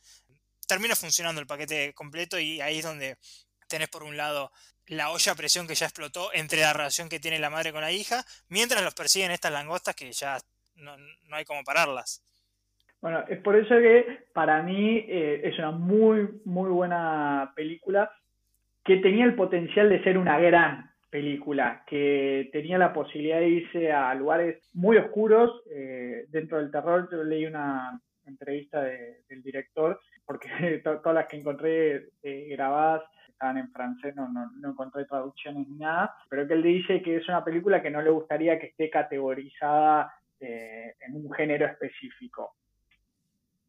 termina 0.67 0.95
funcionando 0.95 1.41
el 1.41 1.47
paquete 1.47 1.93
completo 1.93 2.39
y 2.39 2.61
ahí 2.61 2.79
es 2.79 2.85
donde 2.85 3.17
tenés 3.67 3.89
por 3.89 4.03
un 4.03 4.17
lado 4.17 4.51
la 4.87 5.11
olla 5.11 5.31
a 5.31 5.35
presión 5.35 5.67
que 5.67 5.75
ya 5.75 5.85
explotó 5.85 6.33
entre 6.33 6.61
la 6.61 6.73
relación 6.73 7.09
que 7.09 7.19
tiene 7.19 7.39
la 7.39 7.49
madre 7.49 7.71
con 7.71 7.81
la 7.81 7.91
hija, 7.91 8.23
mientras 8.49 8.83
los 8.83 8.95
persiguen 8.95 9.31
estas 9.31 9.51
langostas 9.51 9.95
que 9.95 10.11
ya 10.11 10.37
no, 10.75 10.95
hay 11.31 11.45
como 11.45 11.63
pararlas. 11.63 12.23
Bueno, 13.01 13.23
es 13.29 13.39
por 13.39 13.55
eso 13.55 13.75
que 13.77 14.27
para 14.33 14.61
mí 14.63 15.05
eh, 15.07 15.41
es 15.43 15.57
una 15.59 15.71
muy, 15.71 16.41
muy 16.45 16.69
buena 16.69 17.53
película 17.55 18.11
que 18.83 18.97
tenía 18.97 19.25
el 19.25 19.35
potencial 19.35 19.89
de 19.89 20.03
ser 20.03 20.17
una 20.17 20.39
gran 20.39 20.88
película, 21.09 21.83
que 21.87 22.49
tenía 22.51 22.77
la 22.77 22.93
posibilidad 22.93 23.39
de 23.39 23.49
irse 23.49 23.91
a 23.91 24.13
lugares 24.13 24.61
muy 24.73 24.97
oscuros 24.97 25.63
eh, 25.71 26.25
dentro 26.29 26.57
del 26.57 26.71
terror. 26.71 27.09
Yo 27.11 27.23
leí 27.23 27.45
una 27.45 27.99
entrevista 28.25 28.83
del 28.83 29.41
director, 29.43 29.99
porque 30.25 30.49
todas 30.83 31.15
las 31.15 31.27
que 31.27 31.37
encontré 31.37 32.09
eh, 32.21 32.47
grabadas 32.51 33.03
estaban 33.27 33.57
en 33.57 33.71
francés, 33.71 34.15
no, 34.15 34.27
no, 34.27 34.69
encontré 34.69 35.05
traducciones 35.05 35.67
ni 35.67 35.77
nada, 35.77 36.13
pero 36.29 36.45
que 36.45 36.53
él 36.53 36.61
dice 36.63 37.01
que 37.01 37.17
es 37.17 37.27
una 37.29 37.43
película 37.43 37.81
que 37.81 37.89
no 37.89 38.01
le 38.01 38.09
gustaría 38.09 38.59
que 38.59 38.67
esté 38.67 38.89
categorizada 38.89 40.13
eh, 40.41 40.93
en 40.99 41.15
un 41.15 41.31
género 41.31 41.65
específico. 41.65 42.55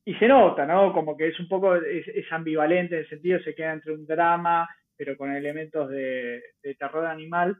Y 0.04 0.14
se 0.14 0.26
nota, 0.26 0.66
¿no? 0.66 0.92
Como 0.92 1.16
que 1.16 1.28
es 1.28 1.38
un 1.38 1.46
poco, 1.46 1.76
es, 1.76 2.08
es 2.08 2.32
ambivalente 2.32 2.96
en 2.96 3.02
el 3.02 3.08
sentido, 3.08 3.38
se 3.40 3.54
queda 3.54 3.72
entre 3.72 3.92
un 3.92 4.06
drama 4.06 4.68
pero 5.00 5.16
con 5.16 5.34
elementos 5.34 5.88
de, 5.88 6.42
terror 6.78 7.06
animal. 7.06 7.56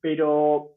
Pero 0.00 0.70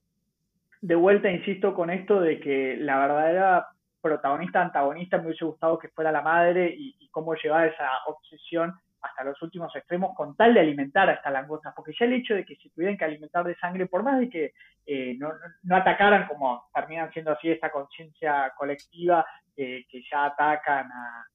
de 0.82 0.96
vuelta 0.96 1.32
insisto 1.32 1.74
con 1.74 1.90
esto 1.90 2.20
de 2.20 2.42
que 2.42 2.76
la 2.78 3.00
verdadera 3.00 3.68
protagonista, 4.02 4.62
antagonista, 4.62 5.18
me 5.18 5.28
hubiese 5.28 5.46
gustado 5.46 5.80
que 5.80 5.88
fuera 5.88 6.12
la 6.12 6.22
madre 6.22 6.76
y, 6.78 7.08
cómo 7.12 7.34
llevaba 7.36 7.66
esa 7.66 7.90
obsesión 8.08 8.74
hasta 9.02 9.24
los 9.24 9.42
últimos 9.42 9.74
extremos 9.76 10.14
con 10.16 10.36
tal 10.36 10.54
de 10.54 10.62
alimentar 10.62 11.10
a 11.10 11.14
estas 11.14 11.32
langostas, 11.32 11.74
porque 11.76 11.94
ya 11.98 12.06
el 12.06 12.14
hecho 12.14 12.36
de 12.36 12.46
que 12.46 12.56
se 12.58 12.70
tuvieran 12.70 12.98
que 12.98 13.06
alimentar 13.06 13.46
de 13.46 13.56
sangre, 13.56 13.86
por 13.86 14.04
más 14.04 14.20
de 14.20 14.30
que 14.30 14.54
eh, 14.86 15.18
no, 15.18 15.32
atacaran 15.76 16.28
como 16.28 16.70
terminan 16.74 17.12
siendo 17.12 17.32
así 17.32 17.50
esta 17.50 17.70
conciencia 17.72 18.54
colectiva 18.58 19.26
que 19.56 20.04
ya 20.10 20.26
atacan 20.26 20.90
a, 20.92 21.26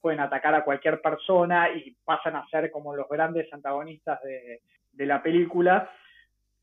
pueden 0.00 0.20
atacar 0.20 0.54
a 0.54 0.64
cualquier 0.64 1.00
persona 1.00 1.70
y 1.70 1.96
pasan 2.04 2.36
a 2.36 2.46
ser 2.48 2.70
como 2.70 2.94
los 2.94 3.08
grandes 3.08 3.52
antagonistas 3.52 4.20
de, 4.22 5.06
la 5.06 5.22
película. 5.22 5.90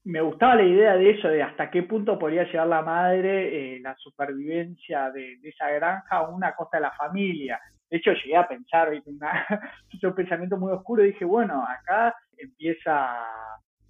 Me 0.04 0.22
gustaba 0.22 0.56
la 0.56 0.64
idea 0.64 0.96
de 0.96 1.10
eso, 1.10 1.28
de 1.28 1.44
hasta 1.44 1.70
qué 1.70 1.84
punto 1.84 2.18
podría 2.18 2.46
llegar 2.46 2.68
la 2.68 2.82
madre 2.82 3.76
eh, 3.76 3.80
la 3.82 3.96
supervivencia 3.96 5.12
de, 5.12 5.38
esa 5.44 5.70
granja 5.72 6.18
a 6.18 6.30
una 6.30 6.56
costa 6.56 6.78
de 6.78 6.84
la 6.84 6.92
familia. 6.92 7.60
De 7.90 7.98
hecho, 7.98 8.12
llegué 8.14 8.38
a 8.38 8.48
pensar, 8.48 8.90
un 10.04 10.16
pensamiento 10.16 10.58
muy 10.58 10.72
oscuro, 10.72 11.04
y 11.04 11.08
dije, 11.08 11.26
bueno, 11.26 11.66
acá 11.68 12.16
empieza, 12.38 13.18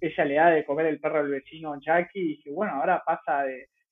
ella 0.00 0.24
le 0.24 0.34
da 0.34 0.50
de 0.50 0.64
comer 0.64 0.86
el 0.86 1.00
perro 1.00 1.20
al 1.20 1.28
vecino 1.28 1.78
Jackie, 1.80 2.20
y 2.20 2.28
dije, 2.28 2.50
bueno, 2.50 2.74
ahora 2.74 3.02
pasa 3.04 3.44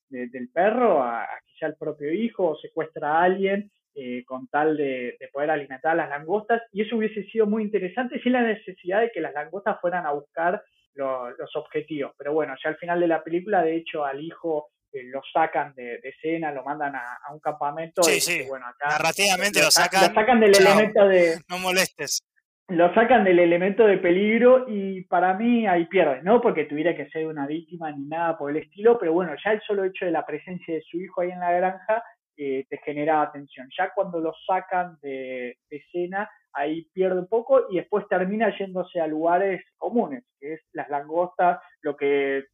del 0.08 0.48
perro 0.52 1.02
a, 1.02 1.22
a 1.22 1.28
sea 1.58 1.68
el 1.68 1.76
propio 1.76 2.12
hijo, 2.12 2.50
o 2.50 2.56
secuestra 2.56 3.18
a 3.18 3.22
alguien, 3.24 3.70
eh, 3.98 4.24
con 4.26 4.46
tal 4.48 4.76
de, 4.76 5.16
poder 5.32 5.50
alimentar 5.50 5.92
a 5.92 5.94
las 5.94 6.10
langostas, 6.10 6.60
y 6.70 6.82
eso 6.82 6.96
hubiese 6.96 7.24
sido 7.30 7.46
muy 7.46 7.62
interesante 7.62 8.20
sin 8.20 8.32
la 8.32 8.42
necesidad 8.42 9.00
de 9.00 9.10
que 9.10 9.22
las 9.22 9.32
langostas 9.32 9.80
fueran 9.80 10.04
a 10.04 10.12
buscar 10.12 10.62
los 10.94 11.56
objetivos. 11.56 12.12
Pero 12.18 12.34
bueno, 12.34 12.54
ya 12.62 12.68
al 12.68 12.76
final 12.76 13.00
de 13.00 13.08
la 13.08 13.24
película, 13.24 13.62
de 13.62 13.76
hecho, 13.76 14.04
al 14.04 14.22
hijo 14.22 14.68
eh, 14.92 15.04
lo 15.04 15.22
sacan 15.32 15.74
de, 15.74 15.98
escena, 16.02 16.52
lo 16.52 16.62
mandan 16.62 16.94
a, 16.94 17.32
un 17.32 17.40
campamento. 17.40 18.02
Sí, 18.02 18.20
sí. 18.20 18.44
Bueno, 18.46 18.66
acá 18.66 18.90
narrativamente 18.90 19.62
lo, 19.62 19.70
sacan. 19.70 20.08
Lo 20.08 20.14
sacan 20.14 20.40
del 20.40 20.54
elemento 20.54 21.08
de. 21.08 21.38
No 21.48 21.58
molestes. 21.58 22.22
Lo 22.68 22.92
sacan 22.92 23.24
del 23.24 23.38
elemento 23.38 23.86
de 23.86 23.96
peligro 23.96 24.66
y 24.68 25.04
para 25.04 25.32
mí 25.34 25.66
ahí 25.66 25.86
pierde, 25.86 26.20
no 26.22 26.40
porque 26.40 26.64
tuviera 26.64 26.96
que 26.96 27.08
ser 27.10 27.28
una 27.28 27.46
víctima 27.46 27.92
ni 27.92 28.04
nada 28.06 28.36
por 28.36 28.50
el 28.50 28.56
estilo, 28.56 28.98
pero 28.98 29.12
bueno, 29.12 29.32
ya 29.42 29.52
el 29.52 29.62
solo 29.62 29.84
hecho 29.84 30.04
de 30.04 30.10
la 30.10 30.26
presencia 30.26 30.74
de 30.74 30.82
su 30.82 31.00
hijo 31.00 31.20
ahí 31.20 31.30
en 31.30 31.38
la 31.38 31.52
granja 31.52 32.02
eh, 32.38 32.66
te 32.68 32.78
genera 32.78 33.22
atención. 33.22 33.68
Ya 33.76 33.92
cuando 33.94 34.20
lo 34.20 34.34
sacan 34.46 34.98
de, 35.00 35.58
escena, 35.70 36.30
ahí 36.52 36.82
pierde 36.92 37.20
un 37.20 37.28
poco 37.28 37.66
y 37.70 37.76
después 37.76 38.06
termina 38.08 38.56
yéndose 38.58 39.00
a 39.00 39.06
lugares 39.06 39.64
comunes, 39.76 40.24
que 40.38 40.54
es 40.54 40.60
las 40.72 40.88
langostas, 40.90 41.60
lo 41.80 41.96
que, 41.96 42.44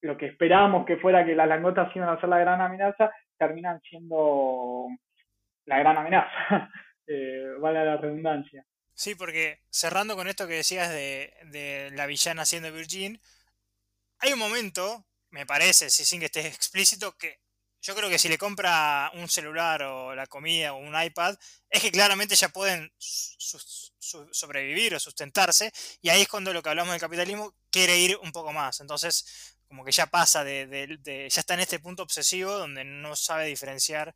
lo 0.00 0.16
que 0.16 0.26
esperábamos 0.26 0.86
que 0.86 0.96
fuera 0.96 1.24
que 1.24 1.36
las 1.36 1.48
langostas 1.48 1.94
iban 1.94 2.08
a 2.08 2.20
ser 2.20 2.28
la 2.28 2.38
gran 2.38 2.60
amenaza, 2.60 3.12
terminan 3.38 3.80
siendo 3.82 4.88
la 5.66 5.78
gran 5.78 5.98
amenaza, 5.98 6.28
eh, 7.06 7.46
vale 7.60 7.84
la 7.84 7.96
redundancia. 7.96 8.64
Sí, 8.94 9.14
porque 9.14 9.60
cerrando 9.70 10.16
con 10.16 10.26
esto 10.26 10.46
que 10.46 10.54
decías 10.54 10.90
de, 10.90 11.32
de 11.46 11.90
la 11.92 12.06
villana 12.06 12.44
siendo 12.44 12.72
Virgin, 12.72 13.20
hay 14.18 14.32
un 14.32 14.38
momento, 14.38 15.04
me 15.30 15.46
parece, 15.46 15.90
si 15.90 16.04
sin 16.04 16.20
que 16.20 16.26
esté 16.26 16.46
explícito, 16.46 17.16
que 17.16 17.38
yo 17.82 17.96
creo 17.96 18.08
que 18.08 18.18
si 18.18 18.28
le 18.28 18.38
compra 18.38 19.10
un 19.14 19.28
celular 19.28 19.82
o 19.82 20.14
la 20.14 20.28
comida 20.28 20.72
o 20.72 20.76
un 20.76 21.00
iPad, 21.00 21.36
es 21.68 21.82
que 21.82 21.90
claramente 21.90 22.36
ya 22.36 22.48
pueden 22.48 22.92
sobrevivir 22.98 24.94
o 24.94 25.00
sustentarse. 25.00 25.72
Y 26.00 26.08
ahí 26.08 26.22
es 26.22 26.28
cuando 26.28 26.52
lo 26.52 26.62
que 26.62 26.68
hablamos 26.68 26.92
del 26.92 27.00
capitalismo 27.00 27.56
quiere 27.70 27.98
ir 27.98 28.16
un 28.22 28.30
poco 28.30 28.52
más. 28.52 28.80
Entonces, 28.80 29.56
como 29.66 29.84
que 29.84 29.90
ya 29.90 30.06
pasa 30.06 30.44
de, 30.44 31.28
ya 31.28 31.40
está 31.40 31.54
en 31.54 31.60
este 31.60 31.80
punto 31.80 32.04
obsesivo 32.04 32.52
donde 32.52 32.84
no 32.84 33.16
sabe 33.16 33.46
diferenciar 33.46 34.14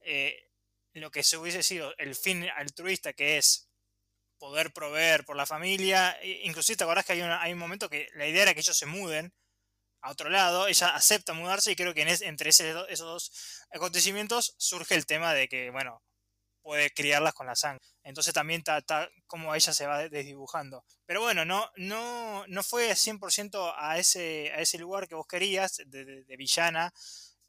eh, 0.00 0.48
lo 0.94 1.10
que 1.10 1.22
se 1.22 1.36
hubiese 1.36 1.62
sido 1.62 1.94
el 1.98 2.14
fin 2.14 2.48
altruista, 2.56 3.12
que 3.12 3.36
es 3.36 3.68
poder 4.38 4.72
proveer 4.72 5.26
por 5.26 5.36
la 5.36 5.44
familia. 5.44 6.16
Inclusive 6.44 6.78
te 6.78 6.84
acordás 6.84 7.04
que 7.04 7.12
hay, 7.12 7.20
hay 7.20 7.52
un 7.52 7.58
momento 7.58 7.90
que 7.90 8.08
la 8.14 8.26
idea 8.26 8.44
era 8.44 8.54
que 8.54 8.60
ellos 8.60 8.78
se 8.78 8.86
muden 8.86 9.34
a 10.04 10.10
otro 10.10 10.28
lado, 10.28 10.66
ella 10.66 10.94
acepta 10.94 11.32
mudarse 11.32 11.72
y 11.72 11.76
creo 11.76 11.94
que 11.94 12.02
en 12.02 12.08
entre 12.08 12.50
esos 12.50 12.98
dos 12.98 13.32
acontecimientos 13.70 14.54
surge 14.58 14.94
el 14.96 15.06
tema 15.06 15.32
de 15.32 15.48
que, 15.48 15.70
bueno, 15.70 16.02
puede 16.60 16.90
criarlas 16.90 17.32
con 17.32 17.46
la 17.46 17.56
sangre. 17.56 17.82
Entonces 18.02 18.34
también 18.34 18.62
está 18.66 19.08
como 19.26 19.54
ella 19.54 19.72
se 19.72 19.86
va 19.86 20.06
desdibujando. 20.10 20.84
Pero 21.06 21.22
bueno, 21.22 21.46
no, 21.46 21.70
no, 21.76 22.46
no 22.48 22.62
fue 22.62 22.90
100% 22.90 23.74
a 23.78 23.98
ese, 23.98 24.52
a 24.52 24.60
ese 24.60 24.76
lugar 24.76 25.08
que 25.08 25.14
vos 25.14 25.26
querías, 25.26 25.80
de, 25.86 26.24
villana 26.36 26.92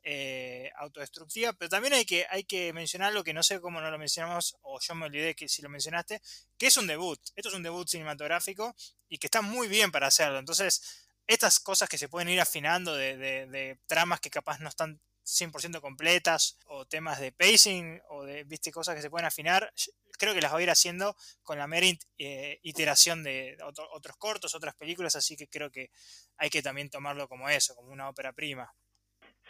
eh, 0.03 0.72
autodestructiva, 0.78 1.51
pero 1.53 1.68
también 1.68 1.93
hay 1.93 2.06
que, 2.06 2.26
hay 2.30 2.45
que 2.45 2.72
mencionar 2.72 3.12
lo 3.12 3.26
que 3.26 3.34
no 3.34 3.43
sé 3.43 3.60
cómo 3.60 3.82
no 3.82 3.91
lo 3.91 3.97
mencionamos, 3.97 4.56
o 4.62 4.80
yo 4.80 4.95
me 4.95 5.08
olvidé 5.08 5.36
que 5.36 5.49
si 5.49 5.62
lo 5.62 5.68
mencionaste, 5.68 6.22
que 6.58 6.68
es 6.68 6.78
un 6.78 6.88
debut. 6.88 7.20
Esto 7.36 7.49
es 7.49 7.56
un 7.56 7.64
debut 7.64 7.89
cinematográfico 7.89 8.74
y 9.10 9.18
que 9.18 9.28
está 9.28 9.41
muy 9.41 9.68
bien 9.68 9.91
para 9.91 10.08
hacerlo. 10.08 10.39
Entonces, 10.39 11.05
estas 11.28 11.60
cosas 11.60 11.90
que 11.90 11.98
se 11.98 12.10
pueden 12.10 12.30
ir 12.30 12.40
afinando 12.40 12.96
de, 12.96 13.80
tramas 13.88 14.20
que 14.20 14.30
capaz 14.30 14.60
no 14.60 14.70
están 14.70 15.02
100% 15.26 15.82
completas 15.82 16.60
o 16.68 16.86
temas 16.86 17.20
de 17.20 17.32
pacing 17.32 18.00
o 18.10 18.26
de 18.26 18.44
viste 18.44 18.72
cosas 18.72 18.96
que 18.96 19.02
se 19.02 19.10
pueden 19.10 19.26
afinar 19.26 19.74
creo 20.20 20.36
que 20.36 20.42
las 20.42 20.54
va 20.54 20.60
a 20.60 20.62
ir 20.62 20.70
haciendo 20.70 21.16
con 21.42 21.58
la 21.58 21.66
mera 21.66 21.88
eh, 22.20 22.60
iteración 22.62 23.24
de 23.24 23.58
otros 23.64 24.18
cortos 24.18 24.54
otras 24.54 24.76
películas 24.76 25.16
así 25.16 25.36
que 25.36 25.48
creo 25.48 25.72
que 25.72 25.90
hay 26.38 26.52
que 26.52 26.62
también 26.62 26.92
tomarlo 26.92 27.28
como 27.28 27.50
eso 27.50 27.76
como 27.76 27.90
una 27.90 28.08
ópera 28.08 28.34
prima 28.34 28.72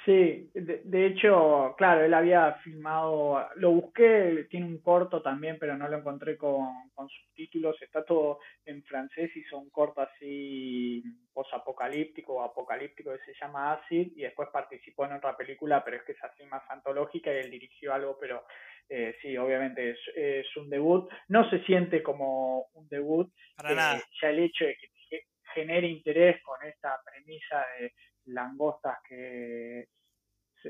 Sí, 0.05 0.51
de, 0.53 1.07
hecho, 1.07 1.73
claro, 1.79 2.05
él 2.05 2.13
había 2.13 2.53
filmado, 2.63 3.43
lo 3.55 3.71
busqué, 3.71 4.45
tiene 4.51 4.67
un 4.67 4.77
corto 4.77 5.23
también, 5.23 5.57
pero 5.59 5.75
no 5.75 5.87
lo 5.87 5.97
encontré 5.97 6.37
con, 6.37 6.67
subtítulos, 6.95 7.81
está 7.81 8.05
todo 8.05 8.37
en 8.65 8.83
francés, 8.83 9.35
hizo 9.35 9.57
un 9.57 9.71
corto 9.71 10.01
así 10.01 11.03
post-apocalíptico 11.33 12.35
o 12.35 12.43
apocalíptico 12.43 13.13
que 13.13 13.33
se 13.33 13.39
llama 13.41 13.73
Acid 13.73 14.11
y 14.15 14.21
después 14.21 14.49
participó 14.53 15.05
en 15.05 15.13
otra 15.13 15.35
película, 15.35 15.83
pero 15.83 15.97
es 15.97 16.03
que 16.03 16.11
es 16.11 16.23
así 16.23 16.45
más 16.45 16.61
antológica 16.69 17.33
y 17.33 17.37
él 17.37 17.49
dirigió 17.49 17.91
algo, 17.91 18.15
pero 18.19 18.45
eh, 18.87 19.15
sí, 19.23 19.35
obviamente 19.37 19.95
es, 20.15 20.57
un 20.57 20.69
debut, 20.69 21.09
no 21.29 21.49
se 21.49 21.63
siente 21.63 22.03
como 22.03 22.67
un 22.75 22.87
debut, 22.89 23.33
Para 23.57 23.73
nada. 23.73 23.97
Eh, 23.97 24.03
ya 24.21 24.29
el 24.29 24.37
hecho 24.37 24.65
de 24.65 24.75
que 24.75 24.87
genere 25.55 25.87
interés 25.87 26.43
con 26.43 26.57
esta 26.67 26.99
premisa 27.03 27.65
de 27.79 27.93
langostas 28.25 28.97
que 29.07 29.87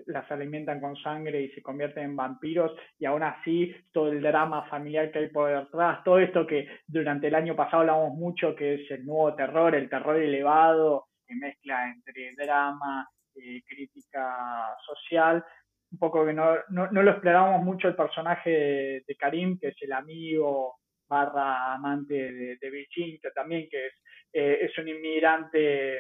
las 0.08 0.30
alimentan 0.32 0.80
con 0.80 0.96
sangre 0.98 1.42
y 1.42 1.50
se 1.52 1.62
convierten 1.62 2.04
en 2.04 2.16
vampiros 2.16 2.72
y 3.00 3.06
aún 3.06 3.24
así 3.24 3.76
todo 3.92 4.10
el 4.10 4.22
drama 4.22 4.68
familiar 4.70 5.12
que 5.12 5.20
hay 5.20 5.30
por 5.30 5.50
detrás, 5.50 6.04
todo 6.04 6.20
esto 6.20 6.46
que 6.46 6.68
durante 6.86 7.28
el 7.28 7.36
año 7.36 7.56
pasado 7.56 7.82
hablamos 7.82 8.14
mucho 8.14 8.56
que 8.56 8.76
es 8.76 8.92
el 8.92 9.06
nuevo 9.06 9.34
terror, 9.36 9.74
el 9.76 9.90
terror 9.90 10.18
elevado 10.18 11.08
que 11.26 11.36
mezcla 11.36 11.90
entre 11.90 12.36
drama, 12.36 13.10
y 13.36 13.62
crítica 13.64 14.76
social, 14.86 15.44
un 15.92 16.00
poco 16.00 16.26
que 16.26 16.34
no, 16.34 16.56
no, 16.70 16.88
lo 16.88 17.12
explorábamos 17.12 17.64
mucho 17.64 17.88
el 17.88 17.96
personaje 17.96 19.04
de, 19.06 19.16
Karim, 19.18 19.58
que 19.60 19.70
es 19.70 19.82
el 19.82 19.94
amigo 19.94 20.78
barra 21.08 21.74
amante 21.74 22.14
de, 22.14 22.58
de 22.58 22.70
Virgin, 22.70 23.20
que 23.22 23.32
también 23.32 23.68
que 23.70 23.88
es, 23.88 23.94
eh, 24.34 24.60
es 24.62 24.78
un 24.78 24.88
inmigrante 24.88 26.00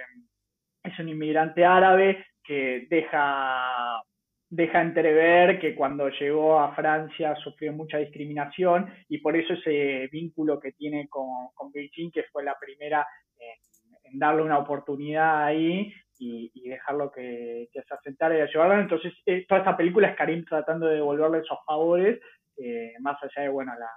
es 0.85 0.99
un 0.99 1.09
inmigrante 1.09 1.65
árabe 1.65 2.25
que 2.43 2.85
deja, 2.89 4.01
deja 4.49 4.81
entrever 4.81 5.59
que 5.59 5.75
cuando 5.75 6.09
llegó 6.09 6.59
a 6.59 6.75
Francia 6.75 7.35
sufrió 7.37 7.73
mucha 7.73 7.97
discriminación 7.97 8.93
y 9.09 9.17
por 9.17 9.35
eso 9.35 9.53
ese 9.53 10.07
vínculo 10.11 10.59
que 10.59 10.73
tiene 10.73 11.07
con, 11.09 11.49
con 11.55 11.71
Beijing, 11.71 12.11
que 12.11 12.23
fue 12.31 12.43
la 12.43 12.55
primera 12.59 13.05
en, 13.39 14.19
darle 14.19 14.43
una 14.43 14.59
oportunidad 14.59 15.45
ahí, 15.45 15.91
y, 16.17 16.69
dejarlo 16.69 17.11
que, 17.11 17.67
se 17.73 17.93
asentara 17.93 18.37
y 18.37 18.41
ayudarlo. 18.41 18.79
Entonces, 18.79 19.11
eh, 19.25 19.45
toda 19.49 19.59
esta 19.59 19.75
película 19.75 20.07
es 20.07 20.15
Karim 20.15 20.45
tratando 20.45 20.87
de 20.87 20.95
devolverle 20.95 21.39
esos 21.39 21.57
favores, 21.65 22.21
eh, 22.55 22.93
más 23.01 23.21
allá 23.21 23.43
de 23.43 23.49
bueno 23.49 23.73
la, 23.77 23.89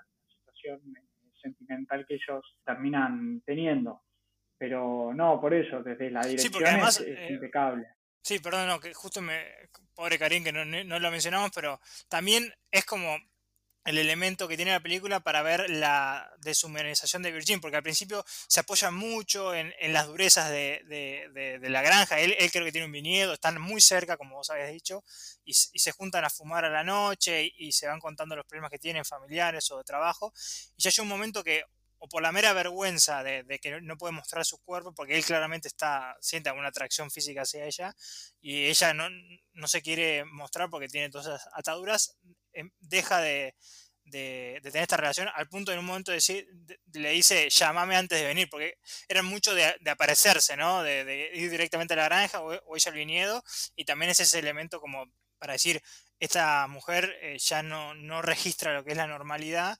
situación 0.58 0.80
sentimental 1.40 2.04
que 2.06 2.14
ellos 2.14 2.44
terminan 2.64 3.42
teniendo. 3.44 4.02
Pero 4.56 5.12
no, 5.14 5.40
por 5.40 5.54
eso, 5.54 5.82
desde 5.82 6.10
la 6.10 6.22
dirección 6.22 6.64
es, 6.64 7.00
eh, 7.00 7.28
impecable. 7.30 7.86
Sí, 8.22 8.40
perdón, 8.40 8.66
no, 8.66 8.80
que 8.80 8.92
justo 8.92 9.22
me. 9.22 9.46
Pobre 9.94 10.18
Karim, 10.18 10.44
que 10.44 10.52
no, 10.52 10.64
no 10.64 10.98
lo 10.98 11.10
mencionamos, 11.10 11.50
pero 11.54 11.80
también 12.08 12.52
es 12.70 12.84
como 12.84 13.16
el 13.88 13.96
elemento 13.96 14.48
que 14.48 14.56
tiene 14.56 14.72
la 14.72 14.80
película 14.80 15.20
para 15.20 15.40
ver 15.40 15.70
la 15.70 16.30
deshumanización 16.40 17.22
de 17.22 17.32
Virgin, 17.32 17.58
porque 17.58 17.78
al 17.78 17.82
principio 17.82 18.22
se 18.46 18.60
apoya 18.60 18.90
mucho 18.90 19.54
en, 19.54 19.72
las 19.94 20.06
durezas 20.06 20.50
de, 20.50 21.58
la 21.62 21.80
granja. 21.80 22.20
Él, 22.20 22.36
creo 22.52 22.66
que 22.66 22.72
tiene 22.72 22.84
un 22.84 22.92
viñedo, 22.92 23.32
están 23.32 23.58
muy 23.58 23.80
cerca, 23.80 24.18
como 24.18 24.36
vos 24.36 24.50
habías 24.50 24.70
dicho, 24.70 25.04
y, 25.42 25.54
se 25.54 25.92
juntan 25.92 26.22
a 26.26 26.30
fumar 26.30 26.66
a 26.66 26.70
la 26.70 26.84
noche 26.84 27.50
y, 27.56 27.72
se 27.72 27.86
van 27.86 27.98
contando 27.98 28.36
los 28.36 28.44
problemas 28.44 28.70
que 28.70 28.78
tienen 28.78 29.06
familiares 29.06 29.70
o 29.70 29.78
de 29.78 29.84
trabajo. 29.84 30.34
Y 30.76 30.82
ya 30.82 30.90
hay 30.90 31.02
un 31.02 31.08
momento 31.08 31.42
que, 31.42 31.64
o 31.96 32.08
por 32.10 32.22
la 32.22 32.30
mera 32.30 32.52
vergüenza 32.52 33.22
de, 33.22 33.58
que 33.58 33.80
no 33.80 33.96
puede 33.96 34.12
mostrar 34.12 34.44
su 34.44 34.58
cuerpo, 34.58 34.92
porque 34.92 35.16
él 35.16 35.24
claramente 35.24 35.66
está 35.66 36.14
siente 36.20 36.50
alguna 36.50 36.68
atracción 36.68 37.10
física 37.10 37.42
hacia 37.42 37.64
ella, 37.64 37.96
y 38.38 38.66
ella 38.66 38.92
no, 38.92 39.08
no 39.54 39.66
se 39.66 39.80
quiere 39.80 40.26
mostrar 40.26 40.68
porque 40.68 40.88
tiene 40.88 41.08
todas 41.08 41.28
esas 41.28 41.48
ataduras, 41.54 42.18
deja 42.80 43.20
de, 43.20 43.54
tener 44.10 44.82
esta 44.82 44.96
relación 44.96 45.28
al 45.34 45.48
punto 45.48 45.70
en 45.70 45.78
un 45.78 45.84
momento 45.84 46.10
de 46.10 46.16
decir, 46.16 46.48
le 46.92 47.10
dice, 47.10 47.50
llámame 47.50 47.96
antes 47.96 48.18
de 48.18 48.26
venir, 48.26 48.48
porque 48.50 48.78
eran 49.08 49.26
mucho 49.26 49.54
de, 49.54 49.76
aparecerse, 49.88 50.56
¿no? 50.56 50.82
De, 50.82 51.30
ir 51.34 51.50
directamente 51.50 51.94
a 51.94 51.98
la 51.98 52.04
granja 52.04 52.40
o, 52.40 52.76
ella 52.76 52.90
al 52.90 52.96
viñedo, 52.96 53.44
y 53.76 53.84
también 53.84 54.10
es 54.10 54.20
ese 54.20 54.38
elemento 54.38 54.80
como 54.80 55.06
para 55.38 55.52
decir, 55.52 55.82
esta 56.18 56.66
mujer 56.66 57.16
eh, 57.22 57.38
ya 57.38 57.62
no, 57.62 57.94
no, 57.94 58.22
registra 58.22 58.74
lo 58.74 58.84
que 58.84 58.90
es 58.92 58.96
la 58.96 59.06
normalidad, 59.06 59.78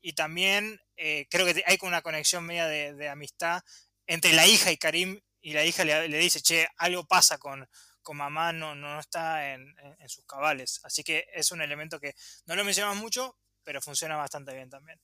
y 0.00 0.12
también 0.12 0.80
eh, 0.96 1.26
creo 1.30 1.46
que 1.46 1.62
hay 1.66 1.78
una 1.82 2.02
conexión 2.02 2.44
media 2.44 2.66
de, 2.66 3.08
amistad 3.08 3.62
entre 4.06 4.32
la 4.32 4.46
hija 4.46 4.70
y 4.70 4.76
Karim, 4.76 5.20
y 5.40 5.52
la 5.52 5.64
hija 5.64 5.84
le, 5.84 6.08
le 6.08 6.18
dice, 6.18 6.40
che, 6.40 6.68
algo 6.76 7.04
pasa 7.06 7.38
con, 7.38 7.68
con 8.08 8.16
mamá 8.16 8.54
no, 8.54 8.74
no 8.74 8.98
está 8.98 9.52
en, 9.52 9.66
sus 10.06 10.24
cabales. 10.24 10.80
Así 10.82 11.02
que 11.04 11.26
es 11.34 11.52
un 11.52 11.60
elemento 11.60 12.00
que 12.00 12.14
no 12.46 12.56
lo 12.56 12.64
mencionamos 12.64 12.96
mucho, 12.96 13.34
pero 13.62 13.82
funciona 13.82 14.16
bastante 14.16 14.54
bien 14.54 14.70
también. 14.70 14.98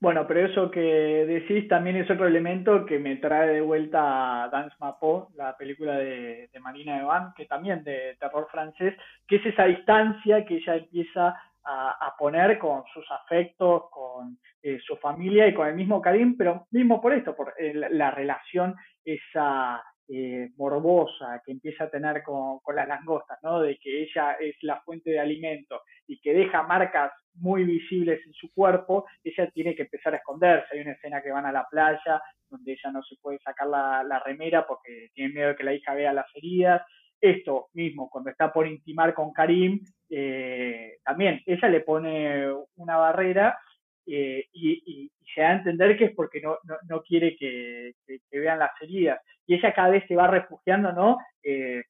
Bueno, 0.00 0.26
pero 0.26 0.46
eso 0.46 0.70
que 0.70 0.80
decís 0.80 1.68
también 1.68 1.96
es 1.96 2.10
otro 2.10 2.26
elemento 2.26 2.86
que 2.86 2.98
me 2.98 3.16
trae 3.16 3.48
de 3.48 3.60
vuelta 3.60 4.44
a 4.44 4.48
Dance 4.48 4.74
Mapo, 4.80 5.32
la 5.34 5.54
película 5.54 5.98
de, 5.98 6.48
Marina 6.62 6.98
Evan, 6.98 7.34
que 7.36 7.44
también 7.44 7.84
de 7.84 8.16
terror 8.18 8.48
francés, 8.50 8.94
que 9.28 9.36
es 9.36 9.44
esa 9.44 9.64
distancia 9.66 10.46
que 10.46 10.56
ella 10.56 10.76
empieza 10.76 11.34
a, 11.62 12.14
poner 12.18 12.58
con 12.58 12.84
sus 12.94 13.04
afectos, 13.10 13.90
con 13.90 14.38
eh, 14.62 14.78
su 14.86 14.96
familia 14.96 15.46
y 15.46 15.52
con 15.52 15.68
el 15.68 15.74
mismo 15.74 16.00
Karim, 16.00 16.38
pero 16.38 16.68
mismo 16.70 17.02
por 17.02 17.12
esto, 17.12 17.36
por 17.36 17.52
eh, 17.58 17.74
la 17.74 18.10
relación 18.10 18.74
esa 19.04 19.82
eh, 20.08 20.50
morbosa 20.56 21.40
que 21.44 21.52
empieza 21.52 21.84
a 21.84 21.90
tener 21.90 22.22
con, 22.22 22.60
las 22.74 22.88
langostas, 22.88 23.38
¿no? 23.42 23.60
De 23.60 23.78
que 23.78 24.02
ella 24.02 24.32
es 24.40 24.54
la 24.62 24.80
fuente 24.82 25.10
de 25.10 25.20
alimento 25.20 25.80
y 26.06 26.20
que 26.20 26.34
deja 26.34 26.62
marcas 26.62 27.12
muy 27.34 27.64
visibles 27.64 28.20
en 28.26 28.32
su 28.34 28.52
cuerpo, 28.52 29.06
ella 29.24 29.50
tiene 29.50 29.74
que 29.74 29.82
empezar 29.82 30.14
a 30.14 30.18
esconderse. 30.18 30.68
Hay 30.72 30.80
una 30.80 30.92
escena 30.92 31.22
que 31.22 31.32
van 31.32 31.46
a 31.46 31.52
la 31.52 31.66
playa 31.70 32.22
donde 32.50 32.72
ella 32.72 32.92
no 32.92 33.02
se 33.02 33.16
puede 33.16 33.38
sacar 33.38 33.66
la, 33.66 34.22
remera 34.24 34.66
porque 34.66 35.08
tiene 35.14 35.34
miedo 35.34 35.48
de 35.48 35.56
que 35.56 35.64
la 35.64 35.74
hija 35.74 35.94
vea 35.94 36.12
las 36.12 36.26
heridas. 36.34 36.82
Esto 37.20 37.68
mismo, 37.72 38.10
cuando 38.10 38.30
está 38.30 38.52
por 38.52 38.66
intimar 38.66 39.14
con 39.14 39.32
Karim, 39.32 39.80
eh, 40.10 40.98
también 41.02 41.40
ella 41.46 41.68
le 41.68 41.80
pone 41.80 42.52
una 42.76 42.98
barrera 42.98 43.58
eh, 44.06 44.46
y, 44.52 45.10
se 45.34 45.40
da 45.40 45.48
a 45.48 45.54
entender 45.54 45.96
que 45.96 46.04
es 46.04 46.14
porque 46.14 46.40
no, 46.40 46.58
no, 46.88 47.02
quiere 47.02 47.36
que, 47.36 47.94
vean 48.30 48.60
las 48.60 48.70
heridas. 48.80 49.20
Y 49.46 49.54
ella 49.54 49.74
cada 49.74 49.90
vez 49.90 50.04
se 50.06 50.14
va 50.14 50.28
refugiando, 50.28 50.92
¿no? 50.92 51.18
Eh, 51.42 51.82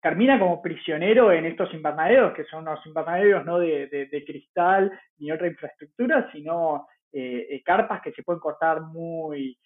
termina 0.00 0.38
como 0.38 0.62
prisionero 0.62 1.30
en 1.30 1.44
estos 1.44 1.72
invernaderos, 1.74 2.32
que 2.32 2.44
son 2.44 2.62
unos 2.62 2.84
invernaderos 2.86 3.44
no 3.44 3.58
de, 3.58 4.24
cristal 4.26 4.90
ni 5.18 5.30
otra 5.30 5.48
infraestructura, 5.48 6.30
sino 6.32 6.86
eh, 7.12 7.60
carpas 7.62 8.00
que 8.00 8.12
se 8.12 8.22
pueden 8.22 8.40
cortar 8.40 8.80
muy, 8.80 9.58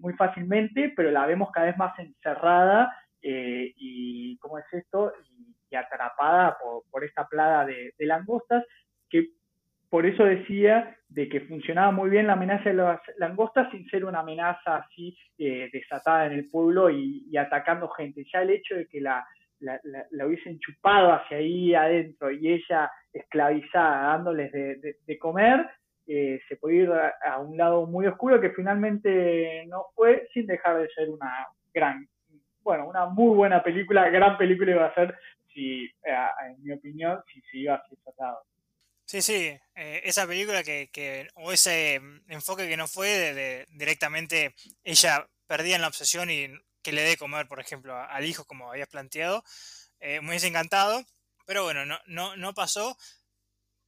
muy 0.00 0.14
fácilmente, 0.14 0.92
pero 0.96 1.12
la 1.12 1.26
vemos 1.26 1.50
cada 1.52 1.66
vez 1.66 1.76
más 1.76 1.96
encerrada 1.98 2.92
y, 3.22 4.36
¿cómo 4.38 4.58
es 4.58 4.64
esto? 4.72 5.12
Y, 5.30 5.76
atrapada 5.76 6.56
por, 6.62 6.84
por, 6.88 7.02
esta 7.02 7.26
plaga 7.26 7.66
de, 7.66 7.92
de 7.98 8.06
langostas, 8.06 8.64
que 9.10 9.30
por 9.90 10.06
eso 10.06 10.24
decía 10.24 10.96
de 11.08 11.28
que 11.28 11.42
funcionaba 11.42 11.92
muy 11.92 12.10
bien 12.10 12.26
la 12.26 12.32
amenaza 12.32 12.70
de 12.70 12.74
las 12.74 13.00
langostas 13.18 13.70
sin 13.70 13.88
ser 13.88 14.04
una 14.04 14.20
amenaza 14.20 14.78
así 14.78 15.16
eh, 15.38 15.70
desatada 15.72 16.26
en 16.26 16.32
el 16.32 16.50
pueblo 16.50 16.90
y, 16.90 17.36
atacando 17.36 17.88
gente. 17.90 18.24
Ya 18.32 18.42
el 18.42 18.50
hecho 18.50 18.74
de 18.74 18.86
que 18.88 19.00
la, 19.00 19.24
la, 19.60 20.26
hubiesen 20.26 20.58
chupado 20.58 21.12
hacia 21.12 21.36
ahí 21.36 21.74
adentro 21.74 22.30
y 22.32 22.52
ella 22.52 22.90
esclavizada 23.12 24.08
dándoles 24.08 24.50
de, 24.52 25.18
comer, 25.18 25.64
eh, 26.06 26.40
se 26.48 26.56
puede 26.56 26.76
ir 26.76 26.90
a, 26.90 27.38
un 27.38 27.56
lado 27.56 27.86
muy 27.86 28.06
oscuro 28.06 28.40
que 28.40 28.50
finalmente 28.50 29.64
no 29.68 29.86
fue 29.94 30.26
sin 30.34 30.46
dejar 30.46 30.78
de 30.78 30.88
ser 30.88 31.08
una 31.08 31.46
gran, 31.72 32.06
bueno, 32.62 32.88
una 32.88 33.06
muy 33.06 33.36
buena 33.36 33.62
película, 33.62 34.08
gran 34.10 34.36
película 34.36 34.72
iba 34.72 34.86
a 34.86 34.94
ser, 34.94 35.14
si, 35.52 35.84
eh, 35.84 36.26
en 36.48 36.62
mi 36.62 36.72
opinión, 36.72 37.20
si 37.32 37.40
se 37.42 37.58
iba 37.58 37.76
hacia 37.76 37.94
ese. 37.94 38.53
Sí, 39.06 39.20
sí, 39.22 39.34
eh, 39.74 40.00
esa 40.04 40.26
película 40.26 40.64
que, 40.64 41.28
o 41.34 41.52
ese 41.52 42.00
mm, 42.00 42.32
enfoque 42.32 42.68
que 42.68 42.76
no 42.76 42.88
fue 42.88 43.08
de, 43.08 43.66
directamente 43.70 44.54
ella 44.82 45.28
perdía 45.46 45.76
en 45.76 45.82
la 45.82 45.88
obsesión 45.88 46.30
y 46.30 46.48
que 46.82 46.92
le 46.92 47.02
dé 47.02 47.16
comer, 47.16 47.46
por 47.48 47.60
ejemplo, 47.60 47.94
al 47.96 48.24
hijo 48.24 48.44
como 48.46 48.70
habías 48.70 48.88
planteado, 48.88 49.44
eh, 50.00 50.20
me 50.20 50.30
hubiese 50.30 50.48
encantado, 50.48 51.04
pero 51.46 51.64
bueno, 51.64 51.84
no, 51.86 51.98
no, 52.06 52.36
no 52.36 52.54
pasó. 52.54 52.96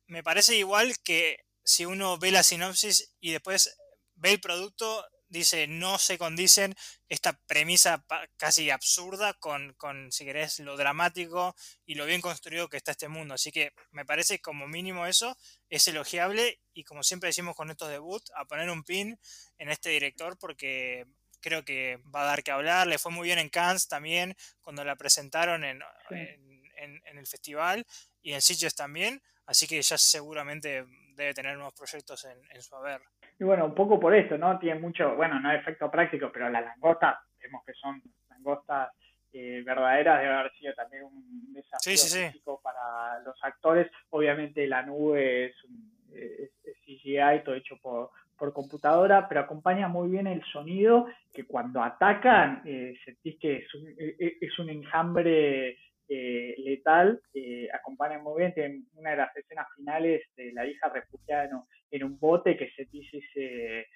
Me 0.06 0.22
parece 0.22 0.56
igual 0.56 0.94
que 1.04 1.44
si 1.64 1.84
uno 1.86 2.18
ve 2.18 2.30
la 2.30 2.42
sinopsis 2.42 3.14
y 3.20 3.32
después 3.32 3.76
ve 4.14 4.32
el 4.32 4.40
producto, 4.40 5.04
dice, 5.28 5.66
no 5.66 5.98
se 5.98 6.18
condicen 6.18 6.74
esta 7.08 7.38
premisa 7.46 8.04
casi 8.36 8.70
absurda 8.70 9.34
con, 9.34 9.74
con, 9.74 10.12
si 10.12 10.24
querés, 10.24 10.58
lo 10.60 10.76
dramático 10.76 11.54
y 11.84 11.94
lo 11.94 12.06
bien 12.06 12.20
construido 12.20 12.68
que 12.68 12.76
está 12.76 12.92
este 12.92 13.08
mundo. 13.08 13.34
Así 13.34 13.52
que 13.52 13.72
me 13.90 14.04
parece 14.04 14.40
como 14.40 14.66
mínimo 14.66 15.06
eso 15.06 15.36
es 15.68 15.86
elogiable 15.88 16.60
y 16.72 16.84
como 16.84 17.02
siempre 17.02 17.28
decimos 17.28 17.54
con 17.56 17.70
estos 17.70 17.88
debut, 17.88 18.22
a 18.36 18.44
poner 18.44 18.70
un 18.70 18.84
pin 18.84 19.18
en 19.58 19.68
este 19.68 19.90
director 19.90 20.38
porque 20.38 21.06
creo 21.40 21.64
que 21.64 22.00
va 22.14 22.22
a 22.22 22.26
dar 22.26 22.42
que 22.42 22.50
hablar. 22.50 22.86
Le 22.86 22.98
fue 22.98 23.12
muy 23.12 23.26
bien 23.26 23.38
en 23.38 23.48
Cannes 23.48 23.88
también 23.88 24.36
cuando 24.60 24.84
la 24.84 24.96
presentaron 24.96 25.64
en, 25.64 25.80
en, 26.10 27.18
el 27.18 27.26
festival 27.26 27.86
y 28.22 28.32
en 28.32 28.42
Sitges 28.42 28.74
también. 28.74 29.22
Así 29.46 29.66
que 29.66 29.80
ya 29.80 29.96
seguramente 29.96 30.84
debe 31.14 31.34
tener 31.34 31.54
nuevos 31.54 31.74
proyectos 31.74 32.24
en, 32.24 32.38
en 32.50 32.62
su 32.62 32.74
haber. 32.74 33.00
Y 33.38 33.44
bueno, 33.44 33.66
un 33.66 33.74
poco 33.74 34.00
por 34.00 34.14
esto, 34.14 34.38
¿no? 34.38 34.58
Tiene 34.58 34.80
mucho, 34.80 35.14
bueno, 35.14 35.38
no 35.40 35.52
efecto 35.52 35.90
práctico, 35.90 36.30
pero 36.32 36.48
las 36.48 36.64
langostas, 36.64 37.16
vemos 37.40 37.62
que 37.64 37.74
son 37.74 38.00
langostas 38.30 38.90
eh, 39.32 39.62
verdaderas, 39.64 40.20
debe 40.20 40.34
haber 40.34 40.52
sido 40.52 40.74
también 40.74 41.04
un 41.04 41.52
desafío 41.52 42.60
para 42.62 43.20
los 43.20 43.36
actores. 43.42 43.90
Obviamente 44.10 44.66
la 44.66 44.82
nube 44.82 45.46
es, 45.46 45.64
un, 45.64 45.92
es, 46.12 46.50
CGI, 46.86 47.44
todo 47.44 47.54
hecho 47.54 47.76
por, 47.82 48.10
por 48.38 48.52
computadora, 48.52 49.28
pero 49.28 49.40
acompaña 49.40 49.88
muy 49.88 50.08
bien 50.08 50.26
el 50.26 50.42
sonido, 50.44 51.06
que 51.32 51.44
cuando 51.44 51.82
atacan 51.82 52.62
eh, 52.64 52.94
sentís 53.04 53.38
que 53.38 53.56
es 53.56 53.74
un, 53.74 53.88
e, 53.88 54.16
e, 54.18 54.38
es 54.40 54.58
un 54.58 54.70
enjambre 54.70 55.76
eh, 56.08 56.54
letal, 56.58 57.20
eh, 57.34 57.68
acompaña 57.72 58.18
muy 58.18 58.38
bien, 58.38 58.54
tiene 58.54 58.82
una 58.94 59.10
de 59.10 59.16
las 59.16 59.36
escenas 59.36 59.66
finales 59.74 60.22
de 60.36 60.52
la 60.52 60.66
hija 60.66 60.88
refugiada 60.88 61.48
en 61.90 62.04
un, 62.04 62.18
bote 62.18 62.56
que 62.56 62.70
se 62.70 62.84
dice 62.86 63.86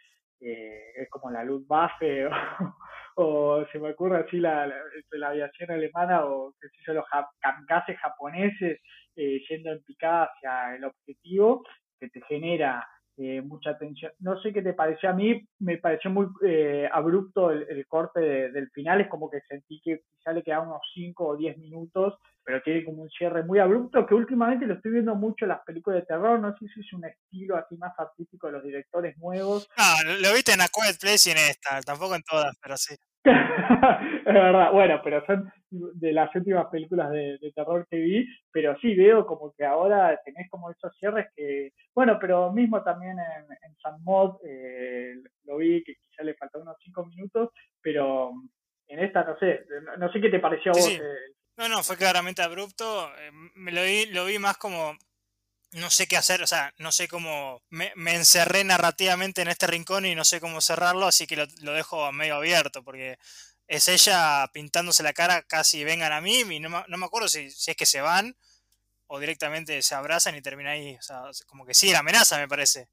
eh, 0.41 0.93
es 0.97 1.11
como 1.11 1.30
la 1.30 1.45
luz 1.45 1.66
bafe 1.66 2.26
o, 3.16 3.64
se 3.70 3.78
me 3.78 3.91
ocurre 3.91 4.18
así 4.20 4.38
la, 4.38 4.66
la, 5.12 5.28
aviación 5.28 5.70
alemana 5.70 6.24
o 6.24 6.55
que 6.61 6.68
se 6.84 6.95
los 6.95 7.05
kamikazes 7.41 7.99
japoneses 7.99 8.80
eh, 9.16 9.41
yendo 9.49 9.72
en 9.72 9.82
picada 9.82 10.30
hacia 10.32 10.76
el 10.76 10.84
objetivo 10.84 11.62
que 11.99 12.09
te 12.09 12.22
genera 12.22 12.86
eh, 13.22 13.43
mucha 13.43 13.70
atención. 13.70 14.11
No 14.20 14.41
sé 14.41 14.51
qué 14.51 14.62
te 14.62 14.72
pareció 14.72 15.11
a 15.11 15.12
mí, 15.12 15.47
me 15.59 15.76
pareció 15.76 16.11
muy 16.11 16.26
eh, 16.43 16.88
abrupto 16.91 17.51
el, 17.51 17.86
corte 17.86 18.20
del 18.20 18.70
final, 18.70 19.03
es 19.03 19.09
como 19.09 19.28
que 19.28 19.43
sentí 19.43 19.78
que 19.84 20.01
quizá 20.16 20.32
le 20.32 20.43
quedaban 20.43 20.68
unos 20.68 20.80
5 20.95 21.26
o 21.26 21.36
10 21.36 21.59
minutos, 21.59 22.14
pero 22.45 22.62
tiene 22.62 22.84
como 22.84 23.03
un 23.03 23.11
cierre 23.11 23.43
muy 23.45 23.59
abrupto, 23.59 24.07
que 24.07 24.14
últimamente 24.14 24.66
lo 24.66 24.74
estoy 24.74 24.93
viendo 24.93 25.14
mucho 25.14 25.45
en 25.45 25.51
las 25.51 25.62
películas 25.64 26.01
de 26.01 26.07
terror, 26.07 26.38
no 26.41 26.57
sé 26.57 26.66
si 26.68 26.80
es 26.80 26.93
un 26.93 27.05
estilo 27.05 27.57
así 27.57 27.76
más 27.76 27.93
artístico 27.99 28.47
de 28.47 28.55
los 28.55 28.64
directores 28.64 29.16
nuevos. 29.18 29.68
Ah, 29.76 29.97
lo 30.07 30.34
viste 30.34 30.53
en 30.53 30.61
A 30.61 30.68
Quiet 30.68 30.99
Place 31.01 31.28
y 31.28 31.32
en 31.32 31.38
esta, 31.38 31.80
tampoco 31.82 32.14
en 32.14 32.22
todas, 32.22 32.57
pero 32.62 32.76
sí. 32.76 32.95
Es 33.24 34.34
verdad, 34.34 34.72
bueno, 34.72 35.01
pero 35.03 35.24
son 35.26 35.53
de 35.70 36.12
las 36.12 36.34
últimas 36.34 36.66
películas 36.66 37.11
de, 37.11 37.38
terror 37.55 37.86
que 37.91 37.97
vi, 37.97 38.26
pero 38.53 38.76
sí 38.80 38.95
veo 38.95 39.26
como 39.26 39.53
que 39.57 39.64
ahora 39.64 40.18
tenés 40.24 40.49
como 40.51 40.70
esos 40.70 40.97
cierres 40.99 41.26
que, 41.36 41.72
bueno, 41.95 42.18
pero 42.20 42.53
mismo 42.53 42.82
también 42.82 43.18
en, 43.18 43.45
en 43.51 43.76
San 43.82 44.03
Mod 44.03 44.36
eh, 44.47 45.14
lo 45.45 45.59
vi 45.59 45.82
que 45.84 45.95
quizá 45.95 46.22
le 46.22 46.34
faltó 46.34 46.61
unos 46.61 46.76
cinco 46.82 47.05
minutos, 47.07 47.51
pero 47.82 48.32
en 48.88 48.99
esta 49.01 49.24
no 49.24 49.38
sé, 49.38 49.64
no, 49.99 50.11
sé 50.12 50.20
qué 50.20 50.30
te 50.30 50.41
pareció 50.41 50.72
a 50.72 50.74
vos. 50.74 50.91
Eh. 50.91 51.34
No, 51.61 51.69
no, 51.69 51.85
fue 51.85 51.99
claramente 51.99 52.41
abrupto, 52.41 53.15
eh, 53.19 53.31
me 53.55 53.71
lo 53.71 53.83
vi, 53.83 54.07
lo 54.07 54.25
vi 54.25 54.39
más 54.39 54.57
como 54.57 54.97
no 55.73 55.91
sé 55.91 56.09
qué 56.09 56.17
hacer, 56.17 56.43
o 56.43 56.47
sea, 56.47 56.73
no 56.79 56.91
sé 56.91 57.07
cómo, 57.07 57.63
me, 57.69 57.93
encerré 58.15 58.65
narrativamente 58.65 59.43
en 59.43 59.49
este 59.49 59.67
rincón 59.67 60.07
y 60.07 60.15
no 60.15 60.25
sé 60.25 60.41
cómo 60.41 60.63
cerrarlo, 60.63 61.07
así 61.07 61.27
que 61.27 61.37
lo, 61.37 61.73
dejo 61.75 62.11
medio 62.13 62.37
abierto, 62.37 62.83
porque 62.83 63.19
es 63.69 63.89
ella 63.89 64.49
pintándose 64.55 65.03
la 65.03 65.13
cara 65.13 65.43
casi 65.43 65.85
vengan 65.85 66.13
a 66.13 66.23
mí 66.23 66.41
y 66.41 66.61
no, 66.61 66.83
no 66.89 66.97
me 66.97 67.05
acuerdo 67.05 67.29
si, 67.29 67.51
si, 67.51 67.73
es 67.73 67.77
que 67.77 67.85
se 67.85 68.01
van 68.01 68.35
o 69.07 69.21
directamente 69.21 69.83
se 69.83 69.95
abrazan 69.95 70.37
y 70.37 70.41
termina 70.41 70.71
ahí. 70.71 70.97
O 70.97 71.03
sea, 71.03 71.25
como 71.47 71.67
que 71.67 71.75
sí, 71.75 71.93
la 71.93 71.99
amenaza 71.99 72.39
me 72.39 72.49
parece. 72.49 72.89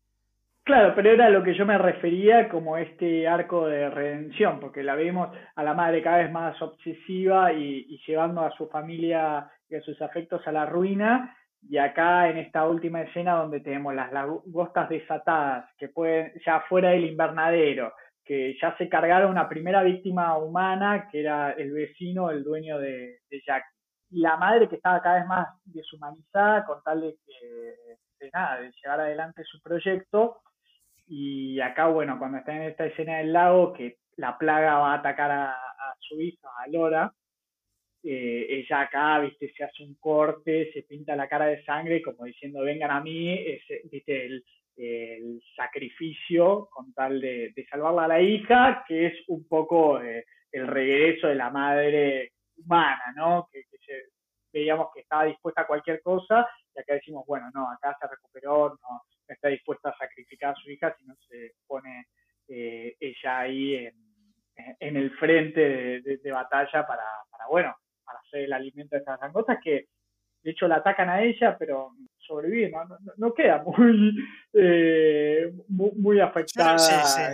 Claro, 0.67 0.91
pero 0.93 1.11
era 1.11 1.29
lo 1.29 1.43
que 1.43 1.53
yo 1.53 1.65
me 1.65 1.77
refería 1.77 2.49
como 2.49 2.75
este 2.75 3.25
arco 3.25 3.67
de 3.67 3.89
redención, 3.89 4.59
porque 4.59 4.83
la 4.83 4.95
vemos 4.95 5.29
a 5.55 5.63
la 5.63 5.73
madre 5.73 6.01
cada 6.01 6.17
vez 6.17 6.29
más 6.29 6.61
obsesiva 6.61 7.53
y, 7.53 7.97
llevando 8.05 8.41
a 8.41 8.51
su 8.51 8.67
familia 8.67 9.49
y 9.69 9.75
a 9.75 9.81
sus 9.81 10.01
afectos 10.01 10.45
a 10.45 10.51
la 10.51 10.65
ruina. 10.65 11.37
Y 11.69 11.77
acá 11.77 12.29
en 12.29 12.39
esta 12.39 12.67
última 12.67 13.01
escena 13.01 13.35
donde 13.35 13.61
tenemos 13.61 13.95
las 13.95 14.11
lagostas 14.11 14.89
desatadas 14.89 15.69
que 15.77 15.87
pueden, 15.87 16.33
ya 16.45 16.59
fuera 16.67 16.89
del 16.89 17.05
invernadero, 17.05 17.93
que 18.25 18.57
ya 18.61 18.75
se 18.75 18.89
cargaron 18.89 19.31
una 19.31 19.47
primera 19.47 19.83
víctima 19.83 20.37
humana, 20.37 21.07
que 21.09 21.21
era 21.21 21.51
el 21.51 21.71
vecino, 21.71 22.29
el 22.29 22.43
dueño 22.43 22.77
de, 22.77 23.19
Jack. 23.45 23.63
Y 24.09 24.19
la 24.19 24.35
madre 24.35 24.67
que 24.67 24.75
estaba 24.75 25.01
cada 25.01 25.19
vez 25.19 25.27
más 25.27 25.47
deshumanizada 25.63 26.65
con 26.65 26.83
tal 26.83 26.99
de 26.99 27.15
que, 27.25 27.73
de 28.19 28.29
nada, 28.33 28.59
de 28.59 28.73
llevar 28.83 28.99
adelante 28.99 29.45
su 29.45 29.61
proyecto. 29.61 30.41
Y 31.07 31.59
acá, 31.61 31.87
bueno, 31.87 32.19
cuando 32.19 32.39
está 32.39 32.55
en 32.55 32.63
esta 32.63 32.85
escena 32.85 33.17
del 33.17 33.33
lago, 33.33 33.73
que 33.73 33.97
la 34.17 34.37
plaga 34.37 34.77
va 34.79 34.91
a 34.93 34.97
atacar 34.99 35.31
a, 35.31 35.55
su 35.99 36.21
hija, 36.21 36.47
a 36.63 36.67
Lora, 36.69 37.11
eh, 38.03 38.45
ella 38.49 38.81
acá, 38.81 39.19
viste, 39.19 39.51
se 39.53 39.63
hace 39.63 39.83
un 39.83 39.95
corte, 39.95 40.71
se 40.73 40.83
pinta 40.83 41.15
la 41.15 41.27
cara 41.27 41.45
de 41.45 41.63
sangre, 41.63 42.01
como 42.01 42.25
diciendo, 42.25 42.61
vengan 42.61 42.91
a 42.91 43.01
mí, 43.01 43.37
viste, 43.91 44.25
el, 44.25 44.43
el 44.77 45.41
sacrificio 45.55 46.69
con 46.71 46.93
tal 46.93 47.19
de, 47.19 47.53
salvarla 47.69 48.05
a 48.05 48.07
la 48.07 48.21
hija, 48.21 48.83
que 48.87 49.07
es 49.07 49.13
un 49.27 49.47
poco 49.47 50.01
eh, 50.01 50.25
el 50.51 50.67
regreso 50.67 51.27
de 51.27 51.35
la 51.35 51.49
madre 51.49 52.31
humana, 52.57 53.13
¿no? 53.15 53.49
Que, 53.51 53.63
veíamos 54.51 54.89
que 54.93 55.01
estaba 55.01 55.25
dispuesta 55.25 55.61
a 55.61 55.67
cualquier 55.67 56.01
cosa 56.01 56.47
y 56.73 56.79
acá 56.79 56.93
decimos, 56.93 57.25
bueno, 57.27 57.49
no, 57.53 57.69
acá 57.71 57.95
se 57.99 58.07
recuperó, 58.07 58.69
no, 58.69 59.01
está 59.27 59.49
dispuesta 59.49 59.89
a 59.89 59.97
sacrificar 59.97 60.51
a 60.51 60.55
su 60.55 60.69
hija, 60.69 60.95
sino 60.99 61.15
se 61.27 61.53
pone 61.65 62.07
eh, 62.47 62.95
ella 62.99 63.39
ahí 63.39 63.75
en, 64.79 64.97
el 64.97 65.11
frente 65.17 66.01
de, 66.01 66.31
batalla 66.31 66.85
para, 66.87 67.03
para, 67.29 67.47
bueno, 67.47 67.75
para 68.03 68.19
hacer 68.19 68.41
el 68.41 68.53
alimento 68.53 68.95
de 68.95 68.99
estas 68.99 69.19
langostas 69.19 69.59
que 69.63 69.87
de 70.43 70.51
hecho 70.51 70.67
la 70.67 70.77
atacan 70.77 71.09
a 71.09 71.21
ella, 71.21 71.57
pero 71.57 71.91
sobrevive, 72.19 72.71
no, 73.17 73.33
queda 73.33 73.63
muy, 73.63 74.15
eh, 74.53 75.51
muy, 75.67 76.19
afectada 76.19 76.77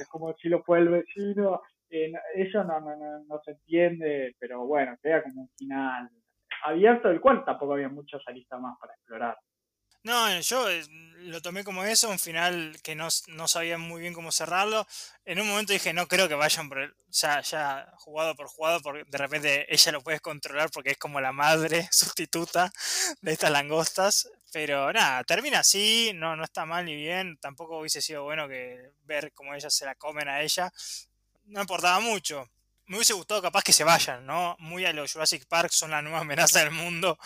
como 0.09 0.33
si 0.35 0.49
lo 0.49 0.63
fue 0.63 0.79
el 0.79 0.89
vecino. 0.89 1.61
Eh, 1.89 2.11
eso 2.35 2.63
no, 2.63 2.79
no, 2.79 2.95
no, 3.27 3.41
se 3.45 3.51
entiende, 3.51 4.35
pero 4.39 4.65
bueno, 4.65 4.97
queda 5.01 5.21
como 5.21 5.43
un 5.43 5.49
final 5.49 6.09
abierto, 6.63 7.09
del 7.09 7.21
cual 7.21 7.43
tampoco 7.45 7.73
había 7.73 7.89
muchas 7.89 8.21
aristas 8.27 8.59
más 8.59 8.77
para 8.79 8.93
explorar. 8.93 9.37
No, 10.03 10.37
yo 10.41 10.69
eh, 10.69 10.83
lo 11.19 11.41
tomé 11.41 11.63
como 11.63 11.85
eso, 11.85 12.09
un 12.09 12.19
final 12.19 12.75
que 12.83 12.93
no, 12.93 13.09
sabía 13.09 13.77
muy 13.77 14.01
bien 14.01 14.13
cómo 14.13 14.33
cerrarlo. 14.33 14.85
En 15.23 15.39
un 15.39 15.47
momento 15.47 15.71
dije, 15.71 15.93
no 15.93 16.07
creo 16.09 16.27
que 16.27 16.35
vayan 16.35 16.67
por 16.67 16.79
el, 16.79 16.93
ya, 17.09 17.39
ya 17.39 17.89
jugado 17.99 18.35
por 18.35 18.47
jugado, 18.47 18.81
porque 18.81 19.05
de 19.07 19.17
repente 19.17 19.73
ella 19.73 19.93
lo 19.93 20.01
puede 20.01 20.19
controlar 20.19 20.69
porque 20.71 20.91
es 20.91 20.97
como 20.97 21.21
la 21.21 21.31
madre 21.31 21.87
sustituta 21.91 22.71
de 23.21 23.31
estas 23.31 23.51
langostas. 23.51 24.29
Pero 24.51 24.91
nada, 24.91 25.23
termina 25.23 25.59
así, 25.59 26.11
no, 26.13 26.35
no 26.35 26.43
está 26.43 26.65
mal 26.65 26.83
ni 26.85 26.95
bien. 26.95 27.37
Tampoco 27.37 27.79
hubiese 27.79 28.01
sido 28.01 28.23
bueno 28.23 28.47
que 28.49 28.91
ver 29.05 29.31
cómo 29.33 29.53
ellas 29.55 29.73
se 29.73 29.85
la 29.85 29.95
comen 29.95 30.27
a 30.27 30.41
ella. 30.41 30.69
No 31.45 31.61
importaba 31.61 31.99
mucho 32.01 32.49
me 32.93 32.97
hubiese 32.97 33.13
gustado 33.13 33.41
capaz 33.41 33.63
que 33.63 33.73
se 33.73 33.83
vayan, 33.83 34.23
¿no? 34.23 34.55
Muy 34.59 34.85
a 34.85 34.93
los 34.93 35.11
Jurassic 35.11 35.47
Park 35.47 35.71
son 35.71 35.89
la 35.89 36.03
nueva 36.03 36.19
amenaza 36.19 36.59
del 36.59 36.69
mundo 36.69 37.17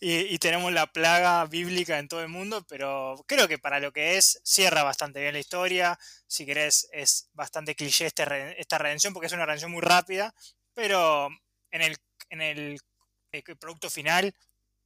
y, 0.00 0.36
tenemos 0.38 0.72
la 0.72 0.88
plaga 0.88 1.46
bíblica 1.46 2.00
en 2.00 2.08
todo 2.08 2.22
el 2.22 2.28
mundo, 2.28 2.66
pero 2.68 3.14
creo 3.28 3.46
que 3.46 3.56
para 3.56 3.78
lo 3.78 3.92
que 3.92 4.16
es, 4.16 4.40
cierra 4.42 4.82
bastante 4.82 5.20
bien 5.20 5.34
la 5.34 5.38
historia. 5.38 5.96
Si 6.26 6.44
querés, 6.44 6.90
es 6.92 7.30
bastante 7.34 7.76
cliché 7.76 8.06
este 8.06 8.24
esta 8.60 8.78
redención 8.78 9.12
porque 9.12 9.28
es 9.28 9.32
una 9.32 9.46
redención 9.46 9.70
muy 9.70 9.80
rápida, 9.80 10.34
pero 10.74 11.28
en 11.70 11.82
el, 11.82 11.96
en 12.28 12.42
el, 12.42 12.78
el 13.30 13.56
producto 13.60 13.90
final 13.90 14.34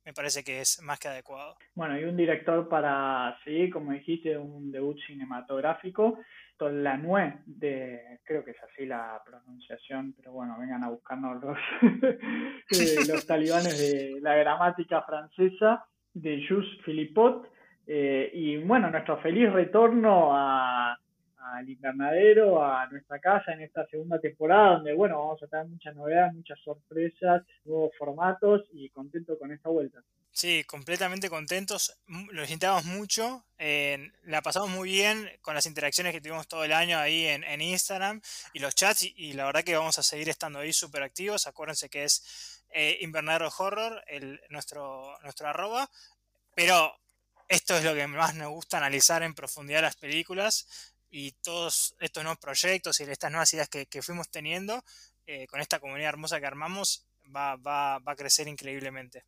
me 0.04 0.12
parece 0.12 0.44
que 0.44 0.60
es 0.60 0.82
más 0.82 0.98
que 0.98 1.08
adecuado. 1.08 1.56
Bueno, 1.74 1.98
y 1.98 2.04
un 2.04 2.16
director 2.16 2.68
para, 2.68 3.38
sí, 3.42 3.70
como 3.70 3.92
dijiste, 3.92 4.36
un 4.36 4.70
debut 4.70 4.98
cinematográfico 5.06 6.18
Tolanue, 6.56 7.38
de, 7.46 8.20
creo 8.24 8.44
que 8.44 8.52
es 8.52 8.62
así 8.62 8.86
la 8.86 9.20
pronunciación, 9.24 10.14
pero 10.16 10.32
bueno, 10.32 10.56
vengan 10.58 10.84
a 10.84 10.90
buscarnos 10.90 11.42
los, 11.42 11.58
eh, 11.82 12.96
los 13.08 13.26
talibanes 13.26 13.78
de 13.78 14.20
la 14.20 14.36
gramática 14.36 15.02
francesa, 15.02 15.84
de 16.14 16.44
Jules 16.46 16.68
Philippot. 16.84 17.50
Eh, 17.86 18.30
y 18.34 18.56
bueno, 18.58 18.90
nuestro 18.90 19.18
feliz 19.18 19.52
retorno 19.52 20.30
a, 20.32 20.98
al 21.54 21.68
invernadero, 21.68 22.64
a 22.64 22.86
nuestra 22.88 23.18
casa 23.18 23.52
en 23.52 23.62
esta 23.62 23.86
segunda 23.86 24.20
temporada, 24.20 24.74
donde 24.74 24.94
bueno, 24.94 25.18
vamos 25.18 25.42
a 25.42 25.46
tener 25.46 25.66
muchas 25.66 25.94
novedades, 25.94 26.34
muchas 26.34 26.58
sorpresas, 26.60 27.42
nuevos 27.64 27.92
formatos 27.98 28.62
y 28.72 28.88
contento 28.90 29.38
con 29.38 29.52
esta 29.52 29.68
vuelta. 29.68 30.02
Sí, 30.36 30.64
completamente 30.64 31.30
contentos, 31.30 31.98
lo 32.06 32.42
necesitamos 32.42 32.84
mucho, 32.84 33.46
la 33.58 34.42
pasamos 34.42 34.68
muy 34.68 34.90
bien 34.90 35.30
con 35.40 35.54
las 35.54 35.64
interacciones 35.64 36.12
que 36.12 36.20
tuvimos 36.20 36.46
todo 36.46 36.62
el 36.62 36.74
año 36.74 36.98
ahí 36.98 37.26
en, 37.26 37.60
Instagram 37.62 38.20
y 38.52 38.58
los 38.58 38.74
chats 38.74 39.02
y, 39.16 39.32
la 39.32 39.46
verdad 39.46 39.64
que 39.64 39.76
vamos 39.76 39.98
a 39.98 40.02
seguir 40.02 40.28
estando 40.28 40.58
ahí 40.58 40.74
súper 40.74 41.02
activos, 41.02 41.46
acuérdense 41.46 41.88
que 41.88 42.04
es 42.04 42.62
eh, 42.68 42.98
Invernadero 43.00 43.48
Horror, 43.56 44.04
el, 44.08 44.38
nuestro, 44.50 45.18
nuestro 45.22 45.48
arroba, 45.48 45.88
pero 46.54 46.94
esto 47.48 47.74
es 47.78 47.84
lo 47.84 47.94
que 47.94 48.06
más 48.06 48.34
nos 48.34 48.50
gusta 48.50 48.76
analizar 48.76 49.22
en 49.22 49.34
profundidad 49.34 49.80
las 49.80 49.96
películas 49.96 50.95
y 51.10 51.32
todos 51.42 51.96
estos 52.00 52.22
nuevos 52.22 52.38
proyectos 52.38 53.00
y 53.00 53.04
estas 53.04 53.30
nuevas 53.30 53.52
ideas 53.54 53.68
que, 53.68 54.02
fuimos 54.02 54.30
teniendo 54.30 54.82
eh, 55.26 55.46
con 55.46 55.60
esta 55.60 55.78
comunidad 55.78 56.10
hermosa 56.10 56.40
que 56.40 56.46
armamos 56.46 57.06
va, 57.34 57.56
va, 57.56 57.98
va 57.98 58.12
a 58.12 58.16
crecer 58.16 58.48
increíblemente. 58.48 59.24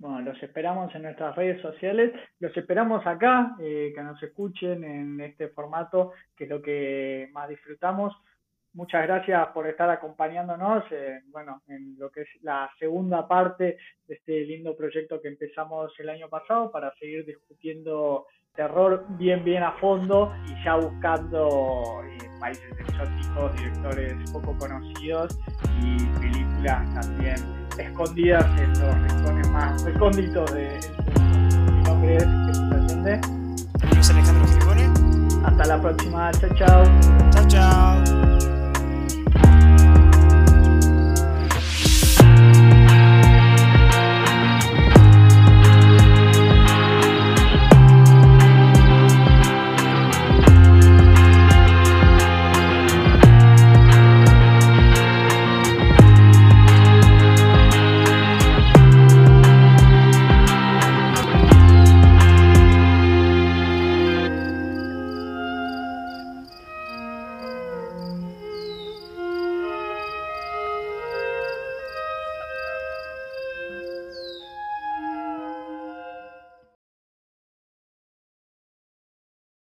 Bueno, 0.00 0.20
los 0.20 0.40
esperamos 0.40 0.94
en 0.94 1.02
nuestras 1.02 1.34
redes 1.34 1.60
sociales, 1.60 2.12
los 2.38 2.56
esperamos 2.56 3.04
acá, 3.04 3.56
eh, 3.58 3.92
que 3.92 4.02
nos 4.02 4.22
escuchen 4.22 4.84
en 4.84 5.20
este 5.20 5.48
formato, 5.48 6.12
que 6.36 6.44
es 6.44 6.50
lo 6.50 6.62
que 6.62 7.28
más 7.32 7.48
disfrutamos. 7.48 8.14
Muchas 8.74 9.02
gracias 9.08 9.48
por 9.48 9.66
estar 9.66 9.90
acompañándonos, 9.90 10.84
eh, 10.92 11.22
bueno, 11.30 11.62
en 11.66 11.98
lo 11.98 12.10
que 12.12 12.20
es 12.20 12.28
la 12.42 12.70
segunda 12.78 13.26
parte 13.26 13.76
de 14.06 14.14
este 14.14 14.44
lindo 14.44 14.76
proyecto 14.76 15.20
que 15.20 15.26
empezamos 15.26 15.92
el 15.98 16.10
año 16.10 16.28
pasado 16.28 16.70
para 16.70 16.94
seguir 16.94 17.26
discutiendo 17.26 18.26
terror 18.58 19.06
bien, 19.10 19.44
bien 19.44 19.62
a 19.62 19.70
fondo 19.80 20.34
y 20.48 20.64
ya 20.64 20.74
buscando 20.74 22.02
eh, 22.04 22.30
países 22.40 22.64
exóticos, 22.76 23.54
directores 23.54 24.30
poco 24.32 24.58
conocidos 24.58 25.38
y 25.80 26.04
películas 26.18 26.92
también 27.00 27.36
escondidas 27.78 28.44
en 28.60 28.70
los 28.70 29.00
rincones 29.02 29.48
más 29.50 29.84
recónditos 29.84 30.52
de 30.52 30.80
Mi 31.14 31.82
nombre 31.84 32.16
es 32.16 32.24
Jesús 32.24 32.72
Allende. 32.72 33.20
Mi 33.24 33.82
nombre 33.82 34.00
es 34.00 34.10
Alejandro 34.10 34.46
Frigone. 34.48 35.46
Hasta 35.46 35.64
la 35.64 35.80
próxima. 35.80 36.32
Chao, 36.32 36.50
chao. 36.56 36.84
Chao, 37.30 37.46
chao. 37.46 38.27